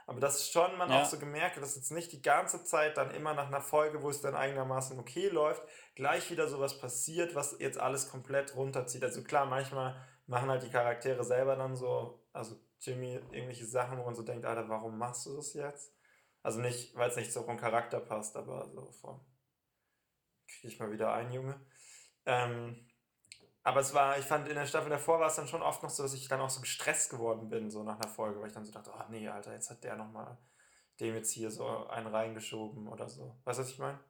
Aber 0.08 0.18
das 0.18 0.50
schon 0.50 0.76
man 0.76 0.90
ja. 0.90 1.02
auch 1.02 1.04
so 1.04 1.20
gemerkt 1.20 1.56
dass 1.58 1.76
jetzt 1.76 1.92
nicht 1.92 2.10
die 2.10 2.20
ganze 2.20 2.64
Zeit 2.64 2.96
dann 2.96 3.12
immer 3.12 3.32
nach 3.32 3.46
einer 3.46 3.60
Folge, 3.60 4.02
wo 4.02 4.10
es 4.10 4.22
dann 4.22 4.34
eigenermaßen 4.34 4.98
okay 4.98 5.28
läuft, 5.28 5.62
gleich 5.94 6.28
wieder 6.32 6.48
sowas 6.48 6.80
passiert, 6.80 7.36
was 7.36 7.56
jetzt 7.60 7.78
alles 7.78 8.10
komplett 8.10 8.56
runterzieht. 8.56 9.04
Also 9.04 9.22
klar, 9.22 9.46
manchmal 9.46 10.04
machen 10.26 10.50
halt 10.50 10.64
die 10.64 10.70
Charaktere 10.70 11.22
selber 11.22 11.54
dann 11.54 11.76
so, 11.76 12.24
also 12.32 12.56
Jimmy, 12.80 13.20
irgendwelche 13.30 13.66
Sachen, 13.66 13.98
wo 13.98 14.04
man 14.04 14.16
so 14.16 14.22
denkt, 14.24 14.44
Alter, 14.46 14.68
warum 14.68 14.98
machst 14.98 15.26
du 15.26 15.36
das 15.36 15.54
jetzt? 15.54 15.92
Also 16.42 16.60
nicht, 16.60 16.94
weil 16.96 17.10
es 17.10 17.16
nicht 17.16 17.32
so 17.32 17.42
vom 17.42 17.56
Charakter 17.56 18.00
passt, 18.00 18.36
aber 18.36 18.68
so 18.70 18.90
vom 18.92 19.20
kriege 20.46 20.72
ich 20.72 20.80
mal 20.80 20.90
wieder 20.90 21.12
ein, 21.12 21.30
Junge. 21.32 21.60
Ähm, 22.26 22.88
aber 23.62 23.80
es 23.80 23.94
war, 23.94 24.18
ich 24.18 24.24
fand 24.24 24.48
in 24.48 24.54
der 24.54 24.66
Staffel 24.66 24.90
davor 24.90 25.20
war 25.20 25.28
es 25.28 25.36
dann 25.36 25.46
schon 25.46 25.62
oft 25.62 25.82
noch 25.82 25.90
so, 25.90 26.02
dass 26.02 26.14
ich 26.14 26.28
dann 26.28 26.40
auch 26.40 26.50
so 26.50 26.60
gestresst 26.60 27.10
geworden 27.10 27.48
bin, 27.48 27.70
so 27.70 27.82
nach 27.82 28.00
einer 28.00 28.08
Folge, 28.08 28.40
weil 28.40 28.48
ich 28.48 28.54
dann 28.54 28.64
so 28.64 28.72
dachte, 28.72 28.90
oh 28.94 29.04
nee, 29.10 29.28
Alter, 29.28 29.52
jetzt 29.52 29.70
hat 29.70 29.84
der 29.84 29.96
nochmal 29.96 30.38
dem 30.98 31.14
jetzt 31.14 31.32
hier 31.32 31.50
so 31.50 31.86
einen 31.88 32.06
reingeschoben 32.06 32.88
oder 32.88 33.08
so. 33.08 33.40
Weißt 33.44 33.58
du, 33.58 33.62
was 33.62 33.70
ich 33.70 33.78
meine? 33.78 34.00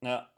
Ja. 0.00 0.30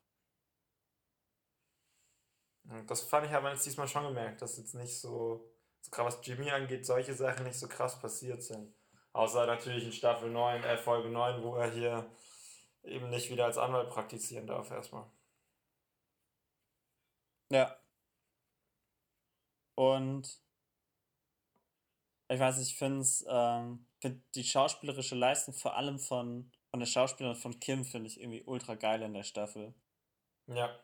Das 2.86 3.02
fand 3.02 3.26
ich 3.26 3.32
aber 3.32 3.50
jetzt 3.50 3.66
diesmal 3.66 3.88
schon 3.88 4.04
gemerkt, 4.04 4.42
dass 4.42 4.56
jetzt 4.58 4.74
nicht 4.74 5.00
so, 5.00 5.52
so 5.80 5.90
krass, 5.90 6.18
was 6.18 6.26
Jimmy 6.26 6.50
angeht, 6.50 6.86
solche 6.86 7.14
Sachen 7.14 7.44
nicht 7.44 7.58
so 7.58 7.66
krass 7.68 7.98
passiert 8.00 8.42
sind. 8.44 8.72
Außer 9.12 9.46
natürlich 9.46 9.84
in 9.84 9.92
Staffel 9.92 10.30
9, 10.30 10.62
äh, 10.62 10.76
Folge 10.78 11.08
9, 11.08 11.42
wo 11.42 11.56
er 11.56 11.70
hier 11.70 12.10
eben 12.82 13.10
nicht 13.10 13.30
wieder 13.30 13.46
als 13.46 13.58
Anwalt 13.58 13.90
praktizieren 13.90 14.46
darf 14.46 14.70
erstmal. 14.70 15.10
Ja. 17.52 17.76
Und 19.76 20.40
ich 22.28 22.38
weiß 22.38 22.58
nicht, 22.58 22.70
ich 22.70 22.78
finde 22.78 23.04
ähm, 23.28 23.86
find 24.00 24.22
die 24.34 24.44
schauspielerische 24.44 25.16
Leistung 25.16 25.54
vor 25.54 25.76
allem 25.76 25.98
von, 25.98 26.52
von 26.70 26.80
der 26.80 26.86
Schauspielerin 26.86 27.36
von 27.36 27.58
Kim 27.58 27.84
finde 27.84 28.08
ich 28.08 28.20
irgendwie 28.20 28.44
ultra 28.44 28.76
geil 28.76 29.02
in 29.02 29.14
der 29.14 29.24
Staffel. 29.24 29.74
Ja. 30.46 30.78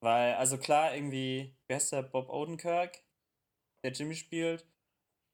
Weil, 0.00 0.34
also 0.34 0.58
klar, 0.58 0.94
irgendwie, 0.94 1.56
wie 1.66 1.74
heißt 1.74 1.92
der 1.92 2.02
Bob 2.02 2.28
Odenkirk, 2.28 3.02
der 3.82 3.92
Jimmy 3.92 4.14
spielt, 4.14 4.64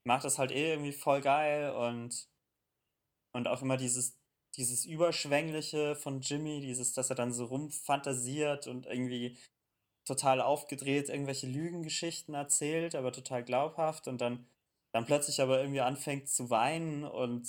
macht 0.04 0.24
das 0.24 0.38
halt 0.38 0.52
eh 0.52 0.70
irgendwie 0.72 0.92
voll 0.92 1.20
geil 1.20 1.70
und, 1.72 2.28
und 3.32 3.48
auch 3.48 3.62
immer 3.62 3.76
dieses, 3.76 4.18
dieses 4.56 4.84
Überschwängliche 4.84 5.96
von 5.96 6.20
Jimmy, 6.20 6.60
dieses, 6.60 6.92
dass 6.92 7.10
er 7.10 7.16
dann 7.16 7.32
so 7.32 7.46
rumfantasiert 7.46 8.66
und 8.66 8.86
irgendwie 8.86 9.36
total 10.06 10.40
aufgedreht 10.40 11.08
irgendwelche 11.08 11.46
Lügengeschichten 11.46 12.34
erzählt, 12.34 12.94
aber 12.94 13.12
total 13.12 13.42
glaubhaft 13.42 14.06
und 14.06 14.20
dann, 14.20 14.46
dann 14.92 15.06
plötzlich 15.06 15.40
aber 15.40 15.60
irgendwie 15.60 15.80
anfängt 15.80 16.28
zu 16.28 16.50
weinen 16.50 17.04
und 17.04 17.48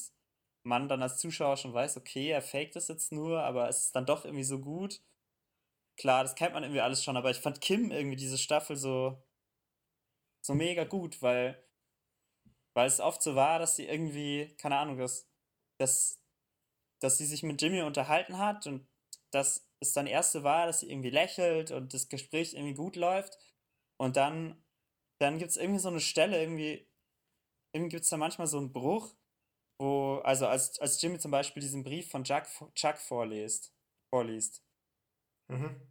man 0.63 0.87
dann 0.87 1.03
als 1.03 1.17
Zuschauer 1.17 1.57
schon 1.57 1.73
weiß, 1.73 1.97
okay, 1.97 2.29
er 2.29 2.41
faked 2.41 2.75
das 2.75 2.87
jetzt 2.87 3.11
nur, 3.11 3.43
aber 3.43 3.69
es 3.69 3.85
ist 3.85 3.95
dann 3.95 4.05
doch 4.05 4.25
irgendwie 4.25 4.43
so 4.43 4.59
gut. 4.59 5.01
Klar, 5.97 6.23
das 6.23 6.35
kennt 6.35 6.53
man 6.53 6.63
irgendwie 6.63 6.81
alles 6.81 7.03
schon, 7.03 7.17
aber 7.17 7.29
ich 7.29 7.37
fand 7.37 7.61
Kim 7.61 7.91
irgendwie 7.91 8.15
diese 8.17 8.37
Staffel 8.37 8.75
so, 8.75 9.21
so 10.41 10.53
mega 10.55 10.85
gut, 10.85 11.21
weil 11.21 11.64
weil 12.75 12.87
es 12.87 12.99
oft 12.99 13.23
so 13.23 13.35
war, 13.35 13.57
dass 13.57 13.75
sie 13.75 13.85
irgendwie, 13.85 14.55
keine 14.57 14.77
Ahnung, 14.77 14.97
dass, 14.97 15.27
dass, 15.79 16.21
dass 17.01 17.17
sie 17.17 17.25
sich 17.25 17.41
mit 17.41 17.61
Jimmy 17.61 17.81
unterhalten 17.81 18.37
hat 18.37 18.67
und 18.67 18.87
dass 19.31 19.69
es 19.79 19.93
dann 19.93 20.07
erste 20.07 20.43
war, 20.43 20.67
dass 20.67 20.81
sie 20.81 20.89
irgendwie 20.89 21.09
lächelt 21.09 21.71
und 21.71 21.93
das 21.93 22.09
Gespräch 22.09 22.53
irgendwie 22.53 22.73
gut 22.73 22.95
läuft. 22.95 23.37
Und 23.97 24.17
dann, 24.17 24.63
dann 25.19 25.37
gibt 25.37 25.51
es 25.51 25.57
irgendwie 25.57 25.79
so 25.79 25.89
eine 25.89 26.01
Stelle, 26.01 26.39
irgendwie, 26.39 26.89
irgendwie 27.73 27.91
gibt 27.91 28.03
es 28.03 28.09
da 28.09 28.17
manchmal 28.17 28.47
so 28.47 28.57
einen 28.57 28.73
Bruch, 28.73 29.15
wo, 29.79 30.17
also 30.23 30.47
als, 30.47 30.79
als 30.79 31.01
Jimmy 31.01 31.17
zum 31.19 31.31
Beispiel 31.31 31.61
diesen 31.61 31.83
Brief 31.83 32.09
von 32.09 32.23
Chuck, 32.23 32.43
Chuck 32.75 32.97
vorliest, 32.97 33.73
vorliest. 34.13 34.63
Mhm. 35.49 35.81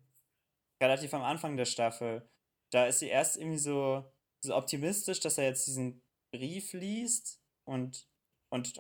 Relativ 0.82 1.14
am 1.14 1.22
Anfang 1.22 1.56
der 1.56 1.66
Staffel. 1.66 2.28
Da 2.72 2.86
ist 2.86 2.98
sie 2.98 3.08
erst 3.08 3.36
irgendwie 3.36 3.58
so, 3.58 4.04
so 4.42 4.54
optimistisch, 4.54 5.20
dass 5.20 5.38
er 5.38 5.44
jetzt 5.44 5.66
diesen 5.66 6.03
Brief 6.34 6.72
liest 6.72 7.40
und, 7.64 8.08
und 8.50 8.74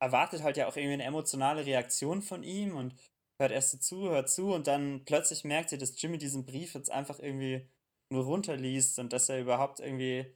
erwartet 0.00 0.42
halt 0.42 0.56
ja 0.56 0.66
auch 0.66 0.76
irgendwie 0.76 0.94
eine 0.94 1.04
emotionale 1.04 1.66
Reaktion 1.66 2.22
von 2.22 2.42
ihm 2.42 2.74
und 2.74 2.94
hört 3.38 3.52
erst 3.52 3.82
zu, 3.82 4.08
hört 4.08 4.30
zu 4.30 4.54
und 4.54 4.66
dann 4.66 5.04
plötzlich 5.04 5.44
merkt 5.44 5.70
sie, 5.70 5.78
dass 5.78 6.00
Jimmy 6.00 6.16
diesen 6.16 6.46
Brief 6.46 6.74
jetzt 6.74 6.90
einfach 6.90 7.18
irgendwie 7.18 7.68
nur 8.10 8.24
runterliest 8.24 8.98
und 8.98 9.12
dass 9.12 9.28
er 9.28 9.40
überhaupt 9.40 9.80
irgendwie 9.80 10.34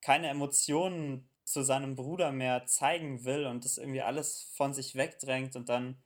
keine 0.00 0.28
Emotionen 0.28 1.28
zu 1.44 1.62
seinem 1.62 1.96
Bruder 1.96 2.30
mehr 2.30 2.66
zeigen 2.66 3.24
will 3.24 3.46
und 3.46 3.64
das 3.64 3.78
irgendwie 3.78 4.02
alles 4.02 4.52
von 4.54 4.74
sich 4.74 4.94
wegdrängt 4.94 5.56
und 5.56 5.68
dann, 5.68 6.00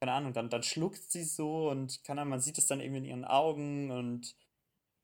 keine 0.00 0.12
Ahnung, 0.12 0.32
dann, 0.34 0.50
dann 0.50 0.62
schluckt 0.62 1.10
sie 1.10 1.24
so 1.24 1.70
und 1.70 2.04
kann 2.04 2.28
man 2.28 2.40
sieht 2.40 2.58
es 2.58 2.66
dann 2.66 2.80
irgendwie 2.80 2.98
in 2.98 3.04
ihren 3.04 3.24
Augen 3.24 3.90
und 3.90 4.36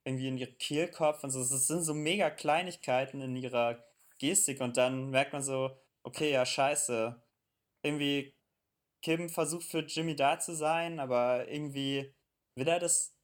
irgendwie 0.05 0.27
in 0.27 0.37
ihrem 0.37 0.57
Kehlkopf 0.57 1.23
und 1.23 1.31
so. 1.31 1.39
Das 1.39 1.67
sind 1.67 1.83
so 1.83 1.93
mega 1.93 2.29
Kleinigkeiten 2.29 3.21
in 3.21 3.35
ihrer 3.35 3.88
Gestik 4.19 4.61
und 4.61 4.77
dann 4.77 5.09
merkt 5.09 5.33
man 5.33 5.43
so, 5.43 5.71
okay, 6.03 6.31
ja, 6.31 6.45
scheiße. 6.45 7.21
Irgendwie 7.83 8.35
Kim 9.01 9.29
versucht 9.29 9.65
für 9.65 9.79
Jimmy 9.79 10.15
da 10.15 10.39
zu 10.39 10.55
sein, 10.55 10.99
aber 10.99 11.47
irgendwie 11.47 12.13
will 12.55 12.67
er 12.67 12.79
das 12.79 13.15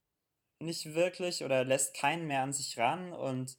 nicht 0.61 0.93
wirklich 0.95 1.43
oder 1.43 1.65
lässt 1.65 1.95
keinen 1.95 2.27
mehr 2.27 2.41
an 2.41 2.53
sich 2.53 2.77
ran 2.77 3.13
und 3.13 3.57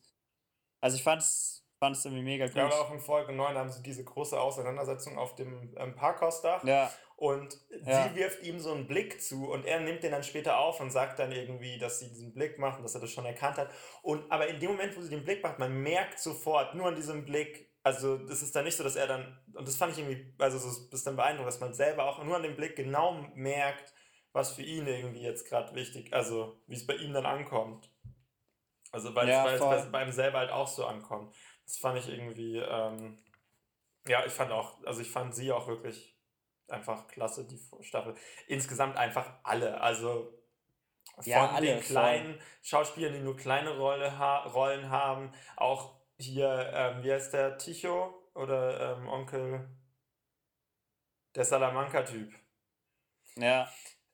also 0.81 0.97
ich 0.97 1.03
fand 1.03 1.23
es 1.23 1.66
fand 1.79 1.97
es 1.97 2.05
irgendwie 2.05 2.23
mega 2.23 2.47
gut. 2.47 2.57
Ja, 2.57 2.67
aber 2.67 2.81
auch 2.81 2.93
in 2.93 3.01
Folge 3.01 3.33
9 3.33 3.57
haben 3.57 3.71
sie 3.71 3.83
diese 3.83 4.05
große 4.05 4.39
Auseinandersetzung 4.39 5.19
auf 5.19 5.35
dem 5.35 5.75
ähm, 5.77 5.95
Parkhausdach. 5.95 6.65
Ja. 6.65 6.91
Und 7.17 7.59
ja. 7.85 8.09
sie 8.09 8.15
wirft 8.15 8.43
ihm 8.43 8.59
so 8.59 8.73
einen 8.73 8.87
Blick 8.87 9.23
zu 9.23 9.51
und 9.51 9.65
er 9.65 9.81
nimmt 9.81 10.03
den 10.03 10.13
dann 10.13 10.23
später 10.23 10.59
auf 10.59 10.81
und 10.81 10.91
sagt 10.91 11.19
dann 11.19 11.33
irgendwie, 11.33 11.79
dass 11.79 11.99
sie 11.99 12.09
diesen 12.09 12.35
Blick 12.35 12.59
macht 12.59 12.77
und 12.77 12.83
dass 12.83 12.95
er 12.95 13.01
das 13.01 13.11
schon 13.11 13.25
erkannt 13.25 13.57
hat. 13.57 13.71
Und 14.03 14.31
aber 14.31 14.49
in 14.49 14.61
dem 14.61 14.73
Moment, 14.73 14.95
wo 14.97 15.01
sie 15.01 15.09
den 15.09 15.25
Blick 15.25 15.43
macht, 15.43 15.59
man 15.59 15.83
merkt 15.83 16.19
sofort 16.19 16.75
nur 16.75 16.89
an 16.89 16.95
diesem 16.95 17.25
Blick, 17.25 17.75
also 17.83 18.19
das 18.19 18.43
ist 18.43 18.55
dann 18.55 18.65
nicht 18.65 18.77
so, 18.77 18.85
dass 18.85 18.97
er 18.97 19.07
dann, 19.07 19.39
und 19.55 19.67
das 19.67 19.77
fand 19.77 19.93
ich 19.93 19.99
irgendwie, 19.99 20.35
also 20.39 20.59
das 20.59 20.77
ist 20.93 21.07
dann 21.07 21.17
beeindruckend, 21.17 21.49
dass 21.49 21.61
man 21.61 21.73
selber 21.73 22.05
auch 22.05 22.23
nur 22.23 22.37
an 22.37 22.43
dem 22.43 22.57
Blick 22.57 22.77
genau 22.77 23.13
merkt, 23.35 23.95
was 24.33 24.53
für 24.53 24.63
ihn 24.63 24.87
irgendwie 24.87 25.23
jetzt 25.23 25.49
gerade 25.49 25.75
wichtig, 25.75 26.13
also 26.13 26.61
wie 26.67 26.75
es 26.75 26.87
bei 26.87 26.97
ihm 26.97 27.15
dann 27.15 27.25
ankommt. 27.25 27.91
Also 28.93 29.15
weil, 29.15 29.29
ja, 29.29 29.51
es, 29.51 29.61
weil 29.61 29.79
es 29.79 29.91
bei 29.91 30.05
ihm 30.05 30.13
selber 30.13 30.39
halt 30.39 30.51
auch 30.51 30.69
so 30.69 30.85
ankommt. 30.85 31.35
Das 31.67 31.79
fand 31.79 31.99
ich 31.99 32.09
irgendwie, 32.09 32.59
ähm, 32.59 33.19
ja, 34.07 34.25
ich 34.25 34.33
fand 34.33 34.53
auch, 34.53 34.83
also 34.85 35.01
ich 35.01 35.11
fand 35.11 35.35
sie 35.35 35.53
auch 35.53 35.67
wirklich 35.67 36.17
einfach 36.69 37.07
klasse, 37.09 37.47
die 37.47 37.61
Staffel. 37.83 38.15
Insgesamt 38.47 38.97
einfach 38.97 39.35
alle, 39.43 39.81
also 39.81 40.33
von 41.15 41.25
ja, 41.25 41.51
alle, 41.51 41.67
den 41.67 41.81
kleinen 41.81 42.35
voll. 42.35 42.47
Schauspielern, 42.63 43.13
die 43.13 43.21
nur 43.21 43.37
kleine 43.37 43.77
Rolle 43.77 44.19
ha 44.19 44.45
Rollen 44.45 44.91
haben, 44.91 45.33
auch 45.57 46.01
hier, 46.19 46.71
ähm, 46.73 47.03
wie 47.03 47.13
heißt 47.13 47.33
der, 47.33 47.59
Ticho 47.59 48.31
oder 48.35 48.97
ähm, 48.97 49.09
Onkel, 49.09 49.69
der 51.35 51.45
Salamanca-Typ. 51.45 52.33
Ja. 53.37 53.71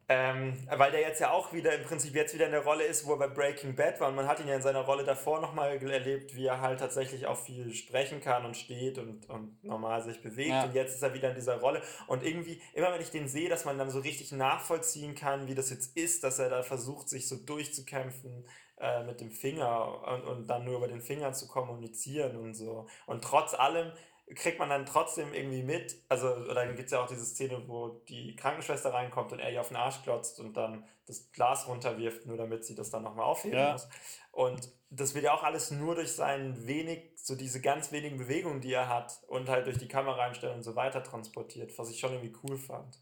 Ähm, 0.09 0.59
weil 0.69 0.91
der 0.91 1.01
jetzt 1.01 1.21
ja 1.21 1.31
auch 1.31 1.53
wieder 1.53 1.75
im 1.75 1.85
Prinzip 1.85 2.15
jetzt 2.15 2.35
wieder 2.35 2.47
in 2.47 2.53
der 2.53 2.65
Rolle 2.65 2.85
ist, 2.85 3.07
wo 3.07 3.13
er 3.13 3.19
bei 3.19 3.29
Breaking 3.29 3.77
Bad 3.77 4.01
war. 4.01 4.09
Und 4.09 4.17
man 4.17 4.27
hat 4.27 4.41
ihn 4.41 4.49
ja 4.49 4.57
in 4.57 4.63
seiner 4.63 4.81
Rolle 4.81 5.05
davor 5.05 5.41
nochmal 5.41 5.81
erlebt, 5.83 6.35
wie 6.35 6.47
er 6.47 6.61
halt 6.61 6.81
tatsächlich 6.81 7.27
auch 7.27 7.39
viel 7.39 7.73
sprechen 7.73 8.21
kann 8.21 8.45
und 8.45 8.57
steht 8.57 8.99
und, 8.99 9.29
und 9.31 9.63
normal 9.63 10.03
sich 10.03 10.21
bewegt. 10.21 10.51
Ja. 10.51 10.65
Und 10.65 10.75
jetzt 10.75 10.97
ist 10.97 11.03
er 11.03 11.15
wieder 11.15 11.31
in 11.31 11.37
dieser 11.37 11.61
Rolle. 11.61 11.83
Und 12.09 12.25
irgendwie, 12.25 12.61
immer 12.75 12.93
wenn 12.93 13.01
ich 13.01 13.11
den 13.11 13.29
sehe, 13.29 13.49
dass 13.49 13.65
man 13.65 13.79
dann 13.79 13.91
so 13.91 14.01
richtig 14.01 14.33
nachvollziehen 14.33 15.15
kann, 15.15 15.47
wie 15.47 15.55
das 15.55 15.71
jetzt 15.71 15.97
ist, 15.97 16.25
dass 16.25 16.39
er 16.39 16.51
da 16.51 16.63
versucht, 16.63 17.09
sich 17.09 17.29
so 17.29 17.37
durchzukämpfen 17.37 18.45
äh, 18.83 19.05
mit 19.05 19.21
dem 19.21 19.31
Finger 19.31 20.03
und, 20.09 20.25
und 20.25 20.47
dann 20.49 20.65
nur 20.65 20.79
über 20.79 20.89
den 20.89 21.01
Finger 21.01 21.33
zu 21.33 21.47
kommunizieren 21.47 22.37
und 22.37 22.55
so. 22.55 22.87
Und 23.07 23.23
trotz 23.23 23.55
allem 23.55 23.93
kriegt 24.35 24.59
man 24.59 24.69
dann 24.69 24.87
trotzdem 24.87 25.33
irgendwie 25.35 25.63
mit, 25.63 25.97
also 26.09 26.45
dann 26.53 26.77
gibt 26.77 26.87
es 26.87 26.93
ja 26.93 27.03
auch 27.03 27.09
diese 27.09 27.25
Szene, 27.25 27.63
wo 27.67 27.89
die 28.09 28.37
Krankenschwester 28.37 28.93
reinkommt 28.93 29.33
und 29.33 29.39
er 29.39 29.53
ihr 29.53 29.61
auf 29.61 29.69
den 29.69 29.77
Arsch 29.77 30.03
klotzt 30.03 30.41
und 30.41 30.57
dann 30.57 30.85
das 31.07 31.33
Glas 31.33 31.67
runterwirft, 31.67 32.27
nur 32.27 32.37
damit 32.37 32.65
sie 32.65 32.75
das 32.75 32.91
dann 32.91 33.03
nochmal 33.03 33.25
aufheben 33.25 33.59
ja. 33.59 33.73
muss. 33.73 33.89
Und 34.31 34.71
das 34.91 35.15
wird 35.15 35.25
ja 35.25 35.35
auch 35.35 35.43
alles 35.43 35.71
nur 35.71 35.95
durch 35.95 36.13
seinen 36.13 36.67
wenig, 36.67 37.13
so 37.17 37.35
diese 37.35 37.61
ganz 37.61 37.93
wenigen 37.93 38.19
Bewegungen, 38.19 38.61
die 38.61 38.73
er 38.73 38.89
hat 38.89 39.23
und 39.29 39.49
halt 39.49 39.67
durch 39.67 39.79
die 39.79 39.89
Kameraeinstellung 39.89 40.57
und 40.57 40.63
so 40.63 40.77
weiter 40.77 41.03
transportiert, 41.03 41.77
was 41.79 41.91
ich 41.91 41.99
schon 41.99 42.13
irgendwie 42.13 42.37
cool 42.45 42.57
fand. 42.57 42.99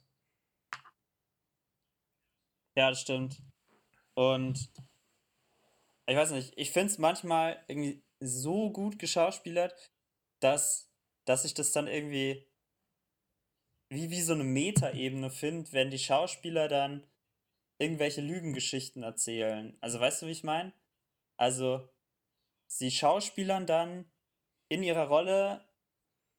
Ja, 2.77 2.91
das 2.91 3.01
stimmt. 3.01 3.43
Und 4.15 4.71
ich 6.07 6.17
weiß 6.17 6.33
nicht, 6.33 6.53
ich 6.57 6.73
finde 6.73 6.93
es 6.93 6.99
manchmal 6.99 7.63
irgendwie 7.69 8.03
so 8.21 8.71
gut 8.71 8.99
geschauspielert, 8.99 9.75
dass 10.41 10.90
dass 11.25 11.45
ich 11.45 11.55
das 11.55 11.73
dann 11.73 11.87
irgendwie 11.87 12.47
wie, 13.91 14.11
wie 14.11 14.23
so 14.23 14.35
eine 14.35 14.45
Metaebene 14.45 15.31
finde, 15.31 15.73
wenn 15.73 15.91
die 15.91 15.99
Schauspieler 15.99 16.69
dann 16.69 17.07
irgendwelche 17.79 18.21
Lügengeschichten 18.21 19.03
erzählen. 19.03 19.77
Also 19.81 19.99
weißt 19.99 20.23
du, 20.23 20.27
wie 20.27 20.33
ich 20.33 20.45
meine? 20.45 20.73
Also 21.37 21.89
sie 22.67 22.91
schauspielern 22.91 23.67
dann 23.67 24.11
in 24.69 24.83
ihrer 24.83 25.09
Rolle 25.09 25.65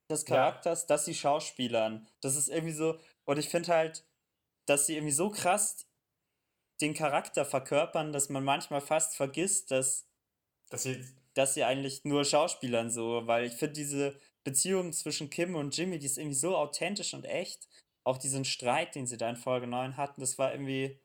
des 0.10 0.26
Charakters, 0.26 0.84
ja. 0.84 0.88
dass 0.88 1.06
sie 1.06 1.16
schauspielern. 1.16 2.08
Das 2.22 2.36
ist 2.36 2.48
irgendwie 2.48 2.74
so, 2.74 3.00
und 3.26 3.38
ich 3.38 3.50
finde 3.50 3.74
halt, 3.74 4.06
dass 4.66 4.86
sie 4.86 4.96
irgendwie 4.96 5.14
so 5.14 5.30
krass 5.30 5.88
den 6.80 6.94
Charakter 6.94 7.46
verkörpern, 7.46 8.14
dass 8.14 8.30
man 8.30 8.44
manchmal 8.44 8.82
fast 8.82 9.16
vergisst, 9.16 9.72
dass, 9.72 10.08
dass 10.70 10.84
sie, 10.84 11.04
dass 11.34 11.54
sie 11.54 11.64
eigentlich 11.64 12.06
nur 12.06 12.24
Schauspielern 12.24 12.90
so, 12.90 13.28
weil 13.28 13.46
ich 13.46 13.54
finde 13.54 13.74
diese 13.74 14.20
Beziehung 14.44 14.94
zwischen 14.94 15.30
Kim 15.30 15.56
und 15.56 15.76
Jimmy, 15.76 16.00
die 16.00 16.06
ist 16.06 16.18
irgendwie 16.18 16.36
so 16.36 16.56
authentisch 16.56 17.14
und 17.14 17.26
echt. 17.26 17.68
Auch 18.04 18.18
diesen 18.18 18.46
Streit, 18.46 18.96
den 18.96 19.06
sie 19.06 19.18
da 19.18 19.30
in 19.30 19.36
Folge 19.36 19.68
9 19.68 19.96
hatten, 19.98 20.22
das 20.22 20.38
war 20.38 20.52
irgendwie. 20.52 21.00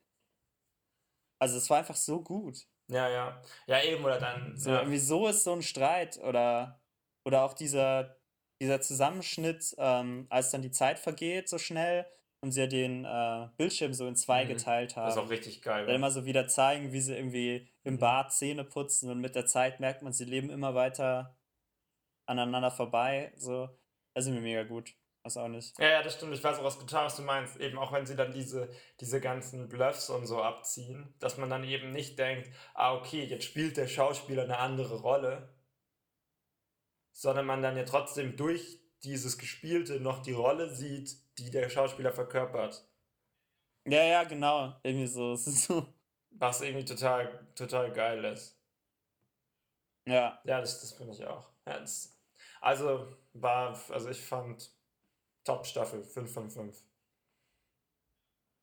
Also, 1.39 1.59
es 1.59 1.69
war 1.69 1.79
einfach 1.79 1.97
so 1.97 2.23
gut. 2.23 2.67
Ja, 2.89 3.09
ja. 3.09 3.43
Ja, 3.67 3.83
eben, 3.83 4.05
oder 4.05 4.19
dann. 4.19 4.57
So, 4.57 4.71
ja. 4.71 4.79
irgendwie 4.79 4.99
so 4.99 5.29
ist 5.29 5.45
so 5.45 5.53
ein 5.53 5.63
Streit. 5.63 6.19
Oder, 6.19 6.81
oder 7.27 7.43
auch 7.43 7.53
dieser, 7.53 8.17
dieser 8.63 8.81
Zusammenschnitt, 8.81 9.75
ähm, 9.77 10.27
als 10.31 10.51
dann 10.51 10.63
die 10.63 10.71
Zeit 10.71 10.99
vergeht 10.99 11.49
so 11.49 11.59
schnell 11.59 12.07
und 12.41 12.53
sie 12.53 12.61
ja 12.61 12.67
den 12.67 13.05
äh, 13.05 13.49
Bildschirm 13.57 13.93
so 13.93 14.07
in 14.07 14.17
zwei 14.17 14.45
mhm. 14.45 14.49
geteilt 14.49 14.97
haben. 14.97 15.07
Das 15.07 15.17
ist 15.17 15.23
auch 15.23 15.31
richtig 15.31 15.63
geil. 15.63 15.87
Dann 15.87 15.97
immer 15.97 16.11
so 16.11 16.25
wieder 16.25 16.47
zeigen, 16.49 16.93
wie 16.93 17.01
sie 17.01 17.15
irgendwie 17.15 17.69
im 17.83 17.95
mhm. 17.95 17.99
Bad 17.99 18.33
Zähne 18.33 18.65
putzen 18.65 19.11
und 19.11 19.21
mit 19.21 19.35
der 19.35 19.47
Zeit 19.47 19.81
merkt 19.81 20.03
man, 20.03 20.13
sie 20.13 20.25
leben 20.25 20.51
immer 20.51 20.75
weiter 20.75 21.36
aneinander 22.27 22.71
vorbei. 22.71 23.33
So, 23.37 23.69
das 24.15 24.27
ist 24.27 24.33
mir 24.33 24.41
mega 24.41 24.65
gut. 24.65 24.95
Was 25.23 25.37
auch 25.37 25.49
nicht. 25.49 25.77
Ja, 25.81 25.89
ja, 25.89 26.03
das 26.05 26.15
stimmt. 26.15 26.35
Ich 26.35 26.45
weiß 26.45 26.59
auch, 26.61 26.65
was 26.65 26.79
total, 26.79 27.07
was 27.07 27.17
du 27.17 27.23
meinst. 27.23 27.57
Eben 27.57 27.79
auch 27.79 27.91
wenn 27.93 28.07
sie 28.07 28.15
dann 28.15 28.33
diese, 28.33 28.71
diese 29.01 29.21
ganzen 29.21 29.69
Bluffs 29.69 30.09
und 30.09 30.25
so 30.27 30.41
abziehen, 30.41 31.13
dass 31.19 31.37
man 31.37 31.51
dann 31.51 31.65
eben 31.65 31.91
nicht 31.91 32.17
denkt, 32.17 32.49
ah, 32.75 32.95
okay, 32.95 33.25
jetzt 33.25 33.45
spielt 33.45 33.77
der 33.77 33.89
Schauspieler 33.89 34.45
eine 34.45 34.59
andere 34.59 35.01
Rolle, 35.01 35.53
sondern 37.11 37.45
man 37.45 37.61
dann 37.61 37.77
ja 37.77 37.83
trotzdem 37.83 38.37
durch 38.37 38.79
dieses 39.03 39.37
Gespielte 39.37 39.99
noch 39.99 40.23
die 40.23 40.33
Rolle 40.33 40.73
sieht, 40.73 41.17
die 41.39 41.51
der 41.51 41.71
Schauspieler 41.71 42.13
verkörpert. 42.13 42.89
Ja, 43.85 44.05
ja, 44.05 44.25
genau. 44.25 44.75
Irgendwie 44.83 45.07
so. 45.09 45.33
Es 45.35 45.47
ist 45.47 45.65
so. 45.65 45.87
Was 46.31 46.61
irgendwie 46.61 46.85
total, 46.85 47.49
total 47.55 47.93
geil 47.93 48.25
ist. 48.27 48.61
Ja. 50.07 50.41
Ja, 50.45 50.61
das, 50.61 50.81
das 50.81 50.93
finde 50.93 51.15
ich 51.15 51.25
auch. 51.25 51.51
Ja, 51.67 51.81
das, 51.81 52.16
also 52.61 53.07
war, 53.33 53.79
also 53.91 54.09
ich 54.09 54.21
fand 54.21 54.71
Top-Staffel 55.45 56.03
5 56.03 56.33
von 56.33 56.51
5. 56.51 56.83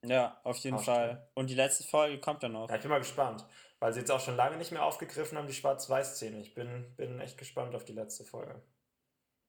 Ja, 0.06 0.40
auf 0.44 0.58
jeden 0.58 0.78
Ach, 0.78 0.84
Fall. 0.84 1.30
Und 1.34 1.50
die 1.50 1.56
letzte 1.56 1.84
Folge 1.84 2.20
kommt 2.20 2.44
dann 2.44 2.52
noch. 2.52 2.70
Ja, 2.70 2.76
ich 2.76 2.82
bin 2.82 2.92
mal 2.92 3.00
gespannt, 3.00 3.46
weil 3.80 3.94
sie 3.94 4.02
jetzt 4.02 4.12
auch 4.12 4.20
schon 4.20 4.36
lange 4.36 4.58
nicht 4.58 4.72
mehr 4.72 4.84
aufgegriffen 4.84 5.38
haben, 5.38 5.48
die 5.48 5.54
Schwarz-Weiß-Szene. 5.54 6.40
Ich 6.42 6.54
bin, 6.54 6.94
bin 6.96 7.20
echt 7.22 7.38
gespannt 7.38 7.74
auf 7.74 7.86
die 7.86 7.94
letzte 7.94 8.26
Folge. 8.26 8.62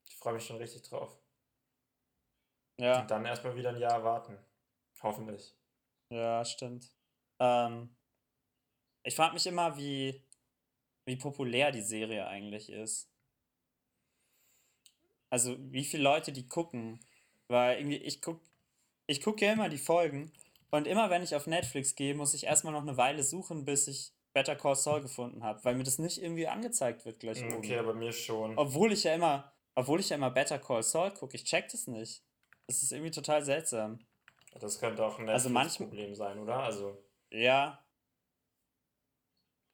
Ich 0.07 0.16
freue 0.16 0.34
mich 0.34 0.47
schon 0.47 0.57
richtig 0.57 0.82
drauf. 0.82 1.18
Ja. 2.78 3.01
Und 3.01 3.11
dann 3.11 3.24
erstmal 3.24 3.57
wieder 3.57 3.70
ein 3.70 3.78
Jahr 3.78 4.05
warten. 4.05 4.38
Hoffentlich. 5.03 5.57
Ja, 6.11 6.45
stimmt. 6.45 6.90
Ähm, 7.40 7.95
ich 9.03 9.16
frage 9.16 9.34
mich 9.34 9.47
immer, 9.47 9.76
wie, 9.76 10.24
wie 11.05 11.16
populär 11.16 11.72
die 11.72 11.82
Serie 11.82 12.26
eigentlich 12.26 12.70
ist. 12.70 13.14
Also 15.35 15.57
wie 15.59 15.82
viele 15.82 16.05
Leute 16.05 16.30
die 16.30 16.47
gucken. 16.47 17.01
Weil 17.49 17.78
irgendwie, 17.78 17.97
ich 17.97 18.22
gucke 18.22 18.41
ich 19.09 19.20
guck 19.20 19.43
ja 19.43 19.53
immer 19.53 19.68
die 19.68 19.78
Folgen 19.78 20.30
und 20.70 20.87
immer 20.87 21.11
wenn 21.11 21.24
ich 21.24 21.35
auf 21.35 21.49
Netflix 21.49 21.97
gehe, 21.97 22.14
muss 22.14 22.35
ich 22.35 22.45
erstmal 22.45 22.72
noch 22.72 22.82
eine 22.82 22.97
Weile 22.97 23.24
suchen, 23.24 23.64
bis 23.64 23.89
ich 23.89 24.12
Better 24.32 24.55
Call 24.55 24.76
Saul 24.76 25.03
gefunden 25.03 25.43
habe, 25.43 25.62
weil 25.64 25.74
mir 25.74 25.82
das 25.82 25.99
nicht 25.99 26.22
irgendwie 26.22 26.47
angezeigt 26.47 27.05
wird 27.05 27.18
gleich 27.18 27.39
okay, 27.39 27.49
oben. 27.49 27.57
Okay, 27.57 27.78
aber 27.78 27.95
mir 27.95 28.12
schon. 28.12 28.57
Obwohl 28.57 28.93
ich 28.93 29.03
ja 29.03 29.12
immer, 29.12 29.53
obwohl 29.74 29.99
ich 29.99 30.11
ja 30.11 30.16
immer 30.16 30.30
Better 30.30 30.61
Call 30.61 30.85
Saul 30.85 31.11
gucke, 31.11 31.35
ich 31.35 31.43
check 31.43 31.68
das 31.68 31.89
nicht. 31.89 32.22
Das 32.68 32.85
ist 32.85 32.93
irgendwie 32.93 33.11
total 33.11 33.45
seltsam. 33.45 33.99
Das 34.61 34.78
könnte 34.78 35.05
auch 35.05 35.18
ein 35.18 35.28
also 35.28 35.49
Netflix-Problem 35.49 36.11
also 36.11 36.14
sein, 36.14 36.39
oder? 36.39 36.61
Also. 36.61 36.97
Ja. 37.30 37.85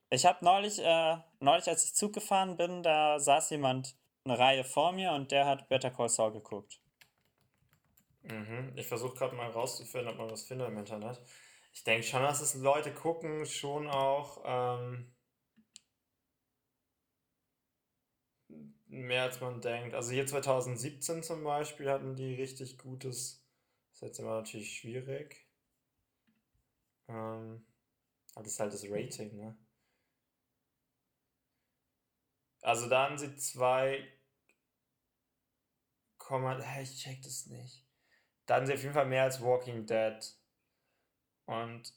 Ich 0.09 0.25
habe 0.25 0.43
neulich, 0.43 0.79
äh, 0.79 1.17
neulich, 1.39 1.67
als 1.67 1.85
ich 1.85 1.93
Zug 1.93 2.13
gefahren 2.13 2.57
bin, 2.57 2.81
da 2.81 3.19
saß 3.19 3.51
jemand 3.51 3.95
eine 4.23 4.37
Reihe 4.37 4.63
vor 4.63 4.91
mir 4.91 5.11
und 5.13 5.31
der 5.31 5.45
hat 5.45 5.69
Better 5.69 5.91
Call 5.91 6.09
Saul 6.09 6.31
geguckt. 6.31 6.79
Mhm. 8.23 8.73
Ich 8.75 8.87
versuche 8.87 9.15
gerade 9.15 9.35
mal 9.35 9.49
rauszufinden, 9.49 10.09
ob 10.09 10.17
man 10.17 10.29
was 10.29 10.43
findet 10.43 10.67
im 10.67 10.77
Internet. 10.77 11.19
Ich 11.73 11.83
denke 11.83 12.03
schon, 12.03 12.21
dass 12.21 12.41
es 12.41 12.53
Leute 12.55 12.93
gucken, 12.93 13.45
schon 13.45 13.89
auch 13.89 14.43
ähm, 14.45 15.11
mehr 18.87 19.23
als 19.23 19.39
man 19.39 19.61
denkt. 19.61 19.95
Also 19.95 20.11
hier 20.11 20.27
2017 20.27 21.23
zum 21.23 21.43
Beispiel 21.43 21.89
hatten 21.89 22.15
die 22.15 22.35
richtig 22.35 22.77
gutes. 22.77 23.43
Das 23.89 24.01
ist 24.01 24.01
jetzt 24.01 24.19
immer 24.19 24.35
natürlich 24.35 24.73
schwierig. 24.77 25.47
Ähm, 27.07 27.65
aber 28.35 28.43
das 28.43 28.53
ist 28.53 28.59
halt 28.59 28.73
das 28.73 28.85
Rating, 28.89 29.35
ne? 29.35 29.57
Also 32.61 32.87
da 32.87 33.05
haben 33.05 33.17
sie 33.17 33.35
zwei. 33.35 34.07
ich 36.81 36.97
check 36.97 37.21
das 37.23 37.47
nicht. 37.47 37.85
Da 38.45 38.55
hatten 38.55 38.65
sie 38.65 38.73
auf 38.73 38.81
jeden 38.81 38.93
Fall 38.93 39.07
mehr 39.07 39.23
als 39.23 39.41
Walking 39.41 39.85
Dead. 39.85 40.17
Und 41.45 41.93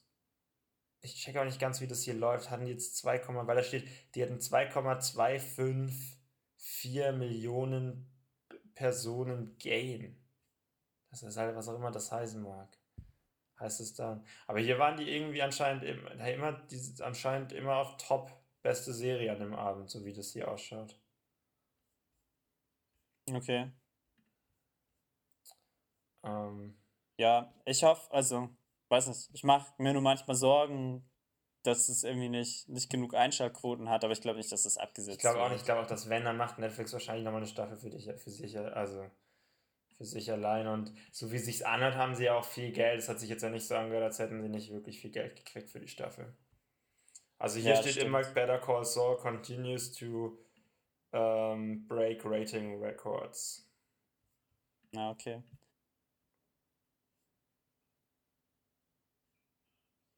ich 1.00 1.14
check 1.16 1.36
auch 1.36 1.44
nicht 1.44 1.60
ganz, 1.60 1.80
wie 1.80 1.86
das 1.86 2.02
hier 2.02 2.14
läuft. 2.14 2.50
Hatten 2.50 2.64
die 2.64 2.72
jetzt 2.72 2.96
2, 2.96 3.28
weil 3.28 3.56
da 3.56 3.62
steht, 3.62 3.88
die 4.14 4.22
hatten 4.22 4.40
2,254 4.40 7.12
Millionen 7.12 8.10
Personen 8.74 9.56
Gain. 9.58 10.20
Das 11.10 11.22
ist 11.22 11.36
halt, 11.36 11.54
was 11.54 11.68
auch 11.68 11.76
immer 11.76 11.92
das 11.92 12.10
heißen 12.10 12.42
mag. 12.42 12.76
Heißt 13.60 13.80
es 13.80 13.94
dann. 13.94 14.26
Aber 14.46 14.58
hier 14.58 14.78
waren 14.78 14.96
die 14.96 15.08
irgendwie 15.08 15.42
anscheinend 15.42 15.84
immer, 15.84 16.60
anscheinend 17.00 17.52
immer 17.52 17.76
auf 17.76 17.96
Top 17.98 18.43
beste 18.64 18.94
Serie 18.94 19.30
an 19.30 19.38
dem 19.38 19.54
Abend, 19.54 19.90
so 19.90 20.04
wie 20.04 20.12
das 20.12 20.32
hier 20.32 20.50
ausschaut. 20.50 20.98
Okay. 23.32 23.70
Ähm. 26.24 26.74
Ja, 27.18 27.54
ich 27.64 27.84
hoffe, 27.84 28.10
also, 28.10 28.48
weiß 28.88 29.06
nicht, 29.08 29.30
ich 29.32 29.44
mache 29.44 29.72
mir 29.78 29.92
nur 29.92 30.02
manchmal 30.02 30.34
Sorgen, 30.34 31.08
dass 31.62 31.88
es 31.88 32.04
irgendwie 32.04 32.28
nicht, 32.28 32.68
nicht 32.68 32.90
genug 32.90 33.14
Einschaltquoten 33.14 33.88
hat, 33.88 34.02
aber 34.02 34.12
ich 34.12 34.20
glaube 34.20 34.38
nicht, 34.38 34.50
dass 34.50 34.64
es 34.64 34.78
abgesetzt 34.78 35.08
wird. 35.08 35.16
Ich 35.18 35.20
glaube 35.22 35.42
auch 35.42 35.50
nicht, 35.50 35.60
ich 35.60 35.64
glaube 35.64 35.82
auch, 35.82 35.86
dass 35.86 36.08
wenn, 36.08 36.24
dann 36.24 36.36
macht 36.36 36.58
Netflix 36.58 36.92
wahrscheinlich 36.92 37.24
nochmal 37.24 37.42
eine 37.42 37.50
Staffel 37.50 37.76
für 37.76 37.90
dich, 37.90 38.10
für 38.16 38.30
sich, 38.30 38.58
also 38.58 39.08
für 39.96 40.04
sich 40.04 40.32
allein 40.32 40.66
und 40.66 40.92
so 41.12 41.30
wie 41.30 41.36
es 41.36 41.44
sich 41.44 41.66
anhört, 41.66 41.94
haben 41.94 42.14
sie 42.14 42.24
ja 42.24 42.36
auch 42.36 42.44
viel 42.44 42.72
Geld. 42.72 42.98
Es 42.98 43.08
hat 43.08 43.20
sich 43.20 43.28
jetzt 43.28 43.42
ja 43.42 43.50
nicht 43.50 43.66
so 43.66 43.76
angehört, 43.76 44.04
als 44.04 44.18
hätten 44.18 44.42
sie 44.42 44.48
nicht 44.48 44.72
wirklich 44.72 45.00
viel 45.00 45.10
Geld 45.10 45.36
gekriegt 45.36 45.70
für 45.70 45.80
die 45.80 45.88
Staffel. 45.88 46.34
Also 47.44 47.60
hier 47.60 47.74
ja, 47.74 47.76
steht 47.76 47.92
stimmt. 47.92 48.06
immer, 48.06 48.22
Better 48.22 48.58
Call 48.58 48.86
Saul 48.86 49.18
continues 49.18 49.92
to 49.92 50.38
um, 51.12 51.86
break 51.86 52.24
rating 52.24 52.80
records. 52.80 53.68
Ah, 54.96 55.10
okay. 55.10 55.42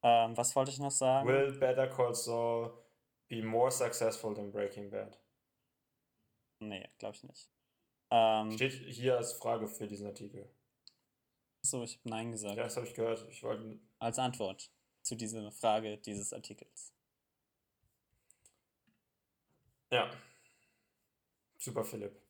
Ähm, 0.04 0.36
was 0.36 0.54
wollte 0.54 0.70
ich 0.70 0.78
noch 0.78 0.92
sagen? 0.92 1.26
Will 1.26 1.58
Better 1.58 1.88
Call 1.88 2.14
Saul 2.14 2.78
be 3.26 3.42
more 3.42 3.72
successful 3.72 4.32
than 4.32 4.52
Breaking 4.52 4.88
Bad? 4.88 5.18
Nee, 6.60 6.88
glaube 6.98 7.16
ich 7.16 7.24
nicht. 7.24 7.50
Ähm, 8.12 8.52
Steht 8.52 8.72
hier 8.72 9.16
als 9.16 9.32
Frage 9.32 9.66
für 9.66 9.88
diesen 9.88 10.06
Artikel. 10.06 10.48
so, 11.62 11.82
ich 11.82 11.98
habe 11.98 12.08
Nein 12.08 12.30
gesagt. 12.30 12.56
Ja, 12.56 12.62
das 12.62 12.76
habe 12.76 12.86
ich 12.86 12.94
gehört. 12.94 13.26
Ich 13.28 13.42
wollte. 13.42 13.80
Als 13.98 14.20
Antwort 14.20 14.70
zu 15.02 15.16
dieser 15.16 15.50
Frage 15.50 15.98
dieses 15.98 16.32
Artikels. 16.32 16.95
Ja. 19.90 20.10
Super, 21.58 21.84
Philipp. 21.84 22.20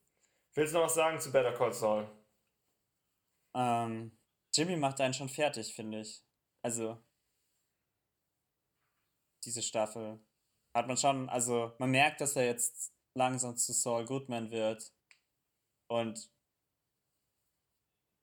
Willst 0.55 0.73
du 0.73 0.79
noch 0.79 0.87
was 0.87 0.95
sagen 0.95 1.21
zu 1.21 1.33
Better 1.33 1.53
Call 1.53 1.73
Saul? 1.73 2.09
Ähm, 3.55 4.17
Jimmy 4.55 4.77
macht 4.77 5.01
einen 5.01 5.15
schon 5.15 5.29
fertig, 5.29 5.75
finde 5.75 6.01
ich. 6.01 6.23
Also, 6.63 7.03
diese 9.45 9.63
Staffel 9.63 10.21
hat 10.75 10.87
man 10.87 10.97
schon, 10.97 11.29
also 11.29 11.75
man 11.79 11.91
merkt, 11.91 12.21
dass 12.21 12.37
er 12.37 12.45
jetzt 12.45 12.93
langsam 13.15 13.57
zu 13.57 13.73
Saul 13.73 14.05
Goodman 14.05 14.51
wird. 14.51 14.93
Und 15.89 16.31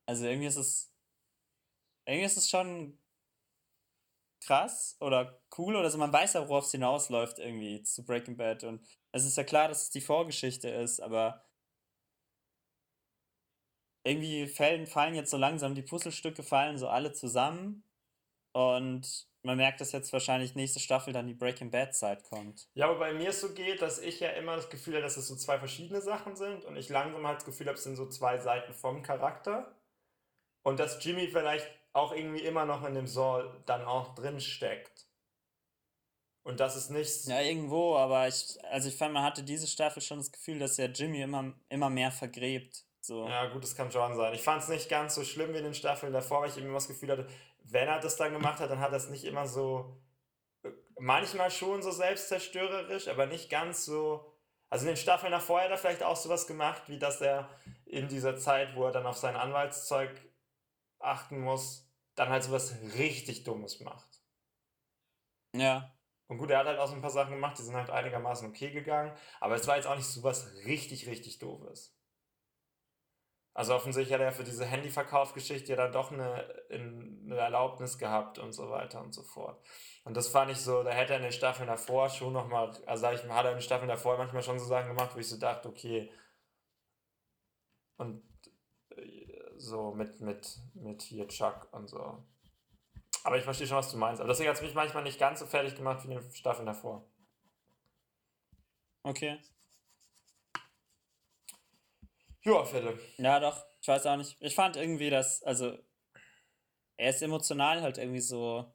also 0.06 0.26
irgendwie 0.26 0.48
ist 0.48 0.58
es, 0.58 0.94
irgendwie 2.06 2.26
ist 2.26 2.38
es 2.38 2.50
schon 2.50 3.00
krass 4.46 4.98
oder 5.00 5.42
cool 5.58 5.76
oder 5.76 5.90
so. 5.90 5.98
Man 5.98 6.14
weiß 6.14 6.34
ja, 6.34 6.48
worauf 6.48 6.66
es 6.66 6.72
hinausläuft 6.72 7.40
irgendwie 7.40 7.82
zu 7.84 8.06
Breaking 8.06 8.38
Bad. 8.38 8.64
Und 8.64 8.86
es 9.14 9.26
ist 9.26 9.38
ja 9.38 9.44
klar, 9.44 9.70
dass 9.70 9.84
es 9.84 9.90
die 9.92 10.02
Vorgeschichte 10.02 10.70
ist, 10.70 11.00
aber 11.00 11.46
irgendwie 14.04 14.48
fallen, 14.48 14.86
fallen 14.86 15.16
jetzt 15.16 15.32
so 15.32 15.38
langsam 15.38 15.76
die 15.76 15.82
Puzzlestücke, 15.82 16.44
fallen 16.44 16.78
so 16.78 16.90
alle 16.90 17.14
zusammen. 17.14 17.84
Und 18.54 19.28
man 19.44 19.58
merkt, 19.58 19.82
dass 19.82 19.92
jetzt 19.92 20.12
wahrscheinlich 20.14 20.56
nächste 20.56 20.80
Staffel 20.80 21.14
dann 21.14 21.28
die 21.28 21.34
Breaking 21.34 21.72
Bad 21.72 21.96
Zeit 21.96 22.24
kommt. 22.24 22.68
Ja, 22.74 22.90
aber 22.90 23.00
bei 23.00 23.14
mir 23.14 23.30
es 23.30 23.42
so 23.42 23.54
geht, 23.54 23.82
dass 23.82 24.00
ich 24.00 24.20
ja 24.20 24.30
immer 24.30 24.56
das 24.56 24.70
Gefühl 24.70 24.96
habe, 24.96 25.04
dass 25.04 25.18
es 25.18 25.28
so 25.28 25.36
zwei 25.36 25.60
verschiedene 25.60 26.02
Sachen 26.02 26.36
sind 26.36 26.66
und 26.66 26.76
ich 26.76 26.90
langsam 26.90 27.26
halt 27.26 27.38
das 27.38 27.46
Gefühl 27.46 27.68
habe, 27.68 27.78
es 27.78 27.84
sind 27.84 27.96
so 27.96 28.10
zwei 28.10 28.38
Seiten 28.38 28.74
vom 28.74 29.04
Charakter. 29.04 29.76
Und 30.64 30.80
dass 30.80 31.04
Jimmy 31.04 31.28
vielleicht 31.28 31.68
auch 31.94 32.14
irgendwie 32.14 32.42
immer 32.42 32.66
noch 32.66 32.84
in 32.84 32.96
dem 32.96 33.08
Saul 33.08 33.62
dann 33.66 33.84
auch 33.86 34.16
drin 34.16 34.40
steckt. 34.40 35.08
Und 36.44 36.60
das 36.60 36.76
ist 36.76 36.90
nicht. 36.90 37.26
Ja, 37.26 37.42
irgendwo, 37.42 37.96
aber 37.96 38.28
ich, 38.28 38.58
also 38.70 38.90
ich 38.90 38.96
fand, 38.96 39.14
man 39.14 39.24
hatte 39.24 39.44
diese 39.44 39.68
Staffel 39.68 40.02
schon 40.02 40.18
das 40.18 40.32
Gefühl, 40.32 40.60
dass 40.60 40.78
ja 40.78 40.86
Jimmy 40.86 41.22
immer, 41.22 41.54
immer 41.70 41.90
mehr 41.90 42.12
vergräbt. 42.12 42.84
So. 43.00 43.28
Ja, 43.28 43.48
gut, 43.48 43.64
das 43.64 43.76
kann 43.76 43.92
schon 43.92 44.16
sein. 44.16 44.34
Ich 44.34 44.42
fand 44.42 44.62
es 44.62 44.70
nicht 44.70 44.90
ganz 44.90 45.16
so 45.16 45.24
schlimm 45.24 45.54
wie 45.54 45.58
in 45.58 45.64
den 45.64 45.74
Staffeln 45.74 46.14
davor, 46.14 46.42
weil 46.42 46.50
ich 46.50 46.58
immer 46.58 46.74
das 46.74 46.88
Gefühl 46.88 47.12
hatte, 47.12 47.28
wenn 47.64 47.88
er 47.88 48.00
das 48.00 48.18
dann 48.18 48.34
gemacht 48.34 48.60
hat, 48.60 48.70
dann 48.70 48.80
hat 48.80 48.92
er 48.92 48.98
es 48.98 49.10
nicht 49.10 49.24
immer 49.24 49.48
so. 49.48 49.98
Manchmal 51.00 51.50
schon 51.50 51.82
so 51.82 51.92
selbstzerstörerisch, 51.92 53.08
aber 53.08 53.26
nicht 53.26 53.50
ganz 53.50 53.86
so. 53.86 54.34
Also 54.70 54.86
in 54.86 54.94
den 54.94 54.98
Staffeln 54.98 55.32
davor 55.32 55.62
hat 55.62 55.70
er 55.70 55.78
vielleicht 55.78 56.04
auch 56.04 56.16
sowas 56.16 56.48
gemacht, 56.48 56.84
wie 56.88 56.98
dass 56.98 57.22
er 57.22 57.50
in 57.86 58.08
dieser 58.08 58.38
Zeit, 58.38 58.76
wo 58.76 58.86
er 58.86 58.92
dann 58.92 59.06
auf 59.06 59.18
sein 59.18 59.36
Anwaltszeug 59.36 60.10
achten 61.00 61.40
muss, 61.40 61.90
dann 62.16 62.30
halt 62.30 62.44
sowas 62.44 62.74
richtig 62.98 63.44
Dummes 63.44 63.80
macht. 63.82 64.22
Ja. 65.56 65.94
Und 66.28 66.38
gut, 66.38 66.50
er 66.52 66.60
hat 66.60 66.68
halt 66.68 66.80
auch 66.80 66.88
so 66.88 66.96
ein 66.96 67.02
paar 67.02 67.10
Sachen 67.10 67.34
gemacht, 67.34 67.58
die 67.58 67.64
sind 67.64 67.76
halt 67.76 67.90
einigermaßen 67.90 68.48
okay 68.48 68.72
gegangen, 68.72 69.16
aber 69.40 69.56
es 69.56 69.68
war 69.68 69.76
jetzt 69.76 69.88
auch 69.88 69.96
nicht 69.96 70.08
sowas 70.08 70.52
richtig, 70.66 71.08
richtig 71.08 71.40
Doofes. 71.40 71.96
Also 73.56 73.76
offensichtlich 73.76 74.14
hat 74.14 74.22
er 74.22 74.32
für 74.32 74.44
diese 74.44 74.66
Handyverkaufgeschichte 74.66 75.72
ja 75.72 75.76
dann 75.76 75.92
doch 75.92 76.12
eine, 76.12 76.48
eine 76.72 77.36
Erlaubnis 77.38 78.00
gehabt 78.00 78.40
und 78.40 78.52
so 78.52 78.72
weiter 78.72 79.00
und 79.02 79.14
so 79.14 79.22
fort. 79.22 79.64
Und 80.06 80.18
das 80.18 80.28
fand 80.28 80.50
ich 80.52 80.58
so, 80.58 80.82
da 80.84 80.90
hätte 80.90 81.14
er 81.14 81.18
in 81.18 81.24
den 81.24 81.32
Staffeln 81.32 81.68
davor 81.68 82.10
schon 82.10 82.34
nochmal, 82.34 82.72
also 82.88 83.02
sag 83.02 83.14
ich 83.14 83.24
mal, 83.26 83.36
hat 83.36 83.46
er 83.46 83.52
in 83.52 83.58
den 83.58 83.64
Staffeln 83.64 83.90
davor 83.90 84.18
manchmal 84.18 84.42
schon 84.42 84.58
so 84.58 84.66
Sachen 84.66 84.88
gemacht, 84.88 85.12
wo 85.14 85.20
ich 85.20 85.30
so 85.30 85.38
dachte, 85.38 85.70
okay. 85.70 86.12
Und 87.98 88.24
äh, 88.90 89.52
so 89.58 89.94
mit, 89.94 90.20
mit, 90.20 90.58
mit 90.74 91.04
hier 91.04 91.28
Chuck 91.28 91.68
und 91.72 91.88
so. 91.88 92.26
Aber 93.24 93.38
ich 93.38 93.44
verstehe 93.44 93.68
schon, 93.68 93.78
was 93.78 93.90
du 93.90 93.98
meinst. 93.98 94.22
Aber 94.22 94.30
deswegen 94.30 94.50
hat 94.50 94.58
es 94.58 94.62
mich 94.62 94.74
manchmal 94.74 95.04
nicht 95.04 95.18
ganz 95.20 95.40
so 95.40 95.46
fertig 95.46 95.76
gemacht 95.76 96.04
wie 96.04 96.14
in 96.14 96.20
den 96.20 96.32
Staffeln 96.32 96.66
davor. 96.66 97.10
Okay. 99.04 99.42
Ja, 102.44 102.64
Philipp. 102.66 103.00
Ja, 103.18 103.40
doch. 103.40 103.66
Ich 103.82 103.88
weiß 103.88 104.06
auch 104.06 104.18
nicht. 104.18 104.36
Ich 104.42 104.56
fand 104.56 104.76
irgendwie, 104.76 105.10
dass, 105.10 105.42
also, 105.44 105.78
er 106.98 107.10
ist 107.10 107.22
emotional 107.22 107.82
halt 107.82 107.98
irgendwie 107.98 108.20
so, 108.22 108.74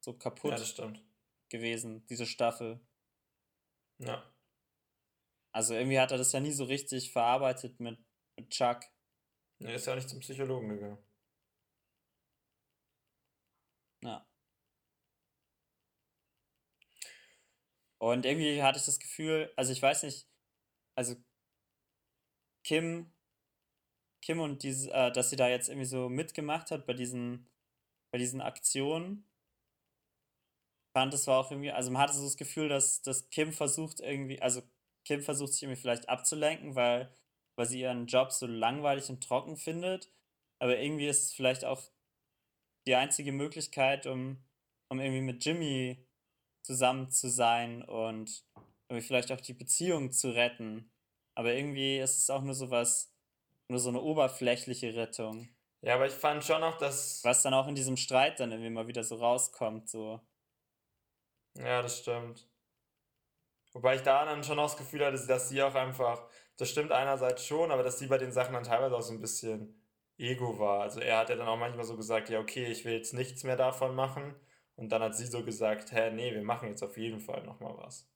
so 0.00 0.14
kaputt 0.14 0.52
Ja, 0.52 0.56
das 0.58 0.68
stimmt. 0.68 1.02
gewesen, 1.48 2.06
diese 2.06 2.26
Staffel. 2.26 2.80
Ja. 3.98 4.22
Also 5.52 5.74
irgendwie 5.74 5.98
hat 5.98 6.12
er 6.12 6.18
das 6.18 6.32
ja 6.32 6.40
nie 6.40 6.52
so 6.52 6.64
richtig 6.64 7.12
verarbeitet 7.12 7.80
mit, 7.80 7.98
mit 8.36 8.50
Chuck. 8.50 8.80
Er 9.58 9.74
ist 9.74 9.86
ja 9.86 9.92
auch 9.92 9.96
nicht 9.96 10.08
zum 10.08 10.20
Psychologen 10.20 10.68
gegangen. 10.68 10.98
Ja. 14.02 14.24
Und 17.98 18.24
irgendwie 18.26 18.62
hatte 18.62 18.78
ich 18.78 18.86
das 18.86 18.98
Gefühl, 18.98 19.52
also 19.56 19.72
ich 19.72 19.82
weiß 19.82 20.02
nicht, 20.04 20.26
also 20.96 21.16
Kim, 22.64 23.12
Kim 24.22 24.40
und 24.40 24.62
diese, 24.62 24.90
äh, 24.92 25.12
dass 25.12 25.30
sie 25.30 25.36
da 25.36 25.48
jetzt 25.48 25.68
irgendwie 25.68 25.86
so 25.86 26.08
mitgemacht 26.08 26.70
hat 26.70 26.86
bei 26.86 26.94
diesen, 26.94 27.48
bei 28.12 28.18
diesen 28.18 28.40
Aktionen. 28.40 29.24
Fand 30.92 31.14
es 31.14 31.26
war 31.26 31.38
auch 31.38 31.50
irgendwie, 31.50 31.70
also 31.70 31.90
man 31.90 32.02
hatte 32.02 32.14
so 32.14 32.24
das 32.24 32.36
Gefühl, 32.36 32.68
dass, 32.68 33.02
dass 33.02 33.30
Kim 33.30 33.52
versucht 33.52 34.00
irgendwie, 34.00 34.40
also 34.42 34.62
Kim 35.04 35.22
versucht 35.22 35.52
sich 35.52 35.62
irgendwie 35.62 35.80
vielleicht 35.80 36.08
abzulenken, 36.08 36.74
weil, 36.74 37.12
weil 37.56 37.66
sie 37.66 37.80
ihren 37.80 38.06
Job 38.06 38.32
so 38.32 38.46
langweilig 38.46 39.08
und 39.08 39.22
trocken 39.22 39.56
findet. 39.56 40.10
Aber 40.58 40.78
irgendwie 40.78 41.06
ist 41.08 41.22
es 41.24 41.32
vielleicht 41.32 41.64
auch 41.64 41.80
die 42.86 42.94
einzige 42.94 43.32
Möglichkeit, 43.32 44.06
um, 44.06 44.42
um 44.88 45.00
irgendwie 45.00 45.22
mit 45.22 45.44
Jimmy 45.44 46.06
zusammen 46.62 47.10
zu 47.10 47.28
sein 47.28 47.82
und 47.82 48.44
irgendwie 48.88 49.06
vielleicht 49.06 49.32
auch 49.32 49.40
die 49.40 49.54
Beziehung 49.54 50.12
zu 50.12 50.30
retten. 50.30 50.92
Aber 51.34 51.54
irgendwie 51.54 51.98
ist 51.98 52.18
es 52.18 52.30
auch 52.30 52.42
nur 52.42 52.54
so 52.54 52.70
was, 52.70 53.14
nur 53.68 53.78
so 53.78 53.88
eine 53.88 54.00
oberflächliche 54.00 54.94
Rettung. 54.94 55.48
Ja, 55.82 55.94
aber 55.94 56.06
ich 56.06 56.12
fand 56.12 56.44
schon 56.44 56.60
noch, 56.60 56.76
dass. 56.76 57.24
Was 57.24 57.42
dann 57.42 57.54
auch 57.54 57.66
in 57.66 57.74
diesem 57.74 57.96
Streit 57.96 58.40
dann 58.40 58.52
irgendwie 58.52 58.70
mal 58.70 58.86
wieder 58.86 59.04
so 59.04 59.16
rauskommt, 59.16 59.88
so. 59.88 60.20
Ja, 61.56 61.80
das 61.80 62.00
stimmt. 62.00 62.46
Wobei 63.72 63.94
ich 63.96 64.02
da 64.02 64.24
dann 64.24 64.44
schon 64.44 64.58
auch 64.58 64.64
das 64.64 64.76
Gefühl 64.76 65.04
hatte, 65.04 65.26
dass 65.26 65.48
sie 65.48 65.62
auch 65.62 65.74
einfach. 65.74 66.28
Das 66.56 66.68
stimmt 66.68 66.92
einerseits 66.92 67.46
schon, 67.46 67.70
aber 67.70 67.82
dass 67.82 67.98
sie 67.98 68.08
bei 68.08 68.18
den 68.18 68.32
Sachen 68.32 68.52
dann 68.52 68.64
teilweise 68.64 68.94
auch 68.94 69.02
so 69.02 69.14
ein 69.14 69.20
bisschen 69.20 69.79
Ego 70.20 70.58
war. 70.58 70.82
Also 70.82 71.00
er 71.00 71.18
hat 71.18 71.30
ja 71.30 71.36
dann 71.36 71.48
auch 71.48 71.56
manchmal 71.56 71.84
so 71.84 71.96
gesagt, 71.96 72.28
ja, 72.28 72.40
okay, 72.40 72.66
ich 72.66 72.84
will 72.84 72.92
jetzt 72.94 73.14
nichts 73.14 73.44
mehr 73.44 73.56
davon 73.56 73.94
machen. 73.94 74.34
Und 74.76 74.90
dann 74.90 75.02
hat 75.02 75.16
sie 75.16 75.26
so 75.26 75.44
gesagt, 75.44 75.92
hä, 75.92 76.10
nee, 76.10 76.32
wir 76.34 76.42
machen 76.42 76.68
jetzt 76.68 76.82
auf 76.82 76.96
jeden 76.96 77.20
Fall 77.20 77.42
nochmal 77.44 77.76
was. 77.78 78.08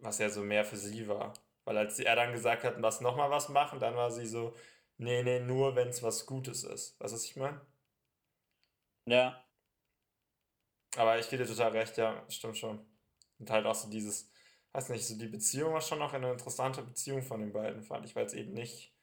Was 0.00 0.18
ja 0.18 0.28
so 0.28 0.42
mehr 0.42 0.64
für 0.64 0.76
sie 0.76 1.08
war. 1.08 1.32
Weil 1.64 1.78
als 1.78 1.98
er 1.98 2.16
dann 2.16 2.32
gesagt 2.32 2.64
hat, 2.64 2.78
lass 2.78 3.00
nochmal 3.00 3.30
was 3.30 3.48
machen, 3.48 3.80
dann 3.80 3.96
war 3.96 4.10
sie 4.10 4.26
so, 4.26 4.54
nee, 4.98 5.22
nee, 5.22 5.40
nur 5.40 5.76
wenn 5.76 5.88
es 5.88 6.02
was 6.02 6.26
Gutes 6.26 6.64
ist. 6.64 6.98
Weißt 7.00 7.12
du, 7.12 7.16
was 7.16 7.24
ich 7.24 7.36
meine? 7.36 7.60
Ja. 9.06 9.42
Aber 10.96 11.18
ich 11.18 11.28
gebe 11.28 11.44
dir 11.44 11.48
total 11.48 11.72
recht, 11.72 11.96
ja, 11.98 12.24
stimmt 12.28 12.56
schon. 12.56 12.84
Und 13.38 13.50
halt 13.50 13.66
auch 13.66 13.74
so 13.74 13.88
dieses, 13.90 14.30
weiß 14.72 14.88
nicht, 14.90 15.06
so 15.06 15.18
die 15.18 15.28
Beziehung 15.28 15.74
war 15.74 15.80
schon 15.80 15.98
noch 15.98 16.12
eine 16.12 16.32
interessante 16.32 16.82
Beziehung 16.82 17.22
von 17.22 17.40
den 17.40 17.52
beiden, 17.52 17.82
fand 17.82 18.06
ich, 18.06 18.16
weil 18.16 18.26
es 18.26 18.34
eben 18.34 18.52
nicht. 18.52 18.95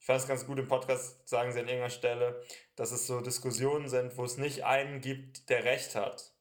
Ich 0.00 0.06
fand 0.06 0.18
es 0.20 0.26
ganz 0.26 0.46
gut 0.46 0.58
im 0.58 0.66
Podcast, 0.66 1.28
sagen 1.28 1.52
sie 1.52 1.60
an 1.60 1.66
irgendeiner 1.68 1.90
Stelle, 1.90 2.42
dass 2.74 2.90
es 2.90 3.06
so 3.06 3.20
Diskussionen 3.20 3.88
sind, 3.88 4.16
wo 4.16 4.24
es 4.24 4.38
nicht 4.38 4.64
einen 4.64 5.02
gibt, 5.02 5.50
der 5.50 5.64
Recht 5.64 5.94
hat. 5.94 6.32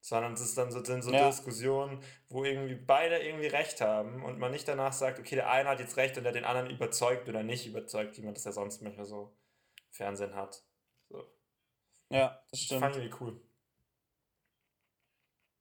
Sondern 0.00 0.32
es 0.32 0.40
ist 0.40 0.58
dann 0.58 0.72
so, 0.72 0.82
sind 0.84 1.02
so 1.02 1.12
Ja. 1.12 1.28
Diskussionen, 1.28 2.02
wo 2.28 2.44
irgendwie 2.44 2.74
beide 2.74 3.18
irgendwie 3.18 3.46
Recht 3.46 3.80
haben 3.80 4.24
und 4.24 4.38
man 4.40 4.50
nicht 4.50 4.66
danach 4.66 4.92
sagt, 4.92 5.20
okay, 5.20 5.36
der 5.36 5.48
eine 5.50 5.68
hat 5.68 5.78
jetzt 5.78 5.96
Recht 5.96 6.18
und 6.18 6.24
der 6.24 6.32
den 6.32 6.44
anderen 6.44 6.68
überzeugt 6.70 7.28
oder 7.28 7.44
nicht 7.44 7.66
überzeugt, 7.66 8.16
wie 8.16 8.22
man 8.22 8.34
das 8.34 8.44
ja 8.44 8.52
sonst 8.52 8.82
manchmal 8.82 9.06
so 9.06 9.36
im 9.86 9.92
Fernsehen 9.92 10.34
hat. 10.34 10.64
So. 11.08 11.24
Ja, 12.10 12.40
das 12.42 12.50
Das 12.50 12.60
stimmt. 12.60 12.80
fand 12.80 12.96
ich 12.96 13.02
irgendwie 13.04 13.24
cool. 13.24 13.40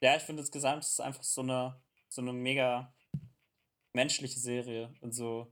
Ja, 0.01 0.15
ich 0.15 0.23
finde 0.23 0.41
insgesamt 0.41 0.83
ist 0.83 0.93
es 0.93 0.99
einfach 0.99 1.23
so 1.23 1.41
eine, 1.41 1.79
so 2.09 2.21
eine 2.21 2.33
mega 2.33 2.91
menschliche 3.93 4.39
Serie 4.39 4.93
und 5.01 5.11
so 5.13 5.51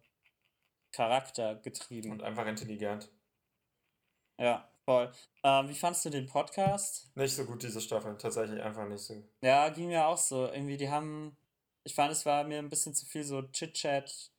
charaktergetrieben. 0.95 2.11
Und 2.11 2.23
einfach 2.23 2.47
intelligent. 2.47 3.09
Ja, 4.39 4.69
voll. 4.85 5.11
Ähm, 5.43 5.69
wie 5.69 5.75
fandst 5.75 6.05
du 6.05 6.09
den 6.09 6.25
Podcast? 6.25 7.15
Nicht 7.15 7.35
so 7.35 7.45
gut 7.45 7.63
diese 7.63 7.81
Staffel, 7.81 8.17
tatsächlich 8.17 8.61
einfach 8.61 8.87
nicht 8.87 9.01
so. 9.01 9.23
Ja, 9.41 9.69
ging 9.69 9.87
mir 9.87 10.07
auch 10.07 10.17
so. 10.17 10.45
Irgendwie, 10.47 10.77
die 10.77 10.89
haben. 10.89 11.37
Ich 11.83 11.93
fand, 11.95 12.11
es 12.11 12.25
war 12.25 12.43
mir 12.43 12.59
ein 12.59 12.69
bisschen 12.69 12.93
zu 12.95 13.05
viel 13.05 13.23
so 13.23 13.41
Chit-Chat 13.43 14.31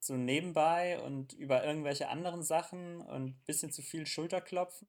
so 0.00 0.14
nebenbei 0.14 1.00
und 1.00 1.32
über 1.32 1.64
irgendwelche 1.64 2.08
anderen 2.08 2.42
Sachen 2.42 3.00
und 3.00 3.24
ein 3.26 3.42
bisschen 3.46 3.72
zu 3.72 3.82
viel 3.82 4.06
Schulterklopfen. 4.06 4.88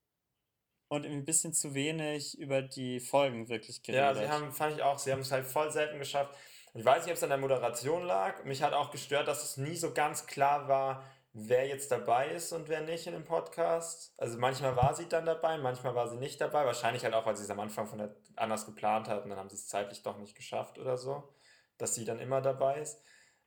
und 0.90 1.06
ein 1.06 1.26
bisschen 1.26 1.54
zu 1.54 1.74
wenig 1.74 2.38
über 2.40 2.62
die 2.62 3.00
Folgen 3.00 3.48
wirklich 3.50 3.84
geredet. 3.84 4.04
Ja, 4.04 4.16
sie 4.16 4.30
haben, 4.30 4.52
fand 4.52 4.76
ich 4.76 4.82
auch, 4.84 4.98
sie 5.00 5.12
haben 5.12 5.22
es 5.22 5.32
halt 5.32 5.46
voll 5.46 5.72
selten 5.72 6.00
geschafft. 6.00 6.36
Ich 6.80 6.86
weiß 6.86 7.04
nicht, 7.04 7.12
ob 7.12 7.18
es 7.18 7.24
an 7.24 7.30
der 7.30 7.38
Moderation 7.38 8.06
lag. 8.06 8.46
Mich 8.46 8.64
hat 8.64 8.72
auch 8.72 8.90
gestört, 8.90 9.28
dass 9.28 9.44
es 9.44 9.58
nie 9.58 9.76
so 9.76 9.94
ganz 9.94 10.28
klar 10.28 10.70
war, 10.70 11.04
wer 11.34 11.68
jetzt 11.68 11.92
dabei 11.92 12.30
ist 12.30 12.54
und 12.54 12.70
wer 12.70 12.80
nicht 12.80 13.06
in 13.06 13.12
dem 13.12 13.26
Podcast. 13.26 14.14
Also 14.18 14.40
manchmal 14.40 14.78
war 14.78 14.94
sie 14.94 15.10
dann 15.10 15.26
dabei, 15.26 15.58
manchmal 15.58 15.94
war 15.94 16.08
sie 16.08 16.16
nicht 16.16 16.40
dabei. 16.40 16.66
Wahrscheinlich 16.66 17.04
halt 17.04 17.16
auch, 17.16 17.26
weil 17.26 17.36
sie 17.36 17.44
es 17.44 17.50
am 17.50 17.60
Anfang 17.60 17.86
von 17.86 17.98
der, 17.98 18.16
anders 18.38 18.66
geplant 18.66 19.10
hatten. 19.10 19.28
Dann 19.28 19.38
haben 19.38 19.50
sie 19.50 19.58
es 19.58 19.68
zeitlich 19.68 20.04
doch 20.04 20.18
nicht 20.20 20.38
geschafft 20.38 20.80
oder 20.80 20.96
so, 20.96 21.34
dass 21.78 21.96
sie 21.96 22.06
dann 22.06 22.18
immer 22.18 22.40
dabei 22.40 22.80
ist. 22.80 23.04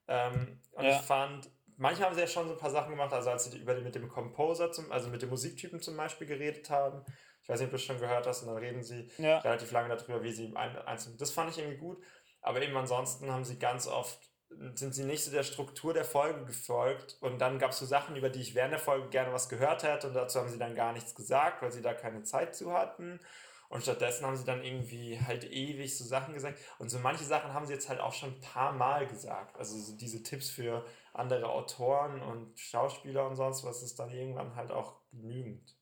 Ähm, 0.08 0.60
und 0.72 0.84
ja. 0.84 0.90
ich 0.90 1.00
fand, 1.00 1.50
manchmal 1.78 2.08
haben 2.08 2.14
sie 2.14 2.20
ja 2.20 2.26
schon 2.26 2.48
so 2.48 2.52
ein 2.52 2.60
paar 2.60 2.68
Sachen 2.68 2.90
gemacht, 2.90 3.14
also 3.14 3.30
als 3.30 3.44
sie 3.44 3.56
über 3.56 3.74
mit 3.80 3.94
dem 3.94 4.10
Composer, 4.10 4.72
zum, 4.72 4.92
also 4.92 5.08
mit 5.08 5.22
dem 5.22 5.30
Musiktypen 5.30 5.80
zum 5.80 5.96
Beispiel 5.96 6.26
geredet 6.26 6.68
haben. 6.68 7.02
Ich 7.42 7.48
weiß 7.48 7.60
nicht, 7.60 7.68
ob 7.68 7.70
du 7.70 7.76
es 7.76 7.82
schon 7.82 7.98
gehört 7.98 8.26
hast, 8.26 8.42
und 8.42 8.48
dann 8.48 8.58
reden 8.58 8.84
sie 8.84 9.10
ja. 9.16 9.38
relativ 9.38 9.72
lange 9.72 9.88
darüber, 9.88 10.22
wie 10.22 10.32
sie 10.32 10.54
ein, 10.54 10.76
einzeln. 10.76 11.16
Das 11.16 11.30
fand 11.30 11.50
ich 11.50 11.58
irgendwie 11.58 11.78
gut. 11.78 12.04
Aber 12.42 12.60
eben 12.60 12.76
ansonsten 12.76 13.30
haben 13.30 13.44
sie 13.44 13.58
ganz 13.58 13.86
oft 13.86 14.32
sind 14.74 14.94
sie 14.94 15.04
nicht 15.04 15.24
so 15.24 15.30
der 15.30 15.42
Struktur 15.42 15.94
der 15.94 16.04
Folge 16.04 16.44
gefolgt. 16.44 17.16
Und 17.20 17.38
dann 17.38 17.58
gab 17.58 17.70
es 17.70 17.78
so 17.78 17.86
Sachen, 17.86 18.16
über 18.16 18.30
die 18.30 18.40
ich 18.40 18.54
während 18.54 18.72
der 18.72 18.80
Folge 18.80 19.08
gerne 19.08 19.32
was 19.32 19.48
gehört 19.48 19.82
hätte. 19.82 20.08
Und 20.08 20.14
dazu 20.14 20.40
haben 20.40 20.50
sie 20.50 20.58
dann 20.58 20.74
gar 20.74 20.92
nichts 20.92 21.14
gesagt, 21.14 21.62
weil 21.62 21.72
sie 21.72 21.82
da 21.82 21.94
keine 21.94 22.22
Zeit 22.22 22.54
zu 22.54 22.72
hatten. 22.72 23.20
Und 23.68 23.82
stattdessen 23.82 24.26
haben 24.26 24.36
sie 24.36 24.44
dann 24.44 24.62
irgendwie 24.62 25.18
halt 25.26 25.50
ewig 25.50 25.96
so 25.96 26.04
Sachen 26.04 26.34
gesagt. 26.34 26.58
Und 26.78 26.90
so 26.90 26.98
manche 26.98 27.24
Sachen 27.24 27.54
haben 27.54 27.66
sie 27.66 27.72
jetzt 27.72 27.88
halt 27.88 28.00
auch 28.00 28.12
schon 28.12 28.34
ein 28.34 28.40
paar 28.40 28.72
Mal 28.72 29.06
gesagt. 29.06 29.56
Also 29.56 29.78
so 29.78 29.96
diese 29.96 30.22
Tipps 30.22 30.50
für 30.50 30.84
andere 31.14 31.48
Autoren 31.48 32.20
und 32.20 32.58
Schauspieler 32.58 33.26
und 33.26 33.36
sonst 33.36 33.64
was 33.64 33.82
ist 33.82 33.98
dann 33.98 34.10
irgendwann 34.10 34.56
halt 34.56 34.70
auch 34.70 35.00
genügend. 35.10 35.74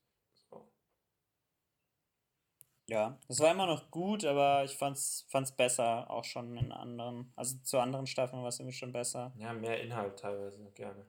Ja, 2.90 3.16
es 3.28 3.38
war 3.38 3.52
immer 3.52 3.66
noch 3.66 3.92
gut, 3.92 4.24
aber 4.24 4.64
ich 4.64 4.76
fand's, 4.76 5.24
fand's 5.28 5.52
besser, 5.52 6.10
auch 6.10 6.24
schon 6.24 6.56
in 6.56 6.72
anderen, 6.72 7.32
also 7.36 7.56
zu 7.62 7.78
anderen 7.78 8.08
Staffeln 8.08 8.42
war 8.42 8.48
es 8.48 8.58
irgendwie 8.58 8.76
schon 8.76 8.92
besser. 8.92 9.32
Ja, 9.38 9.52
mehr 9.52 9.80
Inhalt 9.80 10.18
teilweise, 10.18 10.68
gerne. 10.72 11.06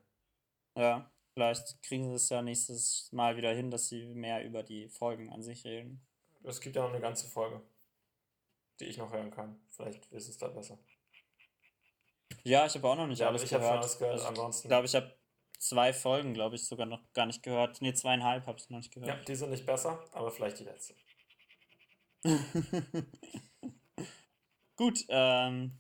Ja, 0.78 1.10
vielleicht 1.34 1.82
kriegen 1.82 2.08
sie 2.08 2.14
es 2.14 2.30
ja 2.30 2.44
nächstes 2.44 3.12
Mal 3.12 3.36
wieder 3.36 3.52
hin, 3.52 3.72
dass 3.72 3.90
sie 3.90 4.14
mehr 4.14 4.46
über 4.46 4.62
die 4.62 4.90
Folgen 4.90 5.32
an 5.32 5.42
sich 5.42 5.66
reden. 5.66 6.06
Es 6.44 6.62
gibt 6.62 6.76
ja 6.76 6.84
noch 6.84 6.92
eine 6.92 7.02
ganze 7.02 7.28
Folge, 7.28 7.62
die 8.80 8.86
ich 8.86 9.00
noch 9.00 9.12
hören 9.12 9.32
kann. 9.32 9.60
Vielleicht 9.70 10.06
ist 10.12 10.30
es 10.30 10.38
da 10.38 10.50
besser. 10.50 10.78
Ja, 12.44 12.68
ich 12.68 12.76
habe 12.76 12.88
auch 12.90 12.96
noch 12.96 13.08
nicht 13.08 13.20
ja, 13.20 13.28
alles 13.28 13.42
ich 13.42 13.50
gehört. 13.50 13.80
Alles 13.80 13.98
gehört, 13.98 14.14
also, 14.14 14.28
ansonsten. 14.28 14.68
Ich 14.68 14.70
glaube, 14.70 14.86
ich 14.86 14.94
habe 14.94 15.16
zwei 15.58 15.94
Folgen, 15.94 16.36
glaube 16.36 16.56
ich, 16.58 16.68
sogar 16.68 16.86
noch 16.86 17.02
gar 17.14 17.26
nicht 17.26 17.42
gehört. 17.42 17.82
Ne, 17.82 17.96
zweieinhalb 17.96 18.46
habe 18.46 18.60
ich 18.60 18.70
noch 18.70 18.78
nicht 18.78 18.94
gehört. 18.94 19.10
Ja, 19.10 19.16
die 19.16 19.36
sind 19.36 19.50
nicht 19.50 19.66
besser, 19.66 20.00
aber 20.12 20.30
vielleicht 20.30 20.60
die 20.60 20.66
letzte. 20.66 20.94
Gut, 24.76 25.06
ähm, 25.10 25.80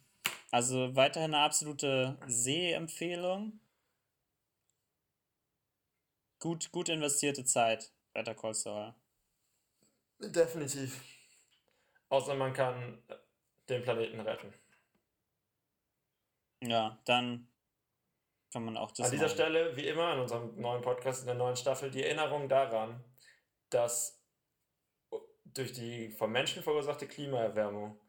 also 0.51 0.95
weiterhin 0.95 1.33
eine 1.33 1.43
absolute 1.43 2.17
Sehempfehlung. 2.27 3.59
Gut, 6.39 6.71
gut 6.71 6.89
investierte 6.89 7.45
Zeit, 7.45 7.91
Better 8.13 8.33
Call 8.35 8.53
Saul. 8.53 8.93
Definitiv. 10.19 11.01
Außer 12.09 12.35
man 12.35 12.53
kann 12.53 13.03
den 13.69 13.83
Planeten 13.83 14.19
retten. 14.19 14.53
Ja, 16.63 16.99
dann 17.05 17.47
kann 18.51 18.65
man 18.65 18.77
auch 18.77 18.91
das. 18.91 19.07
An 19.07 19.11
dieser 19.11 19.25
machen. 19.25 19.33
Stelle, 19.35 19.75
wie 19.75 19.87
immer 19.87 20.13
in 20.13 20.19
unserem 20.19 20.59
neuen 20.59 20.81
Podcast, 20.81 21.21
in 21.21 21.27
der 21.27 21.35
neuen 21.35 21.55
Staffel, 21.55 21.89
die 21.89 22.03
Erinnerung 22.03 22.49
daran, 22.49 23.03
dass 23.69 24.20
durch 25.53 25.73
die 25.73 26.09
vom 26.09 26.31
Menschen 26.31 26.63
verursachte 26.63 27.07
Klimaerwärmung 27.07 27.99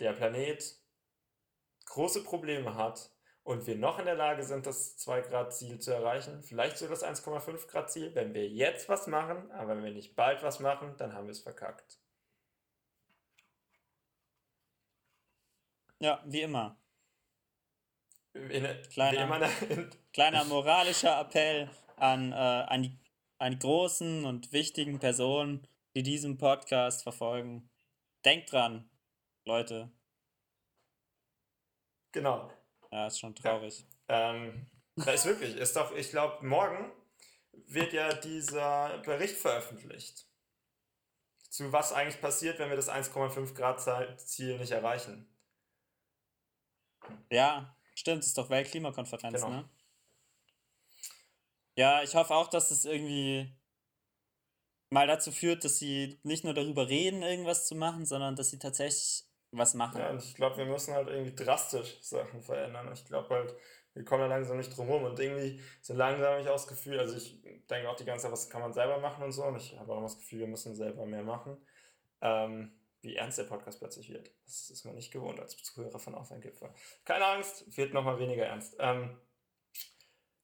der 0.00 0.12
Planet 0.12 0.76
große 1.86 2.24
Probleme 2.24 2.74
hat 2.74 3.10
und 3.44 3.66
wir 3.66 3.76
noch 3.76 3.98
in 3.98 4.04
der 4.04 4.14
Lage 4.14 4.44
sind, 4.44 4.66
das 4.66 4.96
2-Grad-Ziel 4.98 5.80
zu 5.80 5.92
erreichen, 5.92 6.42
vielleicht 6.42 6.78
sogar 6.78 6.96
das 6.96 7.04
1,5-Grad-Ziel, 7.04 8.14
wenn 8.14 8.34
wir 8.34 8.48
jetzt 8.48 8.88
was 8.88 9.06
machen, 9.06 9.50
aber 9.52 9.76
wenn 9.76 9.84
wir 9.84 9.90
nicht 9.92 10.14
bald 10.14 10.42
was 10.42 10.60
machen, 10.60 10.94
dann 10.96 11.12
haben 11.12 11.26
wir 11.26 11.32
es 11.32 11.40
verkackt. 11.40 11.98
Ja, 15.98 16.22
wie 16.26 16.42
immer. 16.42 16.76
In, 18.32 18.66
kleiner, 18.90 19.18
wie 19.18 19.76
immer 19.76 19.88
kleiner 20.12 20.44
moralischer 20.44 21.20
Appell 21.20 21.68
an, 21.96 22.32
äh, 22.32 22.34
an, 22.34 22.82
die, 22.82 22.98
an 23.38 23.52
die 23.52 23.58
großen 23.58 24.24
und 24.24 24.52
wichtigen 24.52 24.98
Personen, 24.98 25.66
die 25.94 26.02
diesen 26.02 26.38
Podcast 26.38 27.02
verfolgen. 27.02 27.70
Denkt 28.24 28.52
dran, 28.52 28.90
Leute. 29.44 29.90
Genau. 32.12 32.50
Ja, 32.90 33.06
ist 33.06 33.18
schon 33.18 33.34
traurig. 33.34 33.86
Ja, 34.08 34.34
ähm, 34.34 34.70
da 34.96 35.12
ist 35.12 35.24
wirklich, 35.24 35.56
ist 35.56 35.76
doch, 35.76 35.92
ich 35.92 36.10
glaube, 36.10 36.46
morgen 36.46 36.92
wird 37.66 37.92
ja 37.92 38.12
dieser 38.12 38.98
Bericht 38.98 39.36
veröffentlicht. 39.36 40.26
Zu 41.48 41.72
was 41.72 41.92
eigentlich 41.92 42.20
passiert, 42.20 42.58
wenn 42.58 42.70
wir 42.70 42.76
das 42.76 42.88
1,5 42.88 43.54
Grad 43.54 44.20
Ziel 44.20 44.58
nicht 44.58 44.72
erreichen. 44.72 45.28
Ja, 47.30 47.76
stimmt, 47.94 48.24
ist 48.24 48.38
doch 48.38 48.48
Weltklimakonferenz, 48.48 49.42
genau. 49.42 49.50
ne? 49.50 49.68
Ja, 51.76 52.02
ich 52.02 52.14
hoffe 52.14 52.34
auch, 52.34 52.48
dass 52.48 52.70
es 52.70 52.84
irgendwie 52.84 53.50
mal 54.92 55.06
dazu 55.06 55.32
führt, 55.32 55.64
dass 55.64 55.78
sie 55.78 56.20
nicht 56.22 56.44
nur 56.44 56.52
darüber 56.52 56.88
reden, 56.88 57.22
irgendwas 57.22 57.66
zu 57.66 57.74
machen, 57.74 58.04
sondern 58.04 58.36
dass 58.36 58.50
sie 58.50 58.58
tatsächlich 58.58 59.24
was 59.50 59.72
machen. 59.72 59.98
Ja, 59.98 60.10
und 60.10 60.22
ich 60.22 60.34
glaube, 60.34 60.58
wir 60.58 60.66
müssen 60.66 60.92
halt 60.92 61.08
irgendwie 61.08 61.34
drastisch 61.34 61.98
Sachen 62.02 62.42
verändern. 62.42 62.90
Ich 62.92 63.06
glaube 63.06 63.34
halt, 63.34 63.54
wir 63.94 64.04
kommen 64.04 64.20
da 64.20 64.26
langsam 64.26 64.58
nicht 64.58 64.76
drum 64.76 64.90
rum 64.90 65.04
und 65.04 65.18
irgendwie 65.18 65.60
so 65.80 65.94
langsam 65.94 66.32
habe 66.32 66.42
ich 66.42 66.48
auch 66.48 66.52
das 66.52 66.66
Gefühl, 66.66 66.98
also 66.98 67.16
ich 67.16 67.42
denke 67.70 67.88
auch 67.88 67.96
die 67.96 68.04
ganze 68.04 68.24
Zeit, 68.24 68.32
was 68.32 68.50
kann 68.50 68.60
man 68.60 68.74
selber 68.74 68.98
machen 68.98 69.24
und 69.24 69.32
so 69.32 69.44
und 69.44 69.56
ich 69.56 69.78
habe 69.78 69.92
auch 69.92 70.02
das 70.02 70.18
Gefühl, 70.18 70.40
wir 70.40 70.46
müssen 70.46 70.74
selber 70.74 71.06
mehr 71.06 71.22
machen. 71.22 71.56
Ähm, 72.20 72.78
wie 73.00 73.16
ernst 73.16 73.38
der 73.38 73.44
Podcast 73.44 73.80
plötzlich 73.80 74.10
wird. 74.10 74.30
Das 74.44 74.70
ist 74.70 74.84
man 74.84 74.94
nicht 74.94 75.10
gewohnt 75.10 75.40
als 75.40 75.56
Zuhörer 75.56 75.98
von 75.98 76.14
Auf 76.14 76.30
ein 76.30 76.40
Gipfel. 76.40 76.70
Keine 77.04 77.26
Angst, 77.26 77.76
wird 77.76 77.94
nochmal 77.94 78.18
weniger 78.18 78.46
ernst. 78.46 78.76
Ähm, 78.78 79.18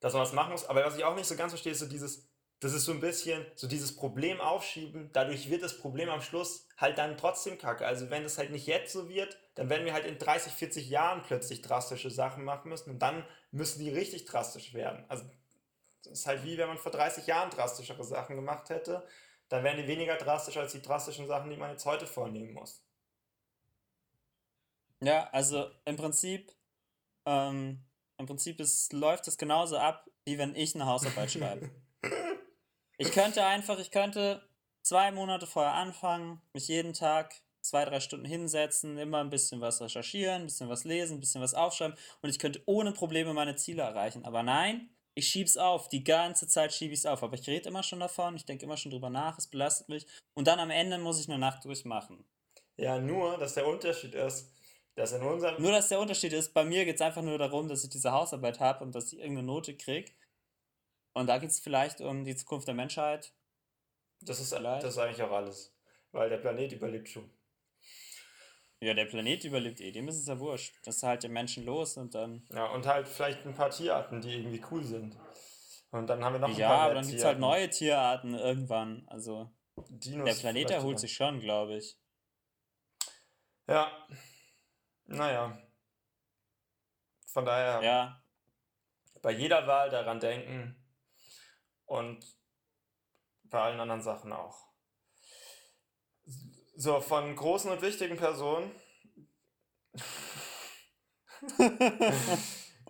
dass 0.01 0.13
man 0.13 0.23
was 0.23 0.33
machen 0.33 0.51
muss, 0.51 0.65
aber 0.65 0.83
was 0.83 0.97
ich 0.97 1.03
auch 1.05 1.15
nicht 1.15 1.27
so 1.27 1.35
ganz 1.35 1.53
verstehe, 1.53 1.71
ist 1.71 1.79
so 1.79 1.87
dieses, 1.87 2.28
das 2.59 2.73
ist 2.73 2.85
so 2.85 2.91
ein 2.91 2.99
bisschen 2.99 3.45
so 3.55 3.67
dieses 3.67 3.95
Problem 3.95 4.41
aufschieben. 4.41 5.09
Dadurch 5.13 5.49
wird 5.49 5.63
das 5.63 5.77
Problem 5.77 6.09
am 6.09 6.21
Schluss 6.21 6.67
halt 6.77 6.97
dann 6.97 7.17
trotzdem 7.17 7.57
kacke. 7.57 7.85
Also 7.85 8.09
wenn 8.09 8.25
es 8.25 8.37
halt 8.37 8.51
nicht 8.51 8.67
jetzt 8.67 8.91
so 8.91 9.07
wird, 9.07 9.37
dann 9.55 9.69
werden 9.69 9.85
wir 9.85 9.93
halt 9.93 10.05
in 10.05 10.17
30, 10.17 10.51
40 10.51 10.89
Jahren 10.89 11.23
plötzlich 11.23 11.61
drastische 11.61 12.11
Sachen 12.11 12.43
machen 12.43 12.69
müssen 12.69 12.91
und 12.91 12.99
dann 12.99 13.25
müssen 13.51 13.79
die 13.79 13.89
richtig 13.89 14.25
drastisch 14.25 14.73
werden. 14.73 15.05
Also 15.07 15.23
das 16.03 16.19
ist 16.19 16.27
halt 16.27 16.43
wie 16.43 16.57
wenn 16.57 16.67
man 16.67 16.77
vor 16.77 16.91
30 16.91 17.27
Jahren 17.27 17.49
drastischere 17.49 18.03
Sachen 18.03 18.35
gemacht 18.35 18.69
hätte, 18.69 19.07
dann 19.47 19.63
wären 19.63 19.77
die 19.77 19.87
weniger 19.87 20.15
drastisch 20.15 20.57
als 20.57 20.73
die 20.73 20.81
drastischen 20.81 21.27
Sachen, 21.27 21.49
die 21.49 21.57
man 21.57 21.71
jetzt 21.71 21.85
heute 21.85 22.07
vornehmen 22.07 22.53
muss. 22.53 22.83
Ja, 25.01 25.29
also 25.31 25.71
im 25.85 25.95
Prinzip, 25.95 26.51
ähm, 27.25 27.85
im 28.17 28.25
Prinzip 28.25 28.59
ist, 28.59 28.91
läuft 28.91 29.27
es 29.29 29.37
genauso 29.37 29.77
ab, 29.77 30.09
wie 30.25 30.37
wenn 30.37 30.55
ich 30.55 30.75
eine 30.75 30.85
Hausarbeit 30.85 31.31
schreibe. 31.31 31.69
Ich 32.99 33.13
könnte 33.13 33.45
einfach, 33.45 33.79
ich 33.79 33.91
könnte 33.91 34.41
zwei 34.81 35.11
Monate 35.11 35.47
vorher 35.47 35.73
anfangen, 35.73 36.41
mich 36.53 36.67
jeden 36.67 36.93
Tag 36.93 37.33
zwei, 37.61 37.85
drei 37.85 38.01
Stunden 38.01 38.25
hinsetzen, 38.25 38.97
immer 38.97 39.19
ein 39.19 39.29
bisschen 39.29 39.61
was 39.61 39.79
recherchieren, 39.79 40.41
ein 40.41 40.45
bisschen 40.47 40.67
was 40.67 40.83
lesen, 40.83 41.15
ein 41.17 41.19
bisschen 41.21 41.41
was 41.41 41.53
aufschreiben 41.53 41.97
und 42.21 42.29
ich 42.29 42.39
könnte 42.39 42.61
ohne 42.65 42.91
Probleme 42.91 43.33
meine 43.33 43.55
Ziele 43.55 43.83
erreichen. 43.83 44.25
Aber 44.25 44.43
nein, 44.43 44.89
ich 45.15 45.27
schieb's 45.27 45.55
auf. 45.55 45.87
Die 45.87 46.03
ganze 46.03 46.45
Zeit 46.47 46.73
schiebe 46.73 46.93
ich 46.93 46.99
es 46.99 47.05
auf. 47.05 47.23
Aber 47.23 47.35
ich 47.35 47.47
rede 47.47 47.69
immer 47.69 47.83
schon 47.83 48.01
davon, 48.01 48.35
ich 48.35 48.45
denke 48.45 48.65
immer 48.65 48.75
schon 48.75 48.91
drüber 48.91 49.09
nach, 49.09 49.37
es 49.37 49.47
belastet 49.47 49.87
mich. 49.87 50.05
Und 50.33 50.47
dann 50.47 50.59
am 50.59 50.69
Ende 50.69 50.97
muss 50.97 51.21
ich 51.21 51.29
eine 51.29 51.39
Nacht 51.39 51.63
durchmachen. 51.63 52.25
Ja, 52.75 52.99
nur, 52.99 53.37
dass 53.37 53.53
der 53.53 53.65
Unterschied 53.65 54.13
ist, 54.13 54.51
dass 54.95 55.13
in 55.13 55.23
unserem. 55.23 55.61
Nur, 55.61 55.71
dass 55.71 55.87
der 55.87 56.01
Unterschied 56.01 56.33
ist, 56.33 56.53
bei 56.53 56.65
mir 56.65 56.83
geht 56.83 56.95
es 56.95 57.01
einfach 57.01 57.21
nur 57.21 57.37
darum, 57.37 57.69
dass 57.69 57.85
ich 57.85 57.89
diese 57.89 58.11
Hausarbeit 58.11 58.59
habe 58.59 58.83
und 58.83 58.93
dass 58.93 59.13
ich 59.13 59.19
irgendeine 59.19 59.47
Note 59.47 59.77
kriege. 59.77 60.11
Und 61.13 61.27
da 61.27 61.37
geht 61.37 61.49
es 61.49 61.59
vielleicht 61.59 62.01
um 62.01 62.23
die 62.23 62.35
Zukunft 62.35 62.67
der 62.67 62.75
Menschheit. 62.75 63.33
Das 64.21 64.39
ist, 64.39 64.51
das 64.51 64.83
ist 64.83 64.97
eigentlich 64.97 65.21
auch 65.21 65.31
alles. 65.31 65.75
Weil 66.11 66.29
der 66.29 66.37
Planet 66.37 66.71
überlebt 66.73 67.09
schon. 67.09 67.29
Ja, 68.81 68.93
der 68.93 69.05
Planet 69.05 69.43
überlebt 69.43 69.81
eh, 69.81 69.91
dem 69.91 70.07
ist 70.07 70.17
es 70.17 70.27
ja 70.27 70.39
wurscht. 70.39 70.75
Das 70.85 70.97
ist 70.97 71.03
halt 71.03 71.23
den 71.23 71.33
Menschen 71.33 71.65
los 71.65 71.97
und 71.97 72.15
dann. 72.15 72.47
Ja, 72.51 72.67
und 72.67 72.85
halt 72.85 73.07
vielleicht 73.07 73.45
ein 73.45 73.53
paar 73.53 73.69
Tierarten, 73.69 74.21
die 74.21 74.33
irgendwie 74.33 74.63
cool 74.71 74.83
sind. 74.83 75.17
Und 75.91 76.07
dann 76.07 76.23
haben 76.23 76.33
wir 76.33 76.39
noch 76.39 76.49
ein 76.49 76.55
ja, 76.55 76.67
paar 76.67 76.77
Ja, 76.77 76.83
aber 76.85 76.93
dann 76.95 77.07
gibt 77.07 77.19
es 77.19 77.25
halt 77.25 77.39
neue 77.39 77.69
Tierarten 77.69 78.35
irgendwann. 78.35 79.05
Also. 79.07 79.51
Dinos 79.89 80.25
der 80.25 80.35
Planet 80.35 80.71
erholt 80.71 80.99
sich 80.99 81.13
schon, 81.13 81.39
glaube 81.39 81.77
ich. 81.77 81.97
Ja. 83.67 83.91
Naja. 85.05 85.57
Von 87.27 87.45
daher. 87.45 87.81
Ja. 87.83 88.23
Bei 89.21 89.31
jeder 89.31 89.67
Wahl 89.67 89.89
daran 89.89 90.19
denken, 90.19 90.78
und 91.89 92.25
bei 93.43 93.59
allen 93.61 93.79
anderen 93.79 94.01
Sachen 94.01 94.31
auch. 94.31 94.67
So, 96.75 97.01
von 97.01 97.35
großen 97.35 97.71
und 97.71 97.81
wichtigen 97.81 98.15
Personen. 98.15 98.71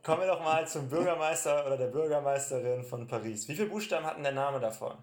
Kommen 0.03 0.21
wir 0.21 0.27
doch 0.27 0.41
mal 0.41 0.67
zum 0.67 0.89
Bürgermeister 0.89 1.65
oder 1.65 1.77
der 1.77 1.87
Bürgermeisterin 1.87 2.83
von 2.83 3.07
Paris. 3.07 3.47
Wie 3.47 3.55
viele 3.55 3.69
Buchstaben 3.69 4.05
hat 4.05 4.17
denn 4.17 4.23
der 4.23 4.33
Name 4.33 4.59
davon? 4.59 5.01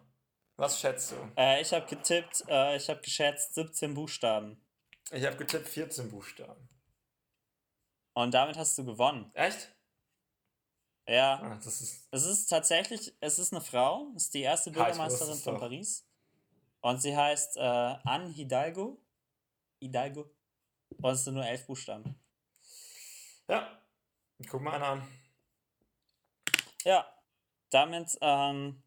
Was 0.56 0.80
schätzt 0.80 1.12
du? 1.12 1.16
Äh, 1.36 1.60
ich 1.60 1.72
habe 1.72 1.86
getippt, 1.86 2.44
äh, 2.48 2.76
ich 2.76 2.88
habe 2.88 3.00
geschätzt 3.00 3.54
17 3.54 3.94
Buchstaben. 3.94 4.64
Ich 5.10 5.24
habe 5.24 5.36
getippt 5.36 5.68
14 5.68 6.10
Buchstaben. 6.10 6.68
Und 8.14 8.34
damit 8.34 8.56
hast 8.56 8.76
du 8.78 8.84
gewonnen. 8.84 9.30
Echt? 9.34 9.75
Ja. 11.08 11.40
Ah, 11.40 11.54
das 11.62 11.80
ist. 11.80 12.08
Es 12.10 12.24
ist 12.24 12.46
tatsächlich, 12.48 13.14
es 13.20 13.38
ist 13.38 13.52
eine 13.52 13.60
Frau, 13.62 14.08
ist 14.16 14.34
die 14.34 14.42
erste 14.42 14.70
Bürgermeisterin 14.70 15.34
es 15.34 15.42
von. 15.42 15.58
Paris. 15.58 16.06
Und 16.80 17.00
sie 17.00 17.16
heißt 17.16 17.56
äh, 17.56 17.60
Anne 17.60 18.28
Hidalgo. 18.30 18.98
Hidalgo. 19.80 20.30
Und 21.02 21.12
es 21.12 21.24
sind 21.24 21.34
nur 21.34 21.44
elf 21.46 21.66
Buchstaben. 21.66 22.18
Ja. 23.48 23.80
Guck 24.48 24.60
mal 24.60 24.74
einer 24.74 24.86
an. 24.86 25.08
Ja, 26.84 27.06
damit 27.70 28.16
ähm, 28.20 28.82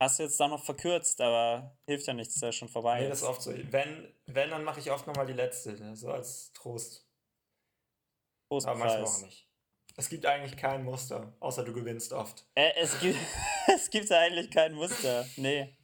hast 0.00 0.18
du 0.18 0.24
jetzt 0.24 0.40
doch 0.40 0.48
noch 0.48 0.64
verkürzt, 0.64 1.20
aber 1.20 1.76
hilft 1.86 2.06
ja 2.06 2.14
nichts, 2.14 2.34
ist 2.36 2.42
ja 2.42 2.52
schon 2.52 2.68
vorbei. 2.68 3.00
Nee, 3.00 3.08
das 3.08 3.18
ist 3.22 3.28
oft 3.28 3.42
so. 3.42 3.52
Wenn, 3.54 4.12
wenn 4.26 4.50
dann 4.50 4.64
mache 4.64 4.80
ich 4.80 4.90
oft 4.90 5.06
nochmal 5.06 5.26
die 5.26 5.32
letzte. 5.34 5.72
ne, 5.74 5.96
So 5.96 6.10
als 6.10 6.52
Trost. 6.52 7.06
Aber 8.48 8.62
manchmal 8.66 8.88
auch 8.88 8.98
Trostpreis. 8.98 9.22
nicht. 9.22 9.48
Es 9.96 10.08
gibt 10.08 10.26
eigentlich 10.26 10.56
kein 10.56 10.84
Muster, 10.84 11.36
außer 11.40 11.64
du 11.64 11.72
gewinnst 11.72 12.12
oft. 12.12 12.46
Äh, 12.54 12.72
es, 12.76 12.98
gibt, 12.98 13.18
es 13.74 13.90
gibt 13.90 14.10
eigentlich 14.10 14.50
kein 14.50 14.74
Muster. 14.74 15.26
Nee. 15.36 15.76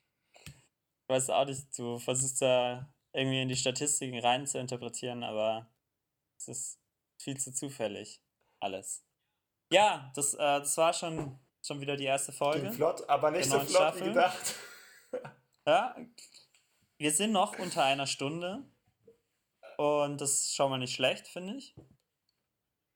Ich 0.45 1.09
weiß 1.09 1.31
auch 1.31 1.45
nicht, 1.45 1.79
du 1.79 1.99
versuchst 1.99 2.43
da 2.43 2.93
irgendwie 3.13 3.43
in 3.43 3.49
die 3.49 3.57
Statistiken 3.57 4.19
rein 4.19 4.47
zu 4.47 4.59
interpretieren, 4.59 5.23
aber 5.23 5.73
es 6.39 6.49
ist 6.49 6.81
viel 7.21 7.39
zu 7.39 7.53
zufällig. 7.53 8.23
Alles. 8.61 9.05
Ja, 9.73 10.13
das, 10.15 10.35
äh, 10.35 10.39
das 10.39 10.77
war 10.77 10.93
schon, 10.93 11.39
schon 11.65 11.81
wieder 11.81 11.97
die 11.97 12.05
erste 12.05 12.33
Ging 12.33 12.39
Folge. 12.39 12.73
flott, 12.73 13.09
aber 13.09 13.31
nicht 13.31 13.49
so 13.49 13.59
flott 13.61 13.69
wie 13.69 13.73
Staffel. 13.73 14.09
gedacht. 14.09 14.55
Ja, 15.67 15.97
wir 16.99 17.13
sind 17.13 17.33
noch 17.33 17.59
unter 17.59 17.85
einer 17.85 18.07
Stunde. 18.07 18.65
Und 19.77 20.21
das 20.21 20.33
ist 20.33 20.55
schon 20.55 20.71
mal 20.71 20.79
nicht 20.79 20.95
schlecht, 20.95 21.27
finde 21.29 21.55
ich. 21.57 21.75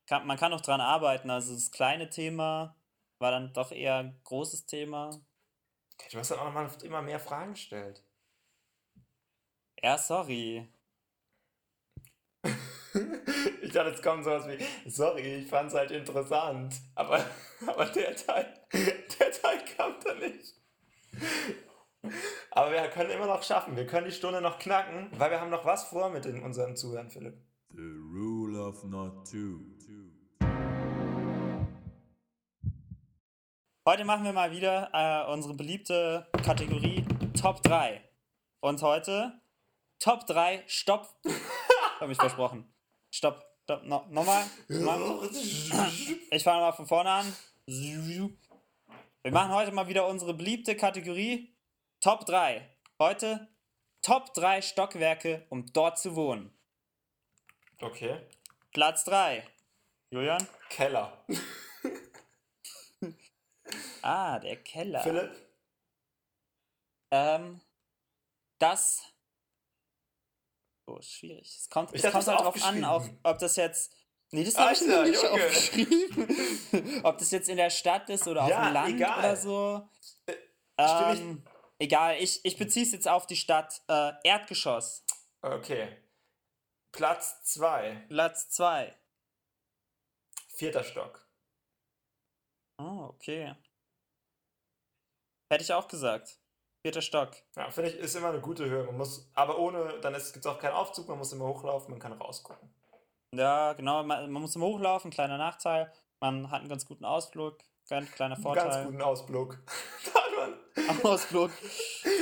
Kann, 0.07 0.27
man 0.27 0.37
kann 0.37 0.53
auch 0.53 0.61
dran 0.61 0.81
arbeiten. 0.81 1.29
Also 1.29 1.53
das 1.53 1.71
kleine 1.71 2.09
Thema 2.09 2.75
war 3.19 3.31
dann 3.31 3.53
doch 3.53 3.71
eher 3.71 3.95
ein 3.95 4.19
großes 4.23 4.65
Thema. 4.65 5.09
Du 6.11 6.19
hast 6.19 6.31
dann 6.31 6.39
auch 6.39 6.45
noch 6.45 6.53
mal 6.53 6.69
immer 6.83 7.01
mehr 7.01 7.19
Fragen 7.19 7.53
gestellt. 7.53 8.03
Ja, 9.81 9.97
sorry. 9.97 10.71
Ich 13.61 13.71
dachte, 13.73 13.89
jetzt 13.89 14.03
kommt 14.03 14.23
sowas 14.23 14.47
wie, 14.47 14.89
sorry, 14.89 15.39
ich 15.39 15.49
fand's 15.49 15.73
halt 15.73 15.91
interessant. 15.91 16.75
Aber, 16.93 17.25
aber 17.67 17.85
der 17.87 18.15
Teil, 18.15 18.61
der 18.71 19.31
Teil 19.31 19.65
kam 19.75 19.95
da 20.01 20.13
nicht. 20.13 20.53
Aber 22.51 22.71
wir 22.71 22.87
können 22.87 23.09
immer 23.09 23.25
noch 23.25 23.43
schaffen. 23.43 23.75
Wir 23.75 23.85
können 23.85 24.05
die 24.05 24.13
Stunde 24.13 24.39
noch 24.39 24.59
knacken, 24.59 25.09
weil 25.17 25.31
wir 25.31 25.41
haben 25.41 25.49
noch 25.49 25.65
was 25.65 25.85
vor 25.85 26.09
mit 26.09 26.23
den, 26.23 26.41
unseren 26.41 26.77
Zuhörern, 26.77 27.09
Philipp. 27.09 27.37
The 27.69 27.81
rule 27.81 28.57
of 28.57 28.83
not 28.85 29.29
two. 29.29 29.74
Heute 33.87 34.03
machen 34.03 34.23
wir 34.23 34.33
mal 34.33 34.49
wieder 34.49 34.89
äh, 34.93 35.31
unsere 35.31 35.53
beliebte 35.53 36.25
Kategorie 36.43 37.05
Top 37.39 37.61
3. 37.61 38.01
Und 38.59 38.81
heute 38.81 39.39
Top 39.99 40.25
3 40.25 40.63
Stopp. 40.65 41.07
Hab 41.99 42.09
ich 42.09 42.17
versprochen. 42.17 42.73
Stopp. 43.11 43.45
Stopp. 43.61 43.83
No, 43.83 44.03
nochmal. 44.09 44.43
nochmal. 44.69 45.29
Ich 45.31 46.43
fange 46.43 46.61
mal 46.61 46.71
von 46.71 46.87
vorne 46.87 47.11
an. 47.11 47.35
Wir 47.67 48.31
machen 49.31 49.53
heute 49.53 49.71
mal 49.71 49.87
wieder 49.87 50.07
unsere 50.07 50.33
beliebte 50.33 50.75
Kategorie 50.75 51.55
Top 52.01 52.25
3. 52.25 52.67
Heute 52.97 53.47
Top 54.01 54.33
3 54.33 54.63
Stockwerke, 54.63 55.45
um 55.49 55.63
dort 55.73 55.99
zu 55.99 56.15
wohnen. 56.15 56.51
Okay. 57.79 58.17
Platz 58.73 59.03
3. 59.03 59.47
Julian? 60.09 60.47
Keller. 60.69 61.23
Ah, 64.01 64.39
der 64.39 64.57
Keller. 64.63 65.01
Philipp? 65.01 65.31
Ähm, 67.11 67.61
das. 68.59 69.01
Oh, 70.87 71.01
schwierig. 71.01 71.55
Es 71.57 71.69
kommt, 71.69 71.89
Ich 71.93 72.03
es 72.03 72.11
kommt 72.11 72.15
das 72.15 72.27
halt 72.27 72.39
an, 72.63 72.83
auch, 72.85 73.07
ob 73.23 73.39
das 73.39 73.55
jetzt. 73.55 73.95
Nee, 74.31 74.43
das 74.43 74.57
habe 74.57 74.73
ich 74.73 74.81
Alter, 74.81 74.97
noch 74.97 75.07
nicht 75.07 75.23
Junge. 75.23 75.45
aufgeschrieben. 75.45 77.01
ob 77.03 77.17
das 77.17 77.31
jetzt 77.31 77.47
in 77.49 77.57
der 77.57 77.69
Stadt 77.69 78.09
ist 78.09 78.27
oder 78.27 78.43
auf 78.43 78.49
Ja, 78.49 78.65
dem 78.65 78.73
Land 78.73 78.95
egal. 78.95 79.19
oder 79.19 79.35
so. 79.35 79.89
ich- 80.27 80.35
Ähm, 80.77 81.45
egal, 81.79 82.17
ich, 82.17 82.43
ich 82.43 82.57
beziehe 82.57 82.85
es 82.85 82.91
jetzt 82.91 83.07
auf 83.07 83.27
die 83.27 83.35
Stadt. 83.37 83.81
Äh, 83.87 84.11
Erdgeschoss. 84.23 85.05
Okay. 85.41 85.95
Platz 86.91 87.43
2. 87.43 88.05
Platz 88.09 88.49
2. 88.49 88.93
Vierter 90.49 90.83
Stock. 90.83 91.24
Oh, 92.77 93.09
okay. 93.09 93.55
Hätte 95.49 95.63
ich 95.63 95.73
auch 95.73 95.87
gesagt. 95.87 96.39
Vierter 96.81 97.01
Stock. 97.01 97.31
Ja, 97.55 97.71
finde 97.71 97.89
ich, 97.89 97.97
ist 97.97 98.15
immer 98.15 98.29
eine 98.29 98.41
gute 98.41 98.69
Höhe. 98.69 98.83
Man 98.83 98.97
muss, 98.97 99.29
aber 99.33 99.57
ohne, 99.57 99.99
dann 100.01 100.13
gibt 100.13 100.37
es 100.37 100.45
auch 100.45 100.59
keinen 100.59 100.73
Aufzug, 100.73 101.07
man 101.07 101.17
muss 101.17 101.33
immer 101.33 101.45
hochlaufen, 101.45 101.91
man 101.91 101.99
kann 101.99 102.13
rausgucken. 102.13 102.69
Ja, 103.33 103.73
genau. 103.73 104.03
Man, 104.03 104.31
man 104.31 104.41
muss 104.41 104.55
immer 104.55 104.67
hochlaufen, 104.67 105.11
kleiner 105.11 105.37
Nachteil. 105.37 105.91
Man 106.19 106.51
hat 106.51 106.59
einen 106.59 106.69
ganz 106.69 106.85
guten 106.85 107.05
Ausflug, 107.05 107.57
ganz 107.89 108.11
kleiner 108.11 108.37
Vorteil. 108.37 108.69
Ganz 108.69 108.85
guten 108.85 109.01
man. 110.37 110.59
Ausflug. 111.03 111.51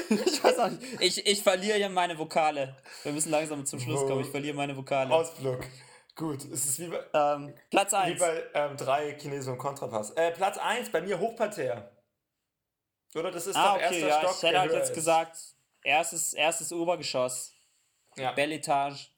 ich 0.09 0.43
weiß 0.43 0.59
auch 0.59 0.69
nicht. 0.69 1.01
Ich, 1.01 1.25
ich 1.25 1.43
verliere 1.43 1.77
hier 1.77 1.89
meine 1.89 2.17
Vokale. 2.17 2.75
Wir 3.03 3.11
müssen 3.11 3.31
langsam 3.31 3.65
zum 3.65 3.79
Schluss 3.79 4.01
kommen. 4.01 4.21
Ich 4.21 4.29
verliere 4.29 4.55
meine 4.55 4.75
Vokale. 4.77 5.13
Ausblick. 5.13 5.69
Gut, 6.15 6.43
es 6.45 6.65
ist 6.65 6.79
wie 6.79 6.87
bei, 6.87 7.03
ähm, 7.13 7.55
Platz 7.71 7.91
wie 7.91 7.95
1. 7.95 8.19
bei 8.19 8.43
ähm, 8.53 8.77
drei 8.77 9.17
Chinesen 9.19 9.53
und 9.53 9.59
Kontrapass. 9.59 10.11
Äh, 10.11 10.31
Platz 10.31 10.57
1, 10.59 10.91
bei 10.91 11.01
mir 11.01 11.19
Hochparterre. 11.19 11.89
Oder 13.15 13.31
das 13.31 13.47
ist 13.47 13.55
Ah, 13.55 13.69
doch 13.69 13.75
okay, 13.75 13.99
erster 14.01 14.07
ja. 14.07 14.19
Stock. 14.19 14.31
ich 14.35 14.43
hätte 14.43 14.51
der 14.53 14.61
halt 14.61 14.71
jetzt 14.73 14.89
ist. 14.89 14.95
gesagt, 14.95 15.37
erstes, 15.83 16.33
erstes 16.33 16.71
Obergeschoss. 16.71 17.53
Ja, 18.15 18.31
Belle 18.33 18.55
Etage. 18.55 19.11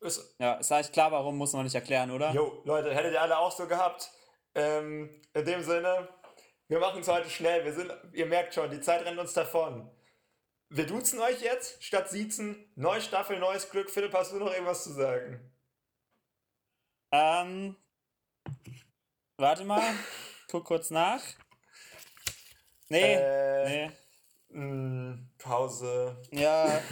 ist, 0.00 0.34
Ja, 0.38 0.54
ist 0.54 0.72
eigentlich 0.72 0.92
klar, 0.92 1.12
warum, 1.12 1.36
muss 1.36 1.52
man 1.52 1.64
nicht 1.64 1.74
erklären, 1.74 2.10
oder? 2.10 2.30
Jo, 2.32 2.62
Leute, 2.64 2.94
hättet 2.94 3.12
ihr 3.12 3.20
alle 3.22 3.38
auch 3.38 3.52
so 3.52 3.66
gehabt. 3.66 4.10
Ähm, 4.54 5.20
in 5.34 5.44
dem 5.44 5.62
Sinne, 5.62 6.08
wir 6.68 6.78
machen 6.80 7.00
es 7.02 7.08
heute 7.08 7.28
schnell. 7.28 7.64
Wir 7.66 7.72
sind, 7.74 7.92
ihr 8.14 8.26
merkt 8.26 8.54
schon, 8.54 8.70
die 8.70 8.80
Zeit 8.80 9.04
rennt 9.04 9.18
uns 9.18 9.34
davon. 9.34 9.90
Wir 10.70 10.86
duzen 10.86 11.18
euch 11.20 11.40
jetzt 11.40 11.82
statt 11.82 12.10
siezen. 12.10 12.70
Neue 12.74 13.00
Staffel, 13.00 13.38
neues 13.38 13.70
Glück. 13.70 13.90
Philipp, 13.90 14.12
hast 14.12 14.32
du 14.32 14.36
noch 14.36 14.52
irgendwas 14.52 14.84
zu 14.84 14.92
sagen? 14.92 15.40
Ähm, 17.10 17.76
warte 19.38 19.64
mal. 19.64 19.82
Guck 20.50 20.64
kurz 20.66 20.90
nach. 20.90 21.22
Nee, 22.90 23.14
Äh, 23.14 23.68
nee. 23.88 23.90
mh, 24.50 25.18
Pause. 25.38 26.20
Ja, 26.32 26.82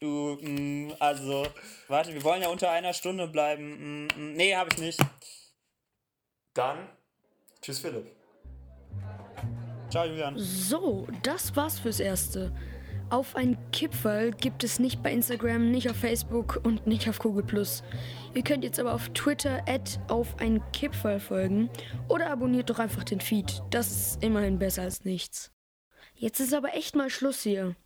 du, 0.00 0.38
mh, 0.40 0.94
also, 1.00 1.46
warte, 1.88 2.12
wir 2.14 2.22
wollen 2.22 2.42
ja 2.42 2.48
unter 2.48 2.70
einer 2.70 2.92
Stunde 2.92 3.26
bleiben. 3.28 4.06
Mh, 4.06 4.14
mh, 4.14 4.32
nee, 4.36 4.54
habe 4.54 4.70
ich 4.72 4.78
nicht. 4.78 5.00
Dann, 6.54 6.88
tschüss 7.60 7.80
Philipp. 7.80 8.14
Ciao, 9.90 10.04
Julian. 10.06 10.36
So, 10.38 11.06
das 11.22 11.54
war's 11.56 11.78
fürs 11.80 11.98
Erste. 12.00 12.52
Auf 13.14 13.36
ein 13.36 13.56
Kipferl 13.70 14.32
gibt 14.32 14.64
es 14.64 14.80
nicht 14.80 15.00
bei 15.00 15.12
Instagram, 15.12 15.70
nicht 15.70 15.88
auf 15.88 15.94
Facebook 15.94 16.60
und 16.64 16.88
nicht 16.88 17.08
auf 17.08 17.20
Google+. 17.20 17.64
Ihr 18.34 18.42
könnt 18.42 18.64
jetzt 18.64 18.80
aber 18.80 18.92
auf 18.92 19.08
Twitter 19.10 19.62
auf 20.08 20.40
ein 20.40 20.60
Kipferl 20.72 21.20
folgen 21.20 21.70
oder 22.08 22.28
abonniert 22.28 22.70
doch 22.70 22.80
einfach 22.80 23.04
den 23.04 23.20
Feed. 23.20 23.62
Das 23.70 23.88
ist 23.88 24.24
immerhin 24.24 24.58
besser 24.58 24.82
als 24.82 25.04
nichts. 25.04 25.52
Jetzt 26.16 26.40
ist 26.40 26.52
aber 26.52 26.74
echt 26.74 26.96
mal 26.96 27.08
Schluss 27.08 27.42
hier. 27.42 27.76